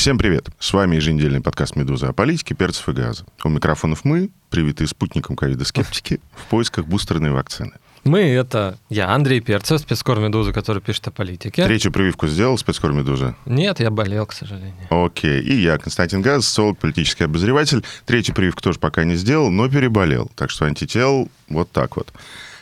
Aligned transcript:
Всем 0.00 0.16
привет! 0.16 0.46
С 0.58 0.72
вами 0.72 0.96
еженедельный 0.96 1.42
подкаст 1.42 1.76
«Медуза» 1.76 2.08
о 2.08 2.14
политике, 2.14 2.54
перцев 2.54 2.88
и 2.88 2.92
газа. 2.92 3.26
У 3.44 3.50
микрофонов 3.50 4.02
мы, 4.02 4.30
привитые 4.48 4.88
спутником 4.88 5.36
ковида 5.36 5.66
скептики, 5.66 6.20
в 6.34 6.46
поисках 6.46 6.86
бустерной 6.86 7.32
вакцины. 7.32 7.72
Мы— 8.04 8.20
это 8.20 8.78
я, 8.88 9.10
Андрей 9.10 9.42
Перцев, 9.42 9.82
спецкор 9.82 10.18
«Медуза», 10.18 10.54
который 10.54 10.80
пишет 10.80 11.08
о 11.08 11.10
политике. 11.10 11.66
Третью 11.66 11.92
прививку 11.92 12.28
сделал 12.28 12.56
спецкор 12.56 12.92
«Медуза»? 12.92 13.36
Нет, 13.44 13.80
я 13.80 13.90
болел, 13.90 14.24
к 14.24 14.32
сожалению. 14.32 14.86
Окей. 14.88 15.42
И 15.42 15.60
я, 15.60 15.76
Константин 15.76 16.22
Газ, 16.22 16.46
социолог, 16.46 16.78
политический 16.78 17.24
обозреватель. 17.24 17.84
Третью 18.06 18.34
прививку 18.34 18.62
тоже 18.62 18.78
пока 18.78 19.04
не 19.04 19.16
сделал, 19.16 19.50
но 19.50 19.68
переболел. 19.68 20.30
Так 20.34 20.48
что 20.48 20.64
антител 20.64 21.28
вот 21.50 21.70
так 21.72 21.96
вот. 21.96 22.10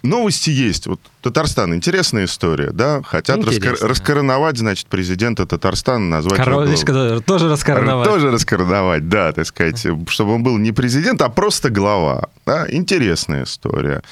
Новости 0.03 0.51
есть. 0.51 0.87
Вот 0.87 1.01
Татарстан, 1.23 1.75
интересная 1.75 2.25
история, 2.25 2.71
да? 2.71 3.03
Хотят 3.03 3.39
раскор- 3.39 3.85
раскороновать, 3.85 4.59
значит, 4.59 4.87
президента 4.87 5.47
Татарстана, 5.47 6.09
назвать... 6.09 6.37
Королечка 6.37 6.93
его... 6.93 7.21
тоже 7.21 7.49
раскороновать. 7.49 8.09
Тоже 8.09 8.31
раскороновать, 8.31 9.09
да, 9.09 9.33
так 9.33 9.47
сказать, 9.47 9.87
чтобы 10.09 10.35
он 10.35 10.43
был 10.43 10.59
не 10.59 10.73
президент, 10.73 11.21
а 11.23 11.29
просто 11.29 11.71
глава. 11.71 12.29
Да? 12.47 12.67
Интересная 12.71 13.45
история. 13.45 14.03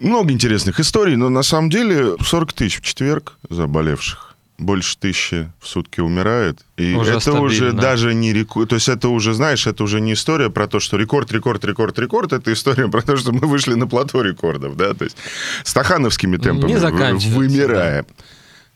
Много 0.00 0.32
интересных 0.32 0.78
историй, 0.80 1.16
но 1.16 1.28
на 1.28 1.42
самом 1.42 1.70
деле 1.70 2.16
40 2.20 2.52
тысяч 2.52 2.78
в 2.78 2.82
четверг 2.82 3.36
заболевших 3.50 4.27
больше 4.58 4.98
тысячи 4.98 5.50
в 5.60 5.68
сутки 5.68 6.00
умирает. 6.00 6.64
И 6.76 6.94
уже 6.94 7.12
это 7.12 7.20
стабильно. 7.20 7.44
уже 7.44 7.72
даже 7.72 8.14
не 8.14 8.32
рекорд. 8.32 8.70
То 8.70 8.74
есть 8.74 8.88
это 8.88 9.08
уже, 9.08 9.32
знаешь, 9.32 9.66
это 9.66 9.84
уже 9.84 10.00
не 10.00 10.14
история 10.14 10.50
про 10.50 10.66
то, 10.66 10.80
что 10.80 10.96
рекорд, 10.96 11.30
рекорд, 11.32 11.64
рекорд, 11.64 11.98
рекорд. 11.98 12.32
Это 12.32 12.52
история 12.52 12.88
про 12.88 13.02
то, 13.02 13.16
что 13.16 13.32
мы 13.32 13.46
вышли 13.46 13.74
на 13.74 13.86
плато 13.86 14.20
рекордов, 14.22 14.76
да, 14.76 14.94
то 14.94 15.04
есть 15.04 15.16
стахановскими 15.64 16.36
темпами 16.36 16.72
не 16.72 17.34
вымираем. 17.34 18.04
Да. 18.08 18.24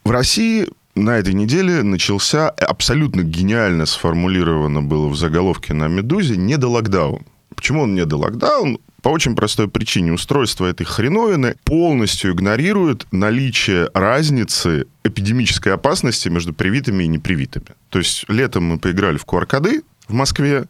В 0.04 0.10
России 0.10 0.68
на 0.94 1.18
этой 1.18 1.34
неделе 1.34 1.82
начался, 1.82 2.50
абсолютно 2.50 3.22
гениально 3.22 3.86
сформулировано 3.86 4.82
было 4.82 5.08
в 5.08 5.16
заголовке 5.16 5.74
на 5.74 5.88
«Медузе», 5.88 6.36
не 6.36 6.56
до 6.56 6.68
локдаун. 6.68 7.22
Почему 7.54 7.82
он 7.82 7.94
не 7.94 8.04
до 8.04 8.16
локдаун? 8.16 8.78
По 9.02 9.08
очень 9.08 9.34
простой 9.34 9.68
причине 9.68 10.12
устройство 10.12 10.64
этой 10.66 10.84
хреновины 10.84 11.56
полностью 11.64 12.32
игнорирует 12.32 13.06
наличие 13.10 13.90
разницы 13.94 14.86
эпидемической 15.02 15.70
опасности 15.70 16.28
между 16.28 16.54
привитыми 16.54 17.02
и 17.02 17.08
непривитыми. 17.08 17.66
То 17.90 17.98
есть 17.98 18.24
летом 18.28 18.64
мы 18.64 18.78
поиграли 18.78 19.18
в 19.18 19.24
QR-коды 19.24 19.82
в 20.06 20.12
Москве, 20.14 20.66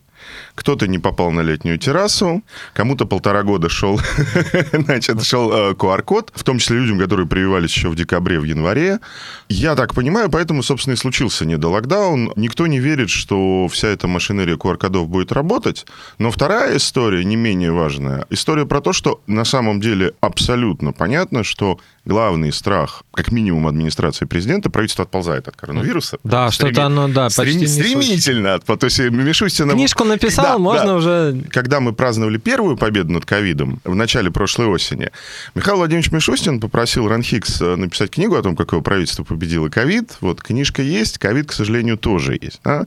кто-то 0.54 0.86
не 0.86 0.98
попал 0.98 1.30
на 1.30 1.40
летнюю 1.40 1.78
террасу, 1.78 2.42
кому-то 2.74 3.06
полтора 3.06 3.42
года 3.42 3.68
шел, 3.68 4.00
значит, 4.72 5.22
шел 5.24 5.52
э, 5.52 5.72
QR-код, 5.72 6.32
в 6.34 6.44
том 6.44 6.58
числе 6.58 6.78
людям, 6.78 6.98
которые 6.98 7.26
прививались 7.26 7.74
еще 7.74 7.88
в 7.88 7.96
декабре, 7.96 8.38
в 8.38 8.44
январе. 8.44 9.00
Я 9.48 9.74
так 9.74 9.94
понимаю, 9.94 10.30
поэтому, 10.30 10.62
собственно, 10.62 10.94
и 10.94 10.96
случился 10.96 11.44
не 11.44 11.56
до 11.56 11.68
локдаун. 11.68 12.32
Никто 12.36 12.66
не 12.66 12.78
верит, 12.78 13.10
что 13.10 13.68
вся 13.68 13.88
эта 13.88 14.08
машинерия 14.08 14.56
QR-кодов 14.56 15.08
будет 15.08 15.32
работать. 15.32 15.86
Но 16.18 16.30
вторая 16.30 16.76
история, 16.76 17.24
не 17.24 17.36
менее 17.36 17.72
важная, 17.72 18.26
история 18.30 18.66
про 18.66 18.80
то, 18.80 18.92
что 18.92 19.20
на 19.26 19.44
самом 19.44 19.80
деле 19.80 20.12
абсолютно 20.20 20.92
понятно, 20.92 21.44
что 21.44 21.78
главный 22.04 22.52
страх, 22.52 23.04
как 23.12 23.30
минимум 23.30 23.66
администрации 23.66 24.24
президента, 24.24 24.70
правительство 24.70 25.04
отползает 25.04 25.48
от 25.48 25.56
коронавируса. 25.56 26.18
Да, 26.24 26.50
что-то 26.50 26.86
оно, 26.86 27.08
да, 27.08 27.28
почти 27.34 27.66
Стремительно. 27.66 28.58
То 28.58 28.78
есть 28.82 28.98
Мишустина... 28.98 29.72
Книжку 29.72 30.04
написал, 30.04 30.44
да, 30.44 30.58
можно 30.58 30.86
да. 30.86 30.94
уже... 30.96 31.44
Когда 31.50 31.80
мы 31.80 31.92
праздновали 31.92 32.38
первую 32.38 32.76
победу 32.76 33.12
над 33.12 33.24
ковидом 33.24 33.80
в 33.84 33.94
начале 33.94 34.30
прошлой 34.30 34.66
осени, 34.66 35.10
Михаил 35.54 35.76
Владимирович 35.78 36.10
Мишустин 36.10 36.60
попросил 36.60 37.08
Ранхикс 37.08 37.60
э, 37.60 37.76
написать 37.76 38.10
книгу 38.10 38.34
о 38.34 38.42
том, 38.42 38.56
как 38.56 38.72
его 38.72 38.82
правительство 38.82 39.24
победило 39.24 39.68
ковид. 39.68 40.16
Вот 40.20 40.42
книжка 40.42 40.82
есть, 40.82 41.18
ковид, 41.18 41.48
к 41.48 41.52
сожалению, 41.52 41.96
тоже 41.96 42.38
есть. 42.40 42.60
А? 42.64 42.84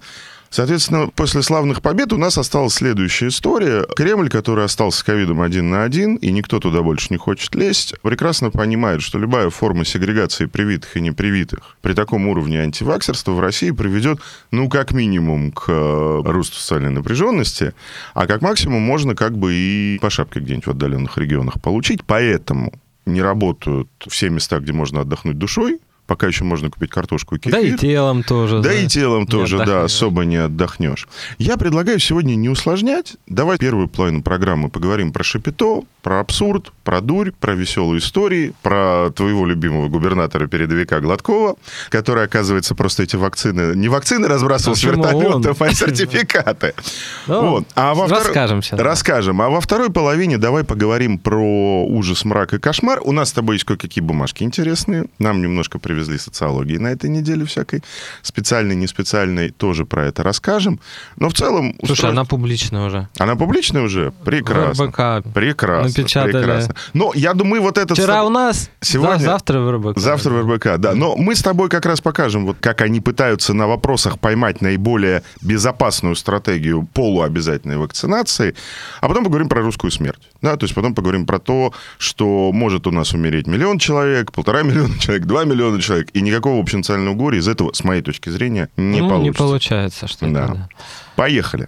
Соответственно, 0.56 1.10
после 1.14 1.42
славных 1.42 1.82
побед 1.82 2.14
у 2.14 2.18
нас 2.18 2.38
осталась 2.38 2.76
следующая 2.76 3.28
история. 3.28 3.86
Кремль, 3.94 4.30
который 4.30 4.64
остался 4.64 5.00
с 5.00 5.04
ковидом 5.04 5.42
один 5.42 5.70
на 5.70 5.84
один, 5.84 6.16
и 6.16 6.32
никто 6.32 6.62
туда 6.62 6.82
больше 6.82 7.08
не 7.10 7.18
хочет 7.18 7.54
лезть, 7.56 7.94
прекрасно 8.02 8.52
понимает, 8.52 9.02
что 9.02 9.20
любая 9.20 9.50
форма 9.50 9.84
сегрегации 9.84 10.46
привитых 10.46 10.96
и 10.96 11.02
непривитых 11.02 11.76
при 11.82 11.92
таком 11.92 12.30
уровне 12.30 12.62
антиваксерства 12.62 13.34
в 13.34 13.42
России 13.42 13.72
приведет, 13.72 14.22
ну, 14.52 14.70
как 14.70 14.94
минимум, 14.94 15.52
к 15.52 15.66
э, 15.68 16.22
росту 16.24 16.56
социальной 16.56 16.92
напряженности, 16.92 17.74
а 18.14 18.26
как 18.26 18.42
максимум 18.42 18.82
можно 18.82 19.14
как 19.14 19.38
бы 19.38 19.54
и 19.54 20.00
по 20.02 20.10
шапке 20.10 20.40
где-нибудь 20.40 20.68
в 20.68 20.72
отдаленных 20.72 21.18
регионах 21.18 21.62
получить. 21.62 22.06
Поэтому 22.06 22.72
не 23.06 23.22
работают 23.22 23.90
все 24.08 24.30
места, 24.30 24.60
где 24.60 24.72
можно 24.72 25.02
отдохнуть 25.02 25.38
душой, 25.38 25.82
пока 26.08 26.28
еще 26.28 26.44
можно 26.44 26.70
купить 26.70 26.90
картошку 26.90 27.36
и 27.36 27.40
кефир. 27.40 27.52
Да 27.52 27.60
и 27.60 27.78
телом 27.78 28.24
тоже. 28.24 28.58
Да, 28.62 28.70
да. 28.70 28.74
и 28.74 28.88
телом 28.88 29.28
тоже, 29.28 29.58
да, 29.58 29.84
особо 29.84 30.26
не 30.26 30.38
отдохнешь. 30.38 31.08
Я 31.38 31.58
предлагаю 31.58 32.00
сегодня 32.00 32.36
не 32.36 32.50
усложнять. 32.50 33.16
Давай 33.28 33.58
первую 33.58 33.88
половину 33.88 34.22
программы 34.22 34.70
поговорим 34.70 35.12
про 35.12 35.24
шапито, 35.24 35.84
про 36.02 36.20
абсурд, 36.20 36.72
про 36.86 37.02
дурь, 37.02 37.32
про 37.32 37.56
веселые 37.56 38.00
истории, 38.00 38.54
про 38.62 39.10
твоего 39.10 39.46
любимого 39.46 39.90
губернатора-передовика 39.90 41.00
Гладкова, 41.02 41.56
который, 41.90 42.24
оказывается, 42.24 42.76
просто 42.76 43.04
эти 43.04 43.16
вакцины... 43.16 43.76
Не 43.76 43.90
вакцины 43.90 44.28
разбрасывал 44.28 44.76
с 44.78 44.84
вертолетов, 44.84 45.62
а 45.62 45.74
сертификаты. 45.74 46.74
Ну, 47.28 47.50
вот. 47.50 47.68
А 47.76 47.96
во 47.96 48.08
расскажем 48.08 48.62
сейчас. 48.62 48.80
Расскажем. 48.80 49.42
А 49.42 49.50
во 49.50 49.60
второй 49.60 49.90
половине 49.90 50.38
давай 50.38 50.64
поговорим 50.64 51.18
про 51.18 51.84
ужас, 51.86 52.24
мрак 52.24 52.54
и 52.54 52.60
кошмар. 52.60 53.00
У 53.04 53.12
нас 53.12 53.30
с 53.30 53.34
тобой 53.34 53.56
есть 53.56 53.66
кое-какие 53.66 54.04
бумажки 54.04 54.44
интересные. 54.44 55.06
Нам 55.18 55.42
немножко 55.42 55.80
привезли 55.80 56.20
социологии 56.20 56.78
на 56.78 56.90
этой 56.90 57.10
неделе 57.10 57.46
всякой. 57.46 57.84
Специальной, 58.22 58.76
не 58.76 58.86
специальной, 58.86 59.50
тоже 59.50 59.86
про 59.86 60.06
это 60.06 60.22
расскажем. 60.22 60.80
Но 61.18 61.30
в 61.30 61.34
целом... 61.34 61.76
Слушай, 61.84 62.12
она 62.12 62.26
публичная 62.26 62.86
уже. 62.86 63.08
Она 63.18 63.36
публичная 63.36 63.82
уже? 63.82 64.14
Прекрасно. 64.24 65.24
Прекрасно. 65.34 65.88
Напечатали. 65.88 66.32
Прекрасно. 66.32 66.75
Но 66.94 67.12
я 67.16 67.34
думаю, 67.34 67.62
вот 67.62 67.78
это... 67.78 67.94
Вчера 67.94 68.24
у 68.24 68.30
нас, 68.30 68.70
сегодня... 68.82 69.20
завтра 69.20 69.60
в 69.60 69.72
РБК. 69.72 70.00
Завтра 70.00 70.32
в 70.32 70.42
РБК, 70.42 70.78
да. 70.78 70.94
Но 70.94 71.16
мы 71.16 71.36
с 71.36 71.42
тобой 71.42 71.70
как 71.70 71.86
раз 71.86 72.02
покажем, 72.02 72.46
вот 72.46 72.58
как 72.60 72.82
они 72.82 73.02
пытаются 73.02 73.54
на 73.54 73.68
вопросах 73.68 74.20
поймать 74.20 74.62
наиболее 74.62 75.24
безопасную 75.42 76.16
стратегию 76.16 76.88
полуобязательной 76.94 77.78
вакцинации, 77.78 78.56
а 79.02 79.08
потом 79.08 79.24
поговорим 79.24 79.50
про 79.50 79.62
русскую 79.62 79.92
смерть. 79.92 80.22
Да, 80.42 80.58
то 80.58 80.66
есть 80.66 80.76
потом 80.76 80.94
поговорим 80.94 81.26
про 81.26 81.40
то, 81.40 81.74
что 81.98 82.52
может 82.52 82.88
у 82.88 82.92
нас 82.92 83.14
умереть 83.14 83.48
миллион 83.48 83.80
человек, 83.80 84.32
полтора 84.32 84.64
миллиона 84.64 84.98
человек, 85.00 85.26
два 85.26 85.44
миллиона 85.44 85.82
человек, 85.82 86.10
и 86.14 86.22
никакого 86.22 86.60
общенационального 86.60 87.16
горя 87.16 87.40
из 87.40 87.48
этого, 87.48 87.74
с 87.74 87.84
моей 87.84 88.02
точки 88.02 88.30
зрения, 88.30 88.70
не 88.78 89.02
ну, 89.02 89.10
получится. 89.10 89.44
Не 89.44 89.48
получается, 89.48 90.08
что 90.08 90.28
да. 90.28 90.48
да. 90.48 90.70
Поехали. 91.16 91.68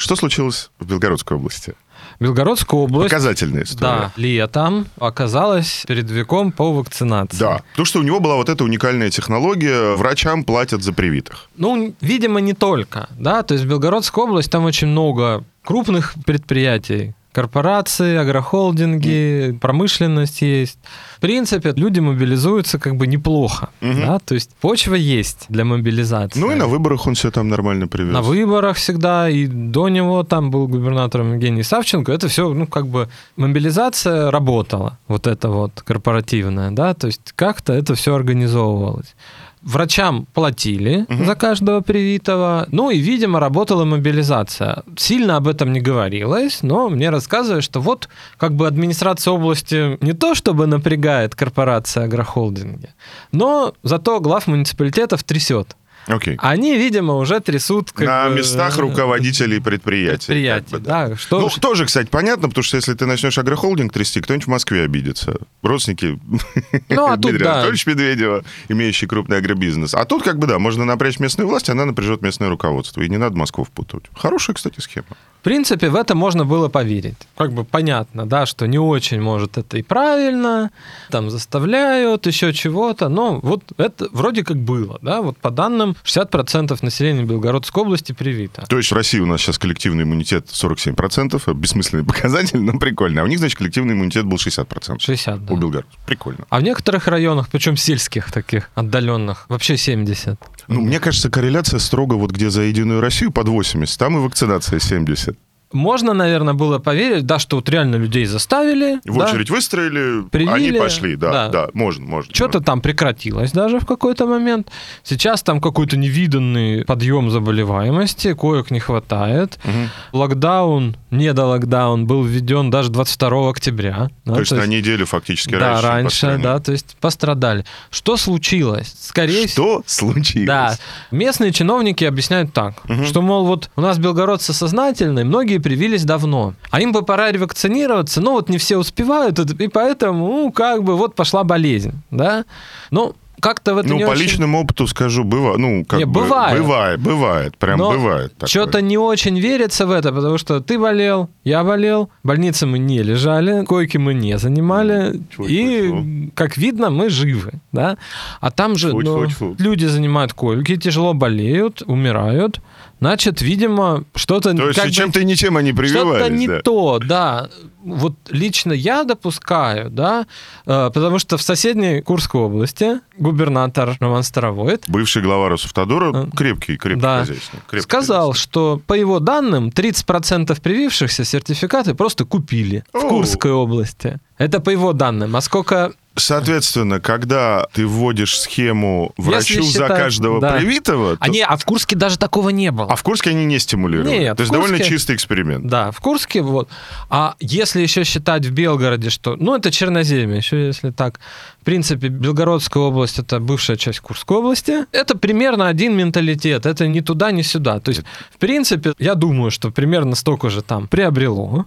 Что 0.00 0.16
случилось 0.16 0.70
в 0.78 0.86
Белгородской 0.86 1.36
области? 1.36 1.74
Белгородская 2.20 2.80
область... 2.80 3.10
Показательная 3.10 3.64
история. 3.64 3.80
Да, 3.80 4.12
летом 4.16 4.86
оказалась 4.98 5.84
передовиком 5.86 6.52
по 6.52 6.72
вакцинации. 6.72 7.38
Да, 7.38 7.62
потому 7.72 7.84
что 7.84 7.98
у 7.98 8.02
него 8.02 8.18
была 8.18 8.36
вот 8.36 8.48
эта 8.48 8.64
уникальная 8.64 9.10
технология, 9.10 9.94
врачам 9.96 10.44
платят 10.44 10.82
за 10.82 10.94
привитых. 10.94 11.50
Ну, 11.56 11.94
видимо, 12.00 12.40
не 12.40 12.54
только, 12.54 13.10
да, 13.18 13.42
то 13.42 13.52
есть 13.52 13.66
Белгородская 13.66 14.24
область, 14.24 14.50
там 14.50 14.64
очень 14.64 14.88
много 14.88 15.44
крупных 15.62 16.14
предприятий, 16.24 17.14
корпорации, 17.32 18.16
агрохолдинги, 18.16 19.58
промышленность 19.60 20.42
есть. 20.42 20.78
В 21.16 21.20
принципе, 21.20 21.72
люди 21.76 22.00
мобилизуются 22.00 22.78
как 22.78 22.96
бы 22.96 23.06
неплохо. 23.06 23.68
Угу. 23.80 24.00
Да? 24.00 24.18
То 24.18 24.34
есть 24.34 24.50
почва 24.60 24.94
есть 24.94 25.46
для 25.48 25.64
мобилизации. 25.64 26.40
Ну 26.40 26.50
и 26.50 26.54
на 26.54 26.66
выборах 26.66 27.06
он 27.06 27.14
все 27.14 27.30
там 27.30 27.48
нормально 27.48 27.88
привез. 27.88 28.12
На 28.12 28.22
выборах 28.22 28.76
всегда, 28.76 29.28
и 29.28 29.46
до 29.46 29.88
него 29.88 30.22
там 30.24 30.50
был 30.50 30.66
губернатором 30.66 31.34
Евгений 31.34 31.62
Савченко. 31.62 32.12
Это 32.12 32.28
все, 32.28 32.52
ну, 32.52 32.66
как 32.66 32.86
бы 32.86 33.08
мобилизация 33.36 34.30
работала, 34.30 34.98
вот 35.08 35.26
это 35.26 35.48
вот 35.48 35.82
корпоративная, 35.82 36.70
да, 36.70 36.94
то 36.94 37.06
есть 37.06 37.32
как-то 37.36 37.72
это 37.72 37.94
все 37.94 38.14
организовывалось 38.14 39.14
врачам 39.62 40.26
платили 40.32 41.06
угу. 41.08 41.24
за 41.24 41.34
каждого 41.34 41.80
привитого, 41.80 42.66
ну 42.70 42.90
и, 42.90 42.98
видимо, 42.98 43.40
работала 43.40 43.84
мобилизация. 43.84 44.82
Сильно 44.96 45.36
об 45.36 45.48
этом 45.48 45.72
не 45.72 45.80
говорилось, 45.80 46.62
но 46.62 46.88
мне 46.88 47.10
рассказывают, 47.10 47.64
что 47.64 47.80
вот 47.80 48.08
как 48.36 48.54
бы 48.54 48.66
администрация 48.66 49.32
области 49.32 50.02
не 50.04 50.12
то 50.12 50.34
чтобы 50.34 50.66
напрягает 50.66 51.34
корпорация 51.34 52.04
агрохолдинги, 52.04 52.90
но 53.32 53.74
зато 53.82 54.20
глав 54.20 54.46
муниципалитетов 54.46 55.22
трясет. 55.24 55.76
Окей. 56.06 56.36
Они, 56.40 56.76
видимо, 56.76 57.14
уже 57.16 57.40
трясут... 57.40 57.92
Как 57.92 58.06
На 58.06 58.28
бы, 58.28 58.36
местах 58.36 58.78
э, 58.78 58.80
руководителей 58.80 59.60
предприятий. 59.60 60.26
предприятий, 60.26 60.70
как 60.70 60.80
бы, 60.80 60.86
да. 60.86 61.16
Что, 61.16 61.40
Ну, 61.40 61.48
тоже, 61.60 61.86
кстати, 61.86 62.08
понятно, 62.08 62.48
потому 62.48 62.62
что 62.64 62.76
если 62.76 62.94
ты 62.94 63.06
начнешь 63.06 63.38
агрохолдинг 63.38 63.92
трясти, 63.92 64.20
кто-нибудь 64.20 64.46
в 64.46 64.50
Москве 64.50 64.82
обидится. 64.82 65.36
Родственники 65.62 66.18
Ну, 66.88 67.06
а 67.06 67.12
тут 67.12 67.22
Дмитрия 67.22 67.44
да. 67.44 67.52
Анатольевича 67.54 67.90
Медведева, 67.90 68.44
имеющий 68.68 69.06
крупный 69.06 69.38
агробизнес. 69.38 69.94
А 69.94 70.04
тут, 70.04 70.22
как 70.22 70.38
бы, 70.38 70.46
да, 70.46 70.58
можно 70.58 70.84
напрячь 70.84 71.18
местную 71.18 71.48
власть, 71.48 71.68
она 71.70 71.84
напряжет 71.84 72.22
местное 72.22 72.48
руководство. 72.48 73.00
И 73.02 73.08
не 73.08 73.16
надо 73.18 73.36
Москву 73.36 73.64
впутывать. 73.64 74.06
Хорошая, 74.14 74.54
кстати, 74.54 74.80
схема. 74.80 75.06
В 75.40 75.42
принципе, 75.42 75.88
в 75.88 75.96
это 75.96 76.14
можно 76.14 76.44
было 76.44 76.68
поверить. 76.68 77.16
Как 77.36 77.52
бы 77.52 77.64
понятно, 77.64 78.26
да, 78.26 78.44
что 78.44 78.66
не 78.66 78.78
очень, 78.78 79.22
может, 79.22 79.56
это 79.56 79.78
и 79.78 79.82
правильно, 79.82 80.70
там 81.10 81.30
заставляют, 81.30 82.26
еще 82.26 82.52
чего-то, 82.52 83.08
но 83.08 83.40
вот 83.42 83.62
это 83.78 84.08
вроде 84.12 84.44
как 84.44 84.58
было, 84.58 84.98
да, 85.00 85.22
вот 85.22 85.38
по 85.38 85.50
данным 85.50 85.89
60% 86.04 86.78
населения 86.82 87.24
Белгородской 87.24 87.82
области 87.82 88.12
привито. 88.12 88.64
То 88.68 88.76
есть 88.76 88.90
в 88.90 88.94
России 88.94 89.18
у 89.18 89.26
нас 89.26 89.40
сейчас 89.40 89.58
коллективный 89.58 90.04
иммунитет 90.04 90.46
47%, 90.46 91.54
бессмысленный 91.54 92.04
показатель, 92.10 92.60
но 92.60 92.78
прикольно. 92.78 93.22
А 93.22 93.24
у 93.24 93.26
них, 93.26 93.38
значит, 93.38 93.58
коллективный 93.58 93.94
иммунитет 93.94 94.24
был 94.24 94.36
60%. 94.36 94.98
60, 94.98 95.44
да. 95.44 95.54
У 95.54 95.56
белгородцев. 95.56 95.98
Прикольно. 96.06 96.44
А 96.48 96.58
в 96.58 96.62
некоторых 96.62 97.08
районах, 97.08 97.48
причем 97.48 97.76
сельских 97.76 98.32
таких, 98.32 98.70
отдаленных, 98.74 99.46
вообще 99.48 99.76
70. 99.76 100.38
Ну, 100.68 100.80
мне 100.80 101.00
кажется, 101.00 101.30
корреляция 101.30 101.80
строго 101.80 102.14
вот 102.14 102.30
где 102.30 102.50
за 102.50 102.62
Единую 102.62 103.00
Россию 103.00 103.32
под 103.32 103.48
80, 103.48 103.98
там 103.98 104.16
и 104.16 104.20
вакцинация 104.20 104.78
70. 104.78 105.36
Можно, 105.72 106.14
наверное, 106.14 106.54
было 106.54 106.78
поверить, 106.78 107.26
да, 107.26 107.38
что 107.38 107.56
вот 107.56 107.68
реально 107.68 107.96
людей 107.96 108.24
заставили. 108.24 109.00
В 109.04 109.18
да, 109.18 109.26
очередь 109.26 109.50
выстроили, 109.50 110.28
Привили, 110.28 110.50
они 110.50 110.72
пошли, 110.72 111.16
да, 111.16 111.30
да. 111.30 111.48
да, 111.48 111.68
можно, 111.74 112.04
можно. 112.04 112.34
Что-то 112.34 112.60
там 112.60 112.80
прекратилось 112.80 113.52
даже 113.52 113.78
в 113.78 113.86
какой-то 113.86 114.26
момент. 114.26 114.68
Сейчас 115.04 115.42
там 115.42 115.60
какой-то 115.60 115.96
невиданный 115.96 116.84
подъем 116.84 117.30
заболеваемости, 117.30 118.34
коек 118.34 118.70
не 118.70 118.80
хватает. 118.80 119.58
Мгм. 119.64 119.90
Локдаун, 120.12 120.96
не 121.10 121.32
до 121.32 121.46
локдаун, 121.46 122.06
был 122.06 122.22
введен 122.22 122.70
даже 122.70 122.90
22 122.90 123.50
октября. 123.50 124.10
да, 124.24 124.34
То 124.34 124.40
есть 124.40 124.52
на 124.52 124.66
неделю 124.66 125.06
фактически 125.06 125.52
да, 125.52 125.58
раньше. 125.58 125.82
по 125.82 125.88
раньше, 125.88 126.16
стране. 126.16 126.42
да, 126.42 126.58
то 126.60 126.72
есть 126.72 126.96
пострадали. 127.00 127.64
Что 127.90 128.16
случилось? 128.16 128.94
Скорее 129.00 129.46
всего... 129.46 129.80
Что 129.80 129.82
случилось? 129.86 130.46
Да, 130.46 130.76
местные 131.10 131.52
чиновники 131.52 132.04
объясняют 132.04 132.52
так, 132.52 132.74
Мгм. 132.88 133.06
что, 133.06 133.22
мол, 133.22 133.46
вот 133.46 133.70
у 133.76 133.80
нас 133.80 133.98
белгородцы 133.98 134.52
сознательные, 134.52 135.24
многие 135.24 135.58
привились 135.58 136.04
давно, 136.04 136.54
а 136.70 136.80
им 136.80 136.92
бы 136.92 137.02
пора 137.04 137.32
ревакцинироваться, 137.32 138.20
но 138.20 138.32
вот 138.32 138.48
не 138.48 138.58
все 138.58 138.76
успевают, 138.76 139.38
и 139.38 139.68
поэтому, 139.68 140.26
ну, 140.26 140.52
как 140.52 140.84
бы, 140.84 140.96
вот 140.96 141.14
пошла 141.14 141.44
болезнь, 141.44 141.92
да? 142.10 142.44
Ну, 142.90 143.14
как-то 143.40 143.74
в 143.74 143.78
это 143.78 143.88
Ну, 143.88 143.96
не 143.96 144.04
по 144.04 144.10
очень... 144.10 144.22
личному 144.22 144.60
опыту 144.60 144.86
скажу, 144.86 145.24
бывает. 145.24 145.58
Ну, 145.58 145.84
как 145.84 145.98
Не, 145.98 146.04
бы, 146.04 146.20
бывает. 146.20 146.58
Бывает, 146.58 147.00
бывает. 147.00 147.56
Прям 147.58 147.78
Но 147.78 147.90
бывает. 147.92 148.32
Что-то 148.46 148.80
не 148.80 148.98
очень 148.98 149.38
верится 149.38 149.86
в 149.86 149.90
это, 149.90 150.12
потому 150.12 150.38
что 150.38 150.60
ты 150.60 150.78
болел, 150.78 151.28
я 151.44 151.64
болел, 151.64 152.10
в 152.22 152.28
больнице 152.28 152.66
мы 152.66 152.78
не 152.78 153.02
лежали, 153.02 153.64
койки 153.64 153.98
мы 153.98 154.14
не 154.14 154.38
занимали, 154.38 155.20
Тьфу, 155.32 155.44
и, 155.44 155.88
тьфу, 155.88 156.32
как 156.34 156.56
видно, 156.56 156.90
мы 156.90 157.10
живы, 157.10 157.52
да? 157.72 157.96
А 158.40 158.50
там 158.50 158.76
же 158.76 158.92
ну, 158.92 159.26
люди 159.58 159.86
занимают 159.86 160.32
койки, 160.32 160.76
тяжело 160.76 161.14
болеют, 161.14 161.82
умирают, 161.86 162.60
значит, 163.00 163.42
видимо, 163.42 164.04
что-то... 164.14 164.54
То 164.54 164.68
есть 164.68 164.94
чем-то 164.94 165.24
ничем 165.24 165.56
они 165.56 165.72
прививались, 165.72 166.20
что-то 166.20 166.32
не 166.32 166.46
да. 166.46 166.60
то, 166.60 166.98
да. 166.98 167.48
Вот 167.82 168.14
лично 168.28 168.72
я 168.72 169.04
допускаю, 169.04 169.90
да, 169.90 170.26
э, 170.66 170.90
потому 170.92 171.18
что 171.18 171.38
в 171.38 171.42
соседней 171.42 172.02
Курской 172.02 172.40
области 172.40 173.00
губернатор 173.16 173.96
Роман 174.00 174.22
Старовойт 174.22 174.84
Бывший 174.86 175.22
глава 175.22 175.48
Росавтодора, 175.48 176.12
А, 176.14 176.28
крепкий, 176.36 176.76
крепкий 176.76 177.00
да. 177.00 177.20
хозяйственник. 177.20 177.64
крепкий 177.66 177.84
сказал, 177.88 178.32
хозяйственник. 178.32 178.50
что 178.50 178.82
по 178.86 178.92
его 178.92 179.18
данным 179.18 179.68
30% 179.70 180.60
привившихся 180.60 181.24
сертификаты 181.24 181.94
просто 181.94 182.26
купили 182.26 182.84
в. 182.92 183.00
Курской 183.08 183.50
области. 183.52 184.18
Это 184.36 184.60
по 184.60 184.70
его 184.70 184.92
данным. 184.92 185.36
А 185.36 185.40
сколько... 185.40 185.92
Соответственно, 186.16 187.00
когда 187.00 187.66
ты 187.72 187.86
вводишь 187.86 188.38
схему 188.38 189.12
врачу 189.16 189.54
Если 189.54 189.60
за 189.66 189.72
считать- 189.84 189.88
каждого 189.98 190.40
да. 190.40 190.56
привитого, 190.56 191.16
А, 191.20 191.24
то- 191.26 191.30
не, 191.30 191.42
а 191.44 191.56
в 191.56 191.64
Курске 191.64 191.96
даже 191.96 192.18
такого 192.18 192.50
не 192.50 192.70
было. 192.72 192.88
а 192.92 192.96
в 192.96 193.02
Курске 193.02 193.30
они 193.30 193.44
не 193.46 193.58
стимулировали. 193.58 194.18
Нет, 194.18 194.36
То 194.36 194.42
есть 194.42 194.50
в 194.50 194.52
довольно 194.52 194.76
Курске- 194.76 194.88
чистый 194.88 195.16
эксперимент. 195.16 195.66
Да, 195.66 195.92
в 195.92 196.00
Курске 196.00 196.42
вот. 196.42 196.68
А 197.08 197.36
если 197.40 197.80
еще 197.80 198.04
считать 198.04 198.44
в 198.44 198.50
Белгороде, 198.52 199.08
что... 199.08 199.36
Ну, 199.36 199.54
это 199.56 199.70
Черноземье, 199.70 200.36
еще 200.38 200.66
если 200.66 200.90
так. 200.90 201.20
В 201.60 201.64
принципе, 201.64 202.08
Белгородская 202.08 202.82
область— 202.82 203.18
это 203.20 203.38
бывшая 203.38 203.76
часть 203.76 204.00
Курской 204.00 204.38
области. 204.38 204.86
Это 204.92 205.16
примерно 205.16 205.68
один 205.68 205.96
менталитет. 205.96 206.66
Это 206.66 206.86
ни 206.88 207.00
туда, 207.00 207.30
ни 207.30 207.42
сюда. 207.42 207.80
То 207.80 207.90
есть, 207.90 208.02
в 208.34 208.38
принципе, 208.38 208.92
я 208.98 209.14
думаю, 209.14 209.50
что 209.50 209.70
примерно 209.70 210.16
столько 210.16 210.50
же 210.50 210.62
там 210.62 210.88
приобрело. 210.88 211.66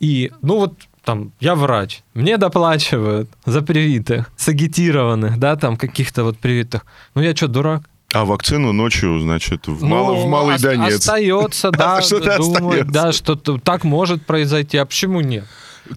И, 0.00 0.30
ну 0.42 0.56
вот, 0.58 0.74
там, 1.06 1.30
я 1.40 1.54
врач, 1.54 2.02
мне 2.14 2.36
доплачивают 2.36 3.30
за 3.46 3.62
привитых, 3.62 4.28
сагитированных, 4.36 5.38
да, 5.38 5.54
там, 5.56 5.76
каких-то 5.76 6.24
вот 6.24 6.36
привитых. 6.38 6.84
Ну, 7.14 7.22
я 7.22 7.34
что, 7.34 7.46
дурак? 7.46 7.82
А 8.12 8.24
вакцину 8.24 8.72
ночью, 8.72 9.20
значит, 9.20 9.68
в, 9.68 9.82
Ну, 9.82 9.88
Мало- 9.88 10.14
в 10.14 10.26
Малый 10.26 10.54
ост- 10.56 10.64
Донец. 10.64 10.94
Остается, 10.98 11.70
да, 11.78 12.00
думать, 12.38 12.88
да, 12.88 13.12
что-то 13.12 13.58
так 13.58 13.84
может 13.84 14.26
произойти. 14.26 14.78
А 14.78 14.84
почему 14.84 15.20
нет? 15.20 15.44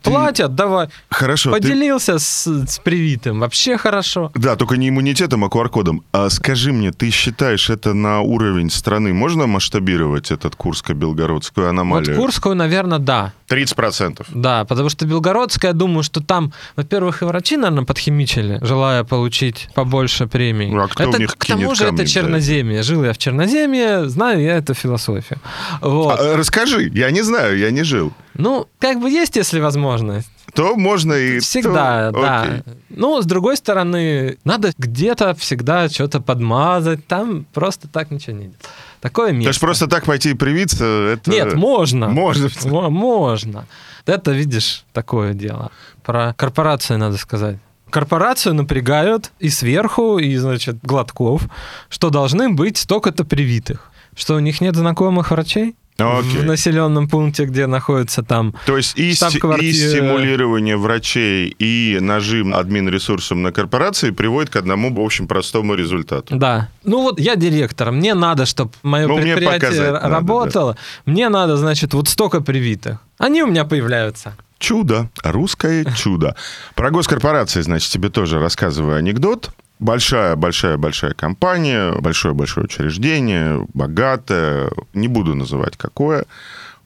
Платят, 0.03 0.55
давай. 0.55 0.89
Хорошо. 1.09 1.51
ты- 1.51 1.61
Поделился 1.61 2.19
с, 2.19 2.45
с 2.47 2.79
привитым. 2.79 3.39
Вообще 3.39 3.77
хорошо. 3.77 4.31
Да, 4.35 4.55
только 4.55 4.75
не 4.77 4.89
иммунитетом, 4.89 5.43
а 5.43 5.47
QR-кодом. 5.47 6.03
А 6.11 6.29
скажи 6.29 6.71
мне, 6.71 6.91
ты 6.91 7.09
считаешь 7.11 7.69
это 7.69 7.93
на 7.93 8.21
уровень 8.21 8.69
страны? 8.69 9.13
Можно 9.13 9.47
масштабировать 9.47 10.31
этот 10.31 10.55
Курско-Белгородскую 10.55 11.67
аномалию? 11.69 12.15
Вот 12.15 12.25
Курскую, 12.25 12.55
наверное, 12.55 12.99
да. 12.99 13.33
30%. 13.49 14.25
Да, 14.29 14.65
потому 14.65 14.89
что 14.89 15.05
Белгородская, 15.05 15.71
я 15.71 15.73
думаю, 15.77 16.03
что 16.03 16.21
там, 16.21 16.53
во-первых, 16.75 17.21
и 17.21 17.25
врачи, 17.25 17.57
наверное, 17.57 17.85
подхимичили, 17.85 18.59
желая 18.61 19.03
получить 19.03 19.69
побольше 19.73 20.27
премий. 20.27 20.69
Ну, 20.69 20.81
а 20.81 20.87
кто 20.87 21.03
это, 21.03 21.17
в 21.17 21.19
них 21.19 21.35
к 21.37 21.45
тому 21.45 21.73
же 21.75 21.85
это 21.85 22.05
черноземье. 22.05 22.83
Жил 22.83 23.03
я 23.03 23.13
в 23.13 23.17
черноземье, 23.17 24.07
знаю 24.09 24.41
я 24.41 24.55
эту 24.57 24.73
философию. 24.73 25.39
Вот. 25.81 26.19
А, 26.19 26.37
расскажи, 26.37 26.89
я 26.93 27.09
не 27.11 27.21
знаю, 27.21 27.57
я 27.57 27.71
не 27.71 27.83
жил. 27.83 28.13
Ну, 28.39 28.67
как 28.79 28.99
бы 29.01 29.09
есть, 29.11 29.35
если 29.35 29.59
возможность. 29.59 30.29
То 30.53 30.75
можно 30.75 31.13
и... 31.13 31.39
Всегда, 31.39 32.11
то- 32.11 32.21
да. 32.21 32.41
Окей. 32.43 32.63
Ну, 32.89 33.21
с 33.21 33.25
другой 33.25 33.57
стороны, 33.57 34.37
надо 34.45 34.71
где-то 34.77 35.35
всегда 35.35 35.89
что-то 35.89 36.21
подмазать, 36.21 37.05
там 37.05 37.45
просто 37.53 37.87
так 37.89 38.11
ничего 38.11 38.37
не 38.37 38.45
идет. 38.45 38.65
Такое 39.01 39.31
место. 39.33 39.43
То 39.43 39.49
есть 39.49 39.59
просто 39.59 39.87
так 39.87 40.05
пойти 40.05 40.31
и 40.31 40.33
привиться, 40.35 40.85
это... 40.85 41.29
Нет, 41.29 41.53
можно. 41.53 42.07
Можно. 42.09 42.49
Мо- 42.65 42.89
Можно. 42.89 43.65
Это, 44.05 44.31
видишь, 44.31 44.85
такое 44.93 45.33
дело. 45.33 45.69
Про 46.03 46.33
корпорации 46.33 46.95
надо 46.95 47.17
сказать. 47.17 47.57
Корпорацию 47.89 48.53
напрягают 48.55 49.31
и 49.39 49.49
сверху, 49.49 50.17
и, 50.17 50.35
значит, 50.37 50.77
глотков, 50.81 51.43
что 51.89 52.09
должны 52.09 52.49
быть 52.49 52.77
столько-то 52.77 53.25
привитых. 53.25 53.91
Что 54.15 54.35
у 54.35 54.39
них 54.39 54.61
нет 54.61 54.75
знакомых 54.75 55.31
врачей 55.31 55.75
Окей. 55.99 56.41
в 56.41 56.45
населенном 56.45 57.07
пункте, 57.07 57.45
где 57.45 57.67
находится 57.67 58.23
там 58.23 58.53
То 58.65 58.77
есть 58.77 58.97
и, 58.97 59.09
и 59.09 59.13
стимулирование 59.13 60.77
врачей, 60.77 61.55
и 61.59 61.97
нажим 62.01 62.53
админ-ресурсом 62.53 63.41
на 63.41 63.51
корпорации 63.51 64.11
приводит 64.11 64.49
к 64.49 64.55
одному, 64.55 64.93
в 64.93 64.99
общем, 64.99 65.27
простому 65.27 65.75
результату. 65.75 66.35
Да. 66.35 66.69
Ну 66.83 67.01
вот 67.01 67.19
я 67.19 67.35
директор, 67.35 67.91
мне 67.91 68.13
надо, 68.13 68.45
чтобы 68.45 68.71
мое 68.83 69.07
Ну, 69.07 69.17
мне 69.17 69.35
предприятие 69.35 69.69
показать 69.69 69.93
надо, 69.93 70.09
работало. 70.09 70.77
Мне 71.05 71.29
надо, 71.29 71.57
значит, 71.57 71.93
вот 71.93 72.07
столько 72.07 72.41
привитых. 72.41 72.99
Они 73.17 73.43
у 73.43 73.47
меня 73.47 73.65
появляются. 73.65 74.35
Чудо. 74.59 75.09
Русское 75.23 75.85
чудо. 75.95 76.35
Про 76.75 76.91
госкорпорации, 76.91 77.61
значит, 77.61 77.91
тебе 77.91 78.09
тоже 78.09 78.39
рассказываю 78.39 78.97
анекдот. 78.97 79.51
Большая-большая-большая 79.79 81.13
компания, 81.13 81.93
большое-большое 81.93 82.65
учреждение, 82.65 83.65
богатое, 83.73 84.71
не 84.93 85.07
буду 85.07 85.35
называть 85.35 85.77
какое, 85.77 86.25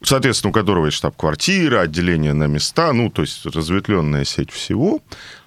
соответственно, 0.04 0.52
у 0.52 0.54
которого 0.54 0.86
есть 0.86 0.98
штаб-квартира, 0.98 1.82
отделение 1.82 2.34
на 2.34 2.46
места, 2.46 2.94
ну, 2.94 3.10
то 3.10 3.24
есть 3.24 3.46
разветвленная 3.46 4.26
сеть 4.26 4.52
всего. 4.52 5.02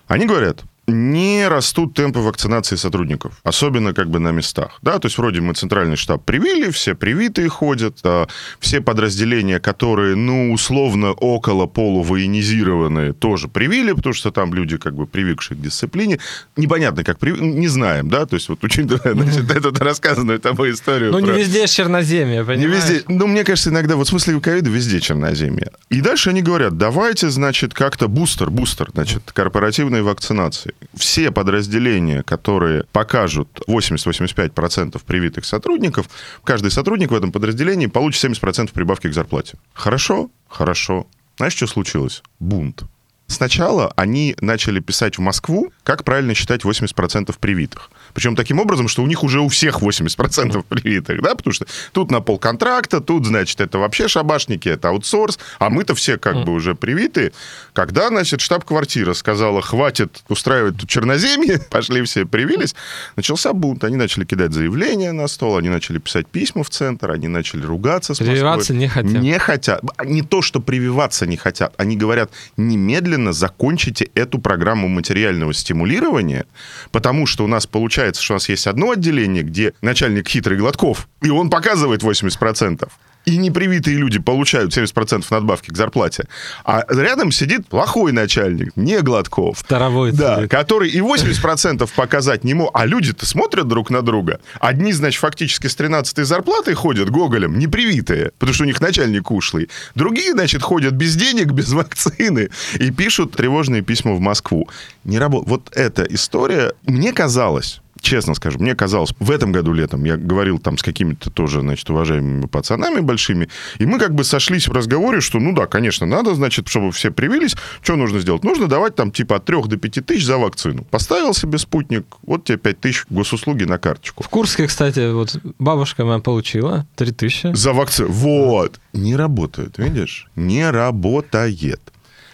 Они 0.09 0.27
говорят, 0.27 0.63
не 0.87 1.49
растут 1.49 1.95
темпы 1.95 2.21
вакцинации 2.21 2.77
сотрудников, 2.77 3.35
особенно 3.43 3.93
как 3.93 4.09
бы 4.09 4.19
на 4.19 4.31
местах. 4.31 4.79
Да, 4.83 4.99
то 4.99 5.07
есть 5.07 5.19
вроде 5.19 5.41
мы 5.41 5.55
центральный 5.55 5.97
штаб 5.97 6.25
привили, 6.25 6.71
все 6.71 6.95
привитые 6.95 7.49
ходят, 7.49 7.99
а 8.05 8.27
все 8.61 8.81
подразделения, 8.81 9.59
которые, 9.59 10.15
ну, 10.15 10.53
условно, 10.53 11.13
около 11.13 11.67
полувоенизированные, 11.67 13.13
тоже 13.13 13.49
привили, 13.49 13.93
потому 13.93 14.15
что 14.15 14.31
там 14.31 14.55
люди 14.55 14.77
как 14.77 14.95
бы 14.95 15.07
привыкшие 15.07 15.59
к 15.59 15.61
дисциплине. 15.61 16.21
Непонятно, 16.57 17.03
как 17.03 17.19
привили, 17.19 17.43
не 17.43 17.69
знаем, 17.69 18.09
да, 18.09 18.27
то 18.27 18.37
есть 18.37 18.49
вот 18.49 18.63
учитывая, 18.63 19.15
значит, 19.15 19.51
эту 19.51 19.73
рассказанную 19.73 20.39
тобой 20.39 20.71
историю. 20.73 21.11
Ну, 21.11 21.19
не 21.19 21.31
везде 21.31 21.67
черноземье, 21.67 22.39
не 22.39 22.45
понимаешь? 22.45 22.85
везде. 22.85 23.05
Ну, 23.09 23.27
мне 23.27 23.43
кажется, 23.45 23.71
иногда, 23.71 23.97
вот 23.97 24.07
в 24.07 24.11
смысле 24.11 24.41
ковида 24.41 24.71
везде 24.71 25.01
черноземье. 25.01 25.73
И 25.91 26.01
дальше 26.01 26.31
они 26.31 26.43
говорят, 26.43 26.77
давайте, 26.79 27.31
значит, 27.31 27.75
как-то 27.75 28.07
бустер, 28.07 28.51
бустер, 28.51 28.91
значит, 28.93 29.33
корпоративной 29.33 30.03
вакцинации. 30.03 30.76
Все 30.95 31.31
подразделения, 31.31 32.23
которые 32.23 32.85
покажут 32.93 33.61
80-85% 33.69 35.01
привитых 35.05 35.45
сотрудников, 35.45 36.09
каждый 36.45 36.71
сотрудник 36.71 37.11
в 37.11 37.15
этом 37.15 37.33
подразделении 37.33 37.87
получит 37.87 38.25
70% 38.25 38.73
прибавки 38.73 39.09
к 39.09 39.15
зарплате. 39.15 39.59
Хорошо? 39.75 40.31
Хорошо. 40.49 41.07
Знаешь, 41.37 41.55
что 41.55 41.67
случилось? 41.67 42.23
Бунт. 42.41 42.85
Сначала 43.27 43.93
они 43.97 44.37
начали 44.41 44.81
писать 44.81 45.19
в 45.19 45.21
Москву, 45.21 45.73
как 45.83 46.05
правильно 46.05 46.35
считать 46.35 46.63
80% 46.63 47.35
привитых. 47.41 47.91
Причем 48.17 48.35
таким 48.35 48.59
образом, 48.61 48.89
что 48.89 49.03
у 49.03 49.07
них 49.07 49.23
уже 49.23 49.41
у 49.41 49.49
всех 49.49 49.83
80% 49.83 50.65
привитых, 50.67 51.21
да, 51.21 51.35
потому 51.35 51.53
что 51.53 51.67
тут 51.93 52.11
на 52.11 52.23
полконтракта, 52.23 53.03
тут, 53.03 53.27
значит, 53.27 53.61
это 53.61 53.79
вообще 53.79 54.09
шабашники, 54.09 54.71
это 54.71 54.89
аутсорс, 54.89 55.39
а 55.59 55.69
мы-то 55.69 55.95
все 55.95 56.17
как 56.17 56.43
бы 56.45 56.53
уже 56.53 56.75
привиты. 56.75 57.35
Когда, 57.75 58.09
значит, 58.09 58.41
штаб-квартира 58.41 59.13
сказала, 59.13 59.61
хватит 59.61 60.23
устраивать 60.31 60.79
тут 60.79 60.89
черноземье, 60.89 61.59
пошли 61.71 62.03
все 62.05 62.25
привились, 62.25 62.75
начался 63.17 63.53
бунт. 63.53 63.85
Они 63.85 63.97
начали 63.97 64.25
кидать 64.25 64.55
заявления 64.55 65.13
на 65.13 65.29
стол, 65.29 65.59
они 65.59 65.69
начали 65.69 65.99
писать 65.99 66.27
письма 66.27 66.65
в 66.65 66.71
центр, 66.71 67.11
они 67.11 67.29
начали 67.29 67.67
ругаться 67.67 68.15
с 68.15 68.19
Прививаться 68.19 68.73
Москвой. 68.73 68.79
не 68.79 68.89
хотят. 68.89 69.23
Не 69.23 69.39
хотят. 69.39 69.83
Не 70.07 70.23
то, 70.23 70.41
что 70.41 70.61
прививаться 70.61 71.27
не 71.27 71.37
хотят. 71.37 71.75
Они 71.77 71.99
говорят, 71.99 72.31
немедленно 72.57 73.35
закончите 73.35 74.09
эту 74.15 74.39
программу 74.39 74.89
материального 74.89 75.53
стимулирования, 75.53 76.47
потому 76.93 77.27
что 77.27 77.45
у 77.45 77.47
нас 77.47 77.67
получается, 77.67 78.06
что 78.15 78.35
у 78.35 78.37
нас 78.37 78.49
есть 78.49 78.67
одно 78.69 78.93
отделение, 78.93 79.43
где 79.43 79.73
начальник 79.83 80.29
хитрый 80.29 80.59
Гладков, 80.59 81.09
и 81.23 81.31
он 81.31 81.51
показывает 81.51 82.03
80%. 82.03 82.89
И 83.25 83.39
непривитые 83.39 83.97
люди 83.97 84.21
получают 84.21 84.77
70% 84.77 85.25
надбавки 85.31 85.71
к 85.73 85.77
зарплате. 85.77 86.29
А 86.65 86.85
рядом 86.89 87.33
сидит 87.33 87.67
плохой 87.67 88.13
начальник, 88.13 88.77
не 88.77 89.01
Гладков. 89.01 89.59
Старовой 89.59 90.13
Да, 90.13 90.37
сидит. 90.37 90.51
который 90.53 90.89
и 90.91 91.01
80% 91.01 91.91
показать 91.97 92.45
не 92.45 92.55
мог. 92.55 92.71
А 92.73 92.87
люди-то 92.87 93.27
смотрят 93.27 93.67
друг 93.67 93.91
на 93.91 94.03
друга. 94.03 94.39
Одни, 94.61 94.93
значит, 94.93 95.21
фактически 95.21 95.67
с 95.67 95.77
13-й 95.77 96.23
зарплатой 96.23 96.75
ходят 96.75 97.11
гоголем, 97.11 97.59
непривитые, 97.59 98.31
потому 98.39 98.55
что 98.55 98.63
у 98.63 98.67
них 98.67 98.81
начальник 98.81 99.29
ушлый. 99.33 99.71
Другие, 99.97 100.31
значит, 100.31 100.63
ходят 100.63 100.95
без 100.95 101.17
денег, 101.17 101.47
без 101.47 101.73
вакцины 101.73 102.51
и 102.79 102.93
пишут 102.93 103.33
тревожные 103.33 103.83
письма 103.83 104.13
в 104.15 104.21
Москву. 104.21 104.69
Не 105.03 105.19
работ... 105.19 105.49
Вот 105.49 105.69
эта 105.75 106.05
история, 106.05 106.75
мне 106.87 107.13
казалось, 107.13 107.81
честно 108.01 108.35
скажу, 108.35 108.59
мне 108.59 108.75
казалось, 108.75 109.11
в 109.19 109.31
этом 109.31 109.53
году 109.53 109.73
летом 109.73 110.05
я 110.05 110.17
говорил 110.17 110.59
там 110.59 110.79
с 110.79 110.83
какими-то 110.83 111.31
тоже, 111.31 111.61
значит, 111.61 111.89
уважаемыми 111.91 112.47
пацанами 112.47 113.01
большими, 113.01 113.49
и 113.79 113.87
мы 113.87 113.99
как 113.99 114.15
бы 114.15 114.25
сошлись 114.25 114.69
в 114.69 114.73
разговоре, 114.73 115.21
что, 115.21 115.39
ну 115.39 115.53
да, 115.53 115.67
конечно, 115.67 116.07
надо, 116.07 116.35
значит, 116.35 116.69
чтобы 116.69 116.93
все 116.93 117.11
привились, 117.11 117.57
что 117.83 117.97
нужно 117.97 118.21
сделать? 118.21 118.45
Нужно 118.45 118.67
давать 118.67 118.95
там 118.95 119.11
типа 119.11 119.37
от 119.37 119.45
3 119.45 119.63
до 119.63 119.77
5 119.77 120.07
тысяч 120.07 120.25
за 120.25 120.39
вакцину. 120.39 120.85
Поставил 120.85 121.35
себе 121.35 121.59
спутник, 121.59 122.07
вот 122.23 122.45
тебе 122.45 122.59
5 122.59 122.81
тысяч 122.81 123.05
госуслуги 123.11 123.65
на 123.65 123.79
карточку. 123.79 124.23
В 124.23 124.29
Курске, 124.29 124.67
кстати, 124.67 125.13
вот 125.13 125.37
бабушка 125.59 126.05
моя 126.05 126.19
получила 126.19 126.87
3000. 126.97 127.55
За 127.55 127.73
вакцину. 127.73 128.09
Вот. 128.11 128.81
Не 128.93 129.17
работает, 129.17 129.79
видишь? 129.79 130.29
Не 130.37 130.71
работает. 130.71 131.81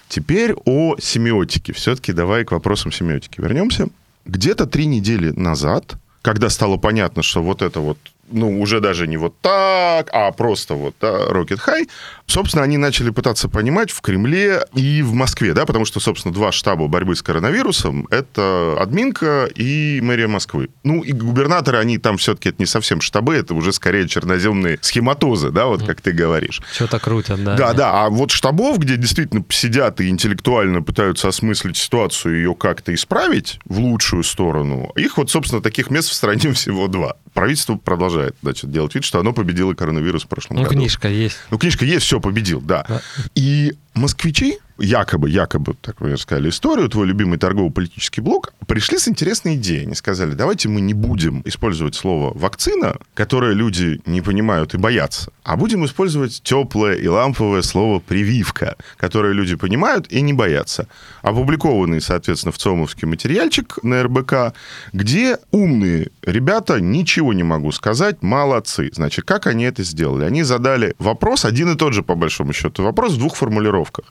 Теперь 0.08 0.54
о 0.66 0.96
семиотике. 0.98 1.72
Все-таки 1.72 2.12
давай 2.12 2.44
к 2.44 2.52
вопросам 2.52 2.92
семиотики 2.92 3.40
вернемся. 3.40 3.88
Где-то 4.24 4.66
три 4.66 4.86
недели 4.86 5.30
назад, 5.30 5.96
когда 6.22 6.48
стало 6.48 6.76
понятно, 6.76 7.22
что 7.22 7.42
вот 7.42 7.62
это 7.62 7.80
вот, 7.80 7.98
ну, 8.30 8.60
уже 8.60 8.80
даже 8.80 9.06
не 9.08 9.16
вот 9.16 9.34
так, 9.40 10.08
а 10.12 10.30
просто 10.32 10.74
вот 10.74 10.94
да, 11.00 11.26
Rocket 11.26 11.60
High, 11.66 11.88
собственно, 12.32 12.64
они 12.64 12.76
начали 12.78 13.10
пытаться 13.10 13.48
понимать 13.48 13.90
в 13.90 14.00
Кремле 14.00 14.64
и 14.74 15.02
в 15.02 15.12
Москве, 15.12 15.54
да, 15.54 15.66
потому 15.66 15.84
что, 15.84 16.00
собственно, 16.00 16.34
два 16.34 16.52
штаба 16.52 16.88
борьбы 16.88 17.14
с 17.16 17.22
коронавирусом— 17.22 18.06
это 18.10 18.76
админка 18.80 19.46
и 19.54 20.00
мэрия 20.02 20.26
Москвы. 20.26 20.70
Ну, 20.84 21.02
и 21.02 21.12
губернаторы, 21.12 21.78
они 21.78 21.98
там 21.98 22.16
все-таки 22.16 22.48
это 22.50 22.56
не 22.60 22.66
совсем 22.66 23.00
штабы, 23.00 23.34
это 23.34 23.54
уже 23.54 23.72
скорее 23.72 24.08
черноземные 24.08 24.78
схематозы, 24.80 25.50
да, 25.50 25.66
вот 25.66 25.84
как 25.84 26.00
ты 26.00 26.12
говоришь. 26.12 26.60
Что-то 26.72 26.98
крутят, 26.98 27.42
да. 27.44 27.56
Да, 27.56 27.72
да, 27.72 28.04
а 28.04 28.10
вот 28.10 28.30
штабов, 28.30 28.78
где 28.78 28.96
действительно 28.96 29.44
сидят 29.50 30.00
и 30.00 30.08
интеллектуально 30.08 30.82
пытаются 30.82 31.28
осмыслить 31.28 31.76
ситуацию 31.76 32.36
ее 32.36 32.54
как-то 32.54 32.94
исправить 32.94 33.58
в 33.64 33.78
лучшую 33.78 34.22
сторону, 34.24 34.92
их 34.96 35.18
вот, 35.18 35.30
собственно, 35.30 35.60
таких 35.62 35.90
мест 35.90 36.08
в 36.08 36.14
стране 36.14 36.52
всего 36.52 36.88
два. 36.88 37.16
Правительство 37.34 37.76
продолжает, 37.76 38.36
значит, 38.42 38.70
делать 38.70 38.94
вид, 38.94 39.04
что 39.04 39.18
оно 39.20 39.32
победило 39.32 39.72
коронавирус 39.74 40.24
в 40.24 40.28
прошлом 40.28 40.56
Ну, 40.56 40.62
году. 40.64 40.74
книжка 40.74 41.08
есть. 41.08 41.38
Ну, 41.50 41.58
книжка 41.58 41.84
есть, 41.84 42.04
все, 42.04 42.20
победил, 42.22 42.60
да. 42.60 42.84
Да. 42.88 43.02
И 43.34 43.74
москвичи, 43.94 44.58
якобы, 44.82 45.30
якобы, 45.30 45.74
так 45.80 46.00
вы 46.00 46.12
рассказали 46.12 46.48
историю, 46.48 46.88
твой 46.88 47.06
любимый 47.06 47.38
торгово-политический 47.38 48.20
блок, 48.20 48.52
пришли 48.66 48.98
с 48.98 49.08
интересной 49.08 49.54
идеей. 49.54 49.86
Они 49.86 49.94
сказали, 49.94 50.32
давайте 50.32 50.68
мы 50.68 50.80
не 50.80 50.92
будем 50.92 51.42
использовать 51.44 51.94
слово 51.94 52.36
«вакцина», 52.36 52.96
которое 53.14 53.52
люди 53.52 54.00
не 54.06 54.20
понимают 54.20 54.74
и 54.74 54.78
боятся, 54.78 55.32
а 55.44 55.56
будем 55.56 55.84
использовать 55.84 56.42
теплое 56.42 56.96
и 56.96 57.06
ламповое 57.06 57.62
слово 57.62 58.00
«прививка», 58.00 58.76
которое 58.96 59.32
люди 59.32 59.54
понимают 59.54 60.10
и 60.10 60.20
не 60.20 60.32
боятся. 60.32 60.88
Опубликованный, 61.22 62.00
соответственно, 62.00 62.52
в 62.52 62.58
ЦОМовский 62.58 63.06
материальчик 63.06 63.78
на 63.84 64.02
РБК, 64.02 64.54
где 64.92 65.38
умные 65.52 66.08
ребята, 66.22 66.80
ничего 66.80 67.32
не 67.32 67.44
могу 67.44 67.70
сказать, 67.70 68.22
молодцы. 68.22 68.90
Значит, 68.92 69.24
как 69.26 69.46
они 69.46 69.64
это 69.64 69.84
сделали? 69.84 70.24
Они 70.24 70.42
задали 70.42 70.94
вопрос, 70.98 71.44
один 71.44 71.72
и 71.72 71.76
тот 71.76 71.92
же, 71.92 72.02
по 72.02 72.16
большому 72.16 72.52
счету, 72.52 72.82
вопрос 72.82 73.12
в 73.12 73.18
двух 73.18 73.36
формулировках. 73.36 74.06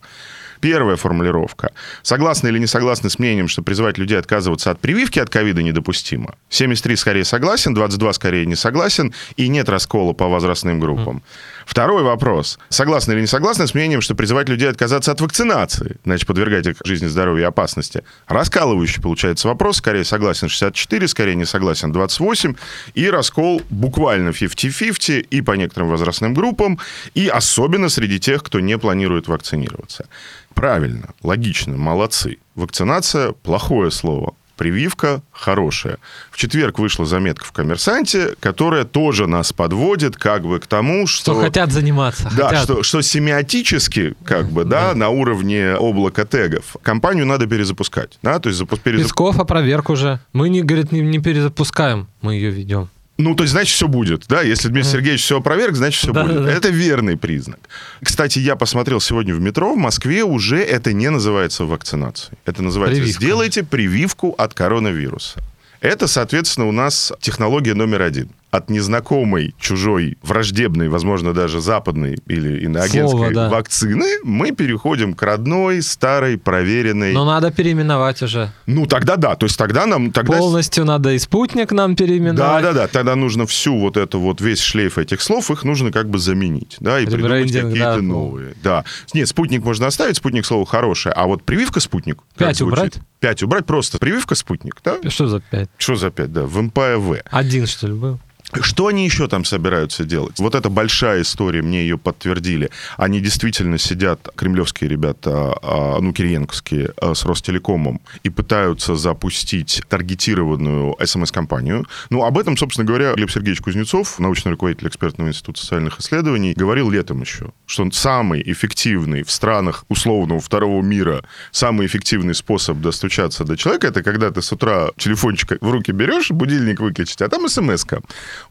Первая 0.62 0.96
формулировка. 0.96 1.72
Согласны 2.04 2.50
или 2.50 2.60
не 2.60 2.68
согласны 2.68 3.10
с 3.10 3.18
мнением, 3.18 3.48
что 3.48 3.64
призывать 3.64 3.98
людей 3.98 4.18
отказываться 4.18 4.70
от 4.70 4.80
прививки 4.80 5.20
от 5.20 5.30
ковида 5.30 5.64
недопустимо? 5.64 6.36
73 6.50 6.96
скорее 6.96 7.26
согласен, 7.26 7.74
22 7.74 8.14
скорее 8.14 8.46
не 8.46 8.56
согласен, 8.56 9.14
и 9.38 9.48
нет 9.48 9.70
раскола 9.70 10.14
по 10.14 10.28
возрастным 10.28 10.80
группам. 10.80 11.24
Второй 11.72 12.04
вопрос. 12.04 12.60
Согласны 12.68 13.14
или 13.14 13.22
не 13.22 13.28
согласны 13.28 13.66
с 13.66 13.74
мнением, 13.74 14.02
что 14.02 14.14
призывать 14.14 14.50
людей 14.50 14.70
отказаться 14.70 15.14
от 15.14 15.22
вакцинации, 15.22 15.96
значит, 16.04 16.28
подвергать 16.28 16.68
их 16.68 16.76
жизни, 16.84 17.08
здоровью 17.08 17.44
и 17.44 17.48
опасности? 17.48 18.04
Раскалывающий 18.28 19.02
получается 19.02 19.48
вопрос. 19.48 19.78
Скорее 19.78 20.04
согласен 20.04 20.50
64, 20.50 21.08
скорее 21.08 21.36
не 21.36 21.46
согласен 21.46 21.94
28. 21.94 22.56
И 22.94 23.10
раскол 23.10 23.62
буквально 23.70 24.32
50-50 24.32 25.22
и 25.22 25.42
по 25.42 25.54
некоторым 25.54 25.88
возрастным 25.88 26.34
группам, 26.34 26.78
и 27.14 27.30
особенно 27.30 27.88
среди 27.88 28.20
тех, 28.20 28.44
кто 28.44 28.60
не 28.60 28.78
планирует 28.78 29.30
вакцинироваться. 29.30 30.08
Правильно, 30.54 31.12
логично, 31.24 31.78
молодцы. 31.78 32.40
Вакцинация– 32.56 33.32
плохое 33.44 33.92
слово. 33.92 34.34
Прививка 34.62 35.24
хорошая. 35.32 35.98
В 36.30 36.38
четверг 36.38 36.78
вышла 36.78 37.08
заметка 37.08 37.46
в 37.46 37.52
«Коммерсанте», 37.52 38.36
которая 38.40 38.86
тоже 38.86 39.26
нас 39.26 39.52
подводит 39.52 40.18
как 40.18 40.44
бы 40.44 40.60
к 40.60 40.68
тому, 40.68 41.08
что... 41.08 41.34
Что 41.34 41.42
хотят 41.42 41.72
заниматься. 41.72 42.32
Да, 42.38 42.50
хотят. 42.50 42.64
что, 42.66 42.84
что 42.84 43.02
семиотически, 43.02 44.14
как 44.24 44.52
бы, 44.52 44.64
да, 44.64 44.94
на 44.94 45.10
уровне 45.10 45.72
облака 45.72 46.26
тегов, 46.26 46.76
компанию 46.84 47.26
надо 47.26 47.48
перезапускать. 47.48 48.20
Да, 48.22 48.38
то 48.38 48.50
есть 48.50 48.62
перезап- 48.62 49.02
Песков 49.02 49.40
опроверг 49.40 49.90
уже. 49.90 50.20
Мы, 50.32 50.50
не, 50.50 50.62
говорит, 50.62 50.92
не, 50.92 51.02
не 51.02 51.18
перезапускаем, 51.18 52.08
мы 52.22 52.36
ее 52.36 52.52
ведем. 52.52 52.92
Ну, 53.22 53.36
то 53.36 53.44
есть, 53.44 53.52
значит, 53.52 53.74
все 53.76 53.88
будет, 53.88 54.26
да? 54.28 54.42
Если 54.42 54.68
Дмитрий 54.68 54.90
Сергеевич 54.92 55.22
все 55.24 55.38
опроверг, 55.38 55.76
значит, 55.76 56.00
все 56.02 56.12
Да, 56.12 56.24
будет. 56.24 56.36
да, 56.38 56.44
да. 56.44 56.52
Это 56.52 56.70
верный 56.70 57.18
признак. 57.18 57.60
Кстати, 58.04 58.40
я 58.40 58.56
посмотрел 58.56 59.00
сегодня 59.00 59.36
в 59.36 59.40
метро, 59.42 59.74
в 59.74 59.78
Москве 59.78 60.24
уже 60.24 60.58
это 60.62 60.92
не 60.94 61.10
называется 61.10 61.66
вакцинацией. 61.66 62.38
Это 62.46 62.62
называется 62.64 63.00
Прививка. 63.02 63.24
«сделайте 63.24 63.64
прививку 63.64 64.34
от 64.38 64.54
коронавируса». 64.54 65.40
Это, 65.82 66.08
соответственно, 66.08 66.68
у 66.68 66.72
нас 66.72 67.12
технология 67.22 67.74
номер 67.74 68.02
один. 68.04 68.30
От 68.52 68.70
незнакомой, 68.70 69.56
чужой, 69.58 70.18
враждебной, 70.22 70.90
возможно, 70.90 71.34
даже 71.34 71.62
западной 71.62 72.18
или 72.28 72.60
иноагентской 72.66 73.10
Слово, 73.10 73.34
да. 73.34 73.50
вакцины 73.50 74.20
мы 74.24 74.52
переходим 74.52 75.14
к 75.14 75.22
родной, 75.24 75.82
старой, 75.82 76.38
проверенной. 76.38 77.14
Но 77.14 77.24
надо 77.24 77.52
переименовать 77.52 78.22
уже. 78.22 78.52
Ну, 78.66 78.86
тогда 78.88 79.16
да. 79.16 79.36
То 79.36 79.46
есть 79.46 79.58
тогда 79.58 79.86
нам... 79.86 80.12
Тогда... 80.12 80.38
Полностью 80.38 80.84
надо 80.84 81.14
и 81.14 81.20
спутник 81.20 81.72
нам 81.72 81.96
переименовать. 81.96 82.64
да, 82.64 82.74
да. 82.74 82.88
Тогда 82.88 83.16
нужно 83.16 83.46
всю 83.48 83.78
вот 83.78 83.96
эту 83.96 84.20
вот 84.20 84.42
весь 84.42 84.60
шлейф 84.60 84.98
этих 84.98 85.22
слов, 85.22 85.50
их 85.50 85.64
нужно 85.64 85.92
как 85.92 86.10
бы 86.10 86.20
заменить, 86.20 86.76
да, 86.80 87.00
и 87.00 87.06
придумать 87.06 87.52
какие-то 87.52 87.96
да. 87.96 88.02
новые. 88.02 88.54
Да. 88.62 88.84
Нет, 89.14 89.28
спутник 89.28 89.64
можно 89.64 89.88
оставить, 89.88 90.18
спутник 90.18 90.46
слово 90.46 90.66
хорошее, 90.66 91.14
а 91.14 91.26
вот 91.26 91.44
прививка 91.44 91.80
спутник. 91.80 92.20
Пять 92.38 92.62
убрать? 92.62 92.96
Пять 93.20 93.44
убрать 93.44 93.66
просто. 93.66 93.98
Прививка 93.98 94.36
спутник, 94.36 94.82
да? 94.84 94.98
Что 95.10 95.28
за 95.28 95.40
пять? 95.40 95.70
Что 95.78 95.96
за 95.96 96.10
пять, 96.10 96.34
да? 96.34 96.44
В 96.44 96.62
МПВ. 96.62 97.24
Один, 97.30 97.68
что 97.68 97.88
ли, 97.88 97.94
был? 97.94 98.20
Что 98.60 98.88
они 98.88 99.06
еще 99.06 99.28
там 99.28 99.46
собираются 99.46 100.04
делать? 100.04 100.40
Вот 100.40 100.56
это 100.56 100.70
большая 100.70 101.22
история, 101.22 101.62
мне 101.62 101.82
ее 101.84 101.98
подтвердили. 101.98 102.70
Они 102.98 103.22
действительно 103.22 103.78
сидят, 103.78 104.30
кремлевские 104.36 104.90
ребята, 104.90 105.58
а, 105.62 106.00
ну, 106.00 106.12
кириенковские, 106.12 106.92
а, 106.98 107.14
с 107.16 107.24
Ростелекомом, 107.26 108.02
и 108.24 108.30
пытаются 108.30 108.96
запустить 108.96 109.82
таргетированную 109.88 110.96
СМС-компанию. 111.04 111.86
Ну, 112.10 112.24
об 112.24 112.38
этом, 112.38 112.58
собственно 112.58 112.86
говоря, 112.86 113.14
Глеб 113.14 113.32
Сергеевич 113.32 113.62
Кузнецов, 113.62 114.20
научный 114.20 114.52
руководитель 114.52 114.88
экспертного 114.90 115.30
института 115.30 115.62
социальных 115.62 116.00
исследований, 116.00 116.54
говорил 116.54 116.90
летом 116.90 117.22
еще, 117.22 117.52
что 117.66 117.84
он 117.84 117.92
самый 117.92 118.42
эффективный 118.46 119.24
в 119.24 119.32
странах 119.32 119.86
условного 119.88 120.42
второго 120.42 120.82
мира, 120.82 121.24
самый 121.52 121.88
эффективный 121.88 122.36
способ 122.36 122.80
достучаться 122.80 123.46
до 123.46 123.56
человека, 123.56 123.88
это 123.88 124.04
когда 124.04 124.30
ты 124.32 124.42
с 124.42 124.52
утра 124.52 124.90
телефончик 124.98 125.58
в 125.62 125.72
руки 125.72 125.92
берешь, 125.92 126.32
будильник 126.32 126.80
выключить, 126.80 127.22
а 127.22 127.30
там 127.30 127.48
смс-ка. 127.48 128.02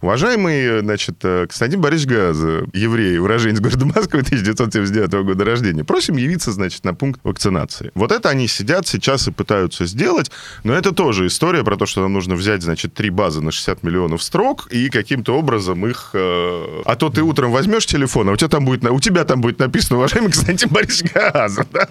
Уважаемый, 0.01 0.81
значит, 0.81 1.17
э, 1.23 1.47
Константин 1.47 1.81
Борисович 1.81 2.09
Газа, 2.09 2.65
еврей, 2.73 3.19
уроженец 3.19 3.61
города 3.61 3.87
Москвы 3.87 4.21
1979 4.21 5.13
года 5.25 5.45
рождения, 5.45 5.85
просим 5.85 6.17
явиться, 6.17 6.53
значит, 6.53 6.85
на 6.85 6.95
пункт 6.95 7.21
вакцинации. 7.25 7.91
Вот 7.95 8.13
это 8.13 8.29
они 8.29 8.49
сидят 8.49 8.87
сейчас 8.87 9.29
и 9.29 9.31
пытаются 9.31 9.87
сделать, 9.87 10.31
но 10.65 10.75
это 10.75 10.93
тоже 10.93 11.27
история 11.27 11.65
про 11.65 11.77
то, 11.77 11.87
что 11.87 12.03
нам 12.03 12.13
нужно 12.13 12.35
взять, 12.35 12.63
значит, 12.63 12.95
три 12.95 13.11
базы 13.11 13.41
на 13.41 13.51
60 13.51 13.83
миллионов 13.83 14.23
строк 14.23 14.69
и 14.71 14.89
каким-то 14.89 15.37
образом 15.37 15.87
их... 15.87 16.11
Э... 16.15 16.83
А 16.85 16.97
то 16.97 17.11
ты 17.11 17.23
утром 17.23 17.53
возьмешь 17.53 17.87
телефон, 17.87 18.29
а 18.29 18.33
у 18.33 18.37
тебя 18.37 18.49
там 18.49 18.65
будет, 18.65 18.85
у 18.85 19.01
тебя 19.01 19.25
там 19.25 19.41
будет 19.41 19.59
написано, 19.59 19.99
уважаемый 19.99 20.31
Константин 20.31 20.69
Борисович 20.71 21.13
Газа, 21.13 21.67
да? 21.73 21.89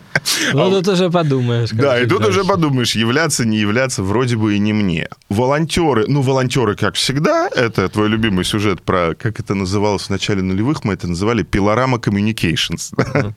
Ну, 0.53 0.67
а... 0.67 0.69
тут 0.69 0.87
уже 0.87 1.09
подумаешь. 1.09 1.69
Да, 1.71 1.99
и 1.99 2.05
тут 2.05 2.19
дальше. 2.21 2.39
уже 2.39 2.49
подумаешь, 2.49 2.95
являться, 2.95 3.45
не 3.45 3.57
являться, 3.57 4.03
вроде 4.03 4.37
бы 4.37 4.55
и 4.55 4.59
не 4.59 4.73
мне. 4.73 5.07
Волонтеры, 5.29 6.05
ну, 6.07 6.21
волонтеры, 6.21 6.75
как 6.75 6.95
всегда, 6.95 7.49
это 7.53 7.88
твой 7.89 8.09
любимый 8.09 8.45
сюжет 8.45 8.81
про, 8.81 9.15
как 9.15 9.39
это 9.39 9.55
называлось 9.55 10.03
в 10.03 10.09
начале 10.09 10.41
нулевых, 10.41 10.83
мы 10.83 10.93
это 10.93 11.07
называли 11.07 11.43
Пилорама 11.43 11.97
Communications. 11.97 12.93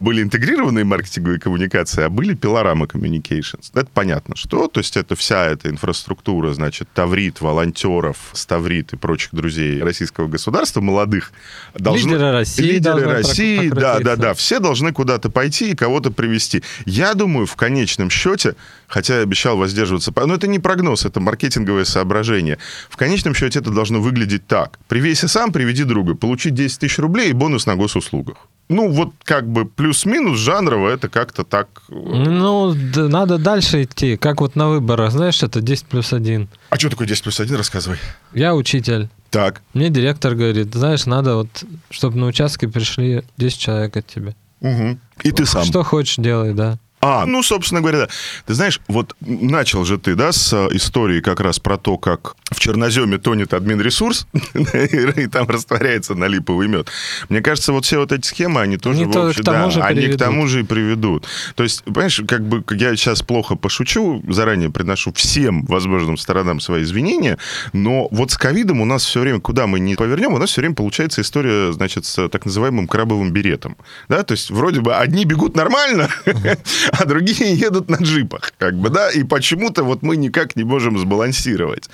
Были 0.00 0.22
интегрированные 0.22 0.84
маркетинговые 0.84 1.40
коммуникации, 1.40 2.04
а 2.04 2.08
были 2.08 2.34
Пилорама 2.34 2.86
Communications. 2.86 3.70
Это 3.74 3.88
понятно, 3.92 4.36
что. 4.36 4.68
То 4.68 4.80
есть 4.80 4.96
это 4.96 5.16
вся 5.16 5.46
эта 5.46 5.70
инфраструктура, 5.70 6.52
значит, 6.52 6.88
таврит, 6.94 7.40
волонтеров, 7.40 8.16
ставрит 8.32 8.92
и 8.92 8.96
прочих 8.96 9.30
друзей 9.32 9.82
российского 9.82 10.28
государства, 10.28 10.80
молодых. 10.80 11.32
Должны... 11.74 12.10
Лидеры 12.10 12.32
России. 12.32 12.62
Лидеры 12.62 13.04
России, 13.04 13.68
да, 13.68 14.00
да, 14.00 14.16
да. 14.16 14.34
Все 14.34 14.58
должны 14.58 14.92
куда-то 14.92 15.30
пойти 15.30 15.70
и 15.70 15.74
кого-то 15.74 16.10
привести. 16.10 16.62
Я 16.84 17.14
думаю, 17.14 17.46
в 17.46 17.56
конечном 17.56 18.10
счете, 18.10 18.54
хотя 18.86 19.16
я 19.16 19.22
обещал 19.22 19.56
воздерживаться, 19.56 20.12
но 20.16 20.34
это 20.34 20.46
не 20.46 20.58
прогноз, 20.58 21.04
это 21.04 21.20
маркетинговое 21.20 21.84
соображение. 21.84 22.58
В 22.88 22.96
конечном 22.96 23.34
счете 23.34 23.57
это 23.58 23.70
должно 23.70 24.00
выглядеть 24.00 24.46
так. 24.46 24.78
Привейся 24.88 25.28
сам, 25.28 25.52
приведи 25.52 25.84
друга, 25.84 26.14
получи 26.14 26.50
10 26.50 26.78
тысяч 26.78 26.98
рублей 26.98 27.30
и 27.30 27.32
бонус 27.32 27.66
на 27.66 27.76
госуслугах. 27.76 28.36
Ну, 28.68 28.90
вот 28.90 29.12
как 29.24 29.48
бы 29.48 29.64
плюс-минус 29.64 30.38
жанрово 30.38 30.90
это 30.90 31.08
как-то 31.08 31.44
так... 31.44 31.68
Э, 31.88 31.92
ну, 31.94 32.74
да, 32.74 33.08
надо 33.08 33.38
дальше 33.38 33.84
идти. 33.84 34.16
Как 34.18 34.40
вот 34.40 34.56
на 34.56 34.68
выборах, 34.68 35.10
знаешь, 35.12 35.42
это 35.42 35.62
10 35.62 35.86
плюс 35.86 36.12
1. 36.12 36.48
А 36.68 36.78
что 36.78 36.90
такое 36.90 37.08
10 37.08 37.22
плюс 37.22 37.40
1? 37.40 37.56
Рассказывай. 37.56 37.98
Я 38.34 38.54
учитель. 38.54 39.08
Так. 39.30 39.62
Мне 39.72 39.88
директор 39.88 40.34
говорит, 40.34 40.74
знаешь, 40.74 41.06
надо 41.06 41.36
вот, 41.36 41.48
чтобы 41.90 42.18
на 42.18 42.26
участке 42.26 42.68
пришли 42.68 43.22
10 43.38 43.58
человек 43.58 43.96
от 43.96 44.06
тебя. 44.06 44.34
Угу. 44.60 44.98
И 45.22 45.32
ты 45.32 45.46
сам. 45.46 45.64
Что 45.64 45.82
хочешь, 45.82 46.16
делай, 46.16 46.52
да. 46.52 46.78
А, 47.00 47.26
ну, 47.26 47.42
собственно 47.42 47.80
говоря, 47.80 47.98
да. 47.98 48.08
Ты 48.46 48.54
знаешь, 48.54 48.80
вот 48.88 49.14
начал 49.20 49.84
же 49.84 49.98
ты, 49.98 50.14
да, 50.14 50.32
с 50.32 50.52
э, 50.52 50.68
истории 50.72 51.20
как 51.20 51.40
раз 51.40 51.60
про 51.60 51.78
то, 51.78 51.96
как 51.96 52.34
в 52.50 52.58
черноземе 52.58 53.18
тонет 53.18 53.54
админ-ресурс, 53.54 54.26
и 54.54 55.26
там 55.26 55.48
растворяется 55.48 56.14
на 56.14 56.24
липовый 56.24 56.66
мед. 56.66 56.88
Мне 57.28 57.40
кажется, 57.40 57.72
вот 57.72 57.84
все 57.84 57.98
вот 57.98 58.12
эти 58.12 58.26
схемы, 58.26 58.60
они 58.60 58.78
тоже, 58.78 59.02
они, 59.02 59.12
в 59.12 59.16
общем, 59.16 59.44
да, 59.44 59.66
они 59.84 60.08
к 60.08 60.16
тому 60.16 60.46
же 60.46 60.60
и 60.60 60.62
приведут. 60.64 61.26
То 61.54 61.62
есть, 61.62 61.84
понимаешь, 61.84 62.20
как 62.26 62.46
бы 62.46 62.64
я 62.74 62.96
сейчас 62.96 63.22
плохо 63.22 63.54
пошучу, 63.54 64.22
заранее 64.28 64.70
приношу 64.70 65.12
всем 65.12 65.64
возможным 65.66 66.16
сторонам 66.16 66.60
свои 66.60 66.82
извинения, 66.82 67.38
но 67.72 68.08
вот 68.10 68.32
с 68.32 68.38
ковидом 68.38 68.80
у 68.80 68.84
нас 68.84 69.04
все 69.04 69.20
время, 69.20 69.40
куда 69.40 69.66
мы 69.66 69.78
не 69.78 69.94
повернем, 69.94 70.34
у 70.34 70.38
нас 70.38 70.50
все 70.50 70.62
время 70.62 70.74
получается 70.74 71.20
история, 71.20 71.72
значит, 71.72 72.06
с 72.06 72.28
так 72.28 72.44
называемым 72.44 72.88
крабовым 72.88 73.30
беретом. 73.30 73.76
Да, 74.08 74.22
то 74.22 74.32
есть 74.32 74.50
вроде 74.50 74.80
бы 74.80 74.96
одни 74.96 75.24
бегут 75.24 75.54
нормально, 75.54 76.08
а 76.92 77.04
другие 77.04 77.54
едут 77.54 77.90
на 77.90 77.96
джипах, 77.96 78.52
как 78.58 78.74
бы, 78.74 78.90
да, 78.90 79.10
и 79.10 79.24
почему-то 79.24 79.82
вот 79.82 80.02
мы 80.02 80.16
никак 80.16 80.56
не 80.56 80.64
можем 80.64 80.98
сбалансировать. 80.98 81.88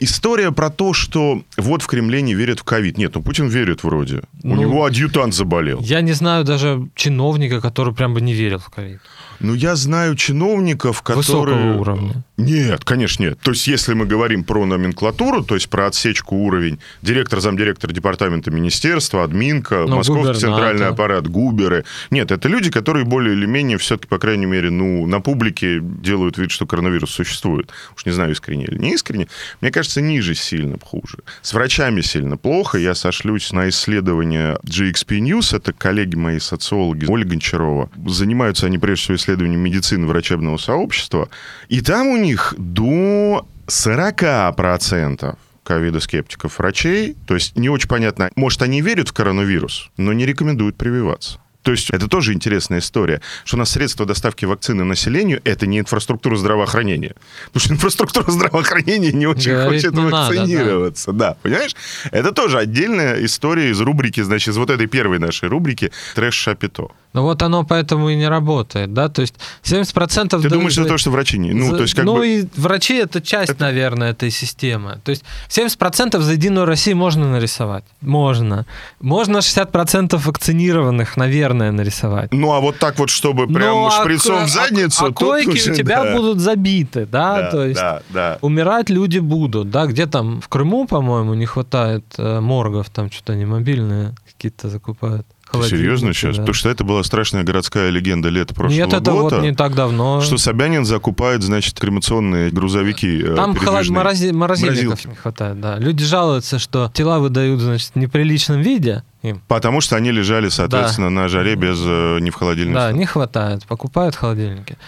История 0.00 0.50
про 0.50 0.70
то, 0.70 0.94
что 0.94 1.42
вот 1.56 1.82
в 1.82 1.86
Кремле 1.86 2.22
не 2.22 2.34
верят 2.34 2.60
в 2.60 2.64
ковид. 2.64 2.98
Нет, 2.98 3.14
ну 3.14 3.22
Путин 3.22 3.48
верит 3.48 3.84
вроде. 3.84 4.22
Ну, 4.42 4.54
У 4.54 4.56
него 4.56 4.84
адъютант 4.84 5.34
заболел. 5.34 5.80
Я 5.80 6.00
не 6.00 6.12
знаю 6.12 6.44
даже 6.44 6.88
чиновника, 6.94 7.60
который 7.60 7.94
прям 7.94 8.14
бы 8.14 8.20
не 8.20 8.32
верил 8.32 8.58
в 8.58 8.70
ковид. 8.70 9.00
Ну, 9.40 9.54
я 9.54 9.74
знаю 9.74 10.16
чиновников, 10.16 11.00
которые... 11.00 11.56
Высокого 11.56 11.80
уровня. 11.80 12.24
Нет, 12.36 12.84
конечно, 12.84 13.22
нет. 13.22 13.38
То 13.40 13.52
есть, 13.52 13.66
если 13.66 13.94
мы 13.94 14.04
говорим 14.04 14.44
про 14.44 14.66
номенклатуру, 14.66 15.42
то 15.42 15.54
есть 15.54 15.70
про 15.70 15.86
отсечку 15.86 16.36
уровень, 16.36 16.78
директор, 17.00 17.40
замдиректор 17.40 17.90
департамента 17.90 18.50
министерства, 18.50 19.24
админка, 19.24 19.86
ну, 19.88 19.96
московский 19.96 20.40
центральный 20.40 20.88
аппарат, 20.88 21.26
губеры. 21.26 21.84
Нет, 22.10 22.30
это 22.30 22.48
люди, 22.48 22.70
которые 22.70 23.06
более 23.06 23.34
или 23.34 23.46
менее 23.46 23.78
все-таки, 23.78 24.08
по 24.08 24.18
крайней 24.18 24.46
мере, 24.46 24.70
ну, 24.70 25.06
на 25.06 25.20
публике 25.20 25.80
делают 25.80 26.36
вид, 26.36 26.50
что 26.50 26.66
коронавирус 26.66 27.10
существует. 27.10 27.70
Уж 27.96 28.04
не 28.04 28.12
знаю, 28.12 28.32
искренне 28.32 28.66
или 28.66 28.78
не 28.78 28.92
искренне. 28.92 29.26
Мне 29.62 29.70
кажется, 29.70 29.89
ниже 29.96 30.34
сильно 30.34 30.78
хуже. 30.78 31.18
С 31.42 31.52
врачами 31.52 32.00
сильно 32.00 32.36
плохо. 32.36 32.78
Я 32.78 32.94
сошлюсь 32.94 33.52
на 33.52 33.68
исследование 33.68 34.56
GXP 34.64 35.18
News. 35.20 35.56
Это 35.56 35.72
коллеги 35.72 36.14
мои 36.14 36.38
социологи 36.38 37.06
Ольга 37.08 37.30
Гончарова. 37.30 37.90
Занимаются 38.06 38.66
они 38.66 38.78
прежде 38.78 39.02
всего 39.02 39.16
исследованием 39.16 39.60
медицины 39.60 40.06
врачебного 40.06 40.58
сообщества. 40.58 41.28
И 41.68 41.80
там 41.80 42.06
у 42.08 42.16
них 42.16 42.54
до 42.56 43.46
40% 43.66 45.36
ковидоскептиков 45.62 46.58
врачей. 46.58 47.16
То 47.26 47.34
есть 47.34 47.56
не 47.56 47.68
очень 47.68 47.88
понятно, 47.88 48.30
может, 48.36 48.62
они 48.62 48.82
верят 48.82 49.08
в 49.08 49.12
коронавирус, 49.12 49.90
но 49.96 50.12
не 50.12 50.26
рекомендуют 50.26 50.76
прививаться. 50.76 51.38
То 51.62 51.72
есть 51.72 51.90
это 51.90 52.08
тоже 52.08 52.32
интересная 52.32 52.78
история, 52.78 53.20
что 53.44 53.56
у 53.56 53.58
нас 53.58 53.70
средства 53.70 54.06
доставки 54.06 54.44
вакцины 54.44 54.84
населению– 54.84 55.40
это 55.44 55.66
не 55.66 55.78
инфраструктура 55.78 56.36
здравоохранения. 56.36 57.14
Потому 57.46 57.60
что 57.64 57.74
инфраструктура 57.74 58.30
здравоохранения 58.30 59.12
не 59.12 59.26
очень 59.26 59.52
Говорит, 59.52 59.82
хочет 59.82 59.94
не 59.94 60.10
вакцинироваться. 60.10 61.12
Надо, 61.12 61.18
да. 61.18 61.28
да, 61.30 61.36
понимаешь? 61.42 61.76
Это 62.10 62.32
тоже 62.32 62.58
отдельная 62.58 63.24
история 63.24 63.70
из 63.70 63.80
рубрики, 63.80 64.20
значит, 64.22 64.48
из 64.48 64.56
вот 64.56 64.70
этой 64.70 64.86
первой 64.86 65.18
нашей 65.18 65.48
рубрики 65.48 65.92
«Трэш-шапито». 66.14 66.90
Ну 67.12 67.22
вот 67.22 67.42
оно 67.42 67.64
поэтому 67.64 68.08
и 68.08 68.14
не 68.14 68.28
работает, 68.28 68.94
да, 68.94 69.08
то 69.08 69.22
есть 69.22 69.34
70%... 69.64 70.40
Ты 70.40 70.48
думаешь, 70.48 70.74
за... 70.74 70.82
это 70.82 70.90
то, 70.90 70.98
что 70.98 71.10
врачи 71.10 71.38
не... 71.38 71.52
Ну, 71.52 71.70
за... 71.70 71.76
то 71.76 71.82
есть 71.82 71.94
как 71.94 72.04
ну 72.04 72.18
бы... 72.18 72.28
и 72.28 72.48
врачи 72.54 72.94
это 72.94 73.20
часть, 73.20 73.50
это... 73.50 73.62
наверное, 73.62 74.12
этой 74.12 74.30
системы. 74.30 75.00
То 75.04 75.10
есть 75.10 75.24
70% 75.48 76.20
за 76.20 76.32
Единую 76.32 76.66
Россию 76.66 76.96
можно 76.96 77.28
нарисовать. 77.28 77.84
Можно. 78.00 78.64
Можно 79.00 79.38
60% 79.38 80.16
вакцинированных, 80.16 81.16
наверное, 81.16 81.49
нарисовать. 81.54 82.32
Ну 82.32 82.52
а 82.52 82.60
вот 82.60 82.78
так 82.78 82.98
вот, 82.98 83.10
чтобы 83.10 83.46
прям 83.46 83.82
ну, 83.82 83.90
шприцом 83.90 84.42
а, 84.42 84.44
в 84.44 84.48
задницу... 84.48 85.04
А, 85.04 85.08
а 85.08 85.12
койки 85.12 85.48
уже, 85.48 85.72
у 85.72 85.74
тебя 85.74 86.04
да. 86.04 86.16
будут 86.16 86.38
забиты, 86.40 87.06
да, 87.06 87.42
да 87.42 87.50
то 87.50 87.64
есть 87.64 87.80
да, 87.80 88.02
да. 88.10 88.38
умирать 88.40 88.90
люди 88.90 89.18
будут, 89.18 89.70
да, 89.70 89.86
где 89.86 90.06
там 90.06 90.40
в 90.40 90.48
Крыму, 90.48 90.86
по-моему, 90.86 91.34
не 91.34 91.46
хватает 91.46 92.04
э, 92.18 92.40
моргов, 92.40 92.90
там 92.90 93.10
что-то 93.10 93.32
они 93.32 93.44
мобильные 93.44 94.14
какие-то 94.26 94.68
закупают. 94.68 95.26
Серьезно 95.52 96.12
сейчас? 96.12 96.36
Да. 96.36 96.42
Потому 96.42 96.54
что 96.54 96.68
это 96.68 96.84
была 96.84 97.02
страшная 97.02 97.42
городская 97.42 97.90
легенда 97.90 98.28
лет 98.28 98.54
прошлого 98.54 98.76
Нет, 98.76 98.92
это 98.92 99.10
года. 99.10 99.36
вот 99.36 99.44
не 99.44 99.54
так 99.54 99.74
давно. 99.74 100.20
Что 100.20 100.38
Собянин 100.38 100.84
закупает, 100.84 101.42
значит, 101.42 101.78
кремационные 101.78 102.50
грузовики 102.50 103.22
э, 103.22 103.34
Там 103.34 103.56
холод... 103.56 103.88
морози... 103.88 104.32
морозильников 104.32 105.04
не 105.04 105.14
хватает, 105.14 105.60
да. 105.60 105.78
Люди 105.78 106.04
жалуются, 106.04 106.58
что 106.58 106.90
тела 106.94 107.18
выдают, 107.18 107.60
значит, 107.60 107.92
в 107.94 107.96
неприличном 107.96 108.60
виде. 108.60 109.02
Им. 109.22 109.42
Потому 109.48 109.82
что 109.82 109.96
они 109.96 110.12
лежали, 110.12 110.48
соответственно, 110.48 111.08
да. 111.08 111.22
на 111.22 111.28
жаре 111.28 111.54
без 111.54 111.78
э, 111.84 112.18
не 112.20 112.30
в 112.30 112.34
холодильнике. 112.36 112.74
Да, 112.74 112.92
не 112.92 113.04
хватает. 113.04 113.66
Покупают 113.66 114.16
холодильники. 114.16 114.78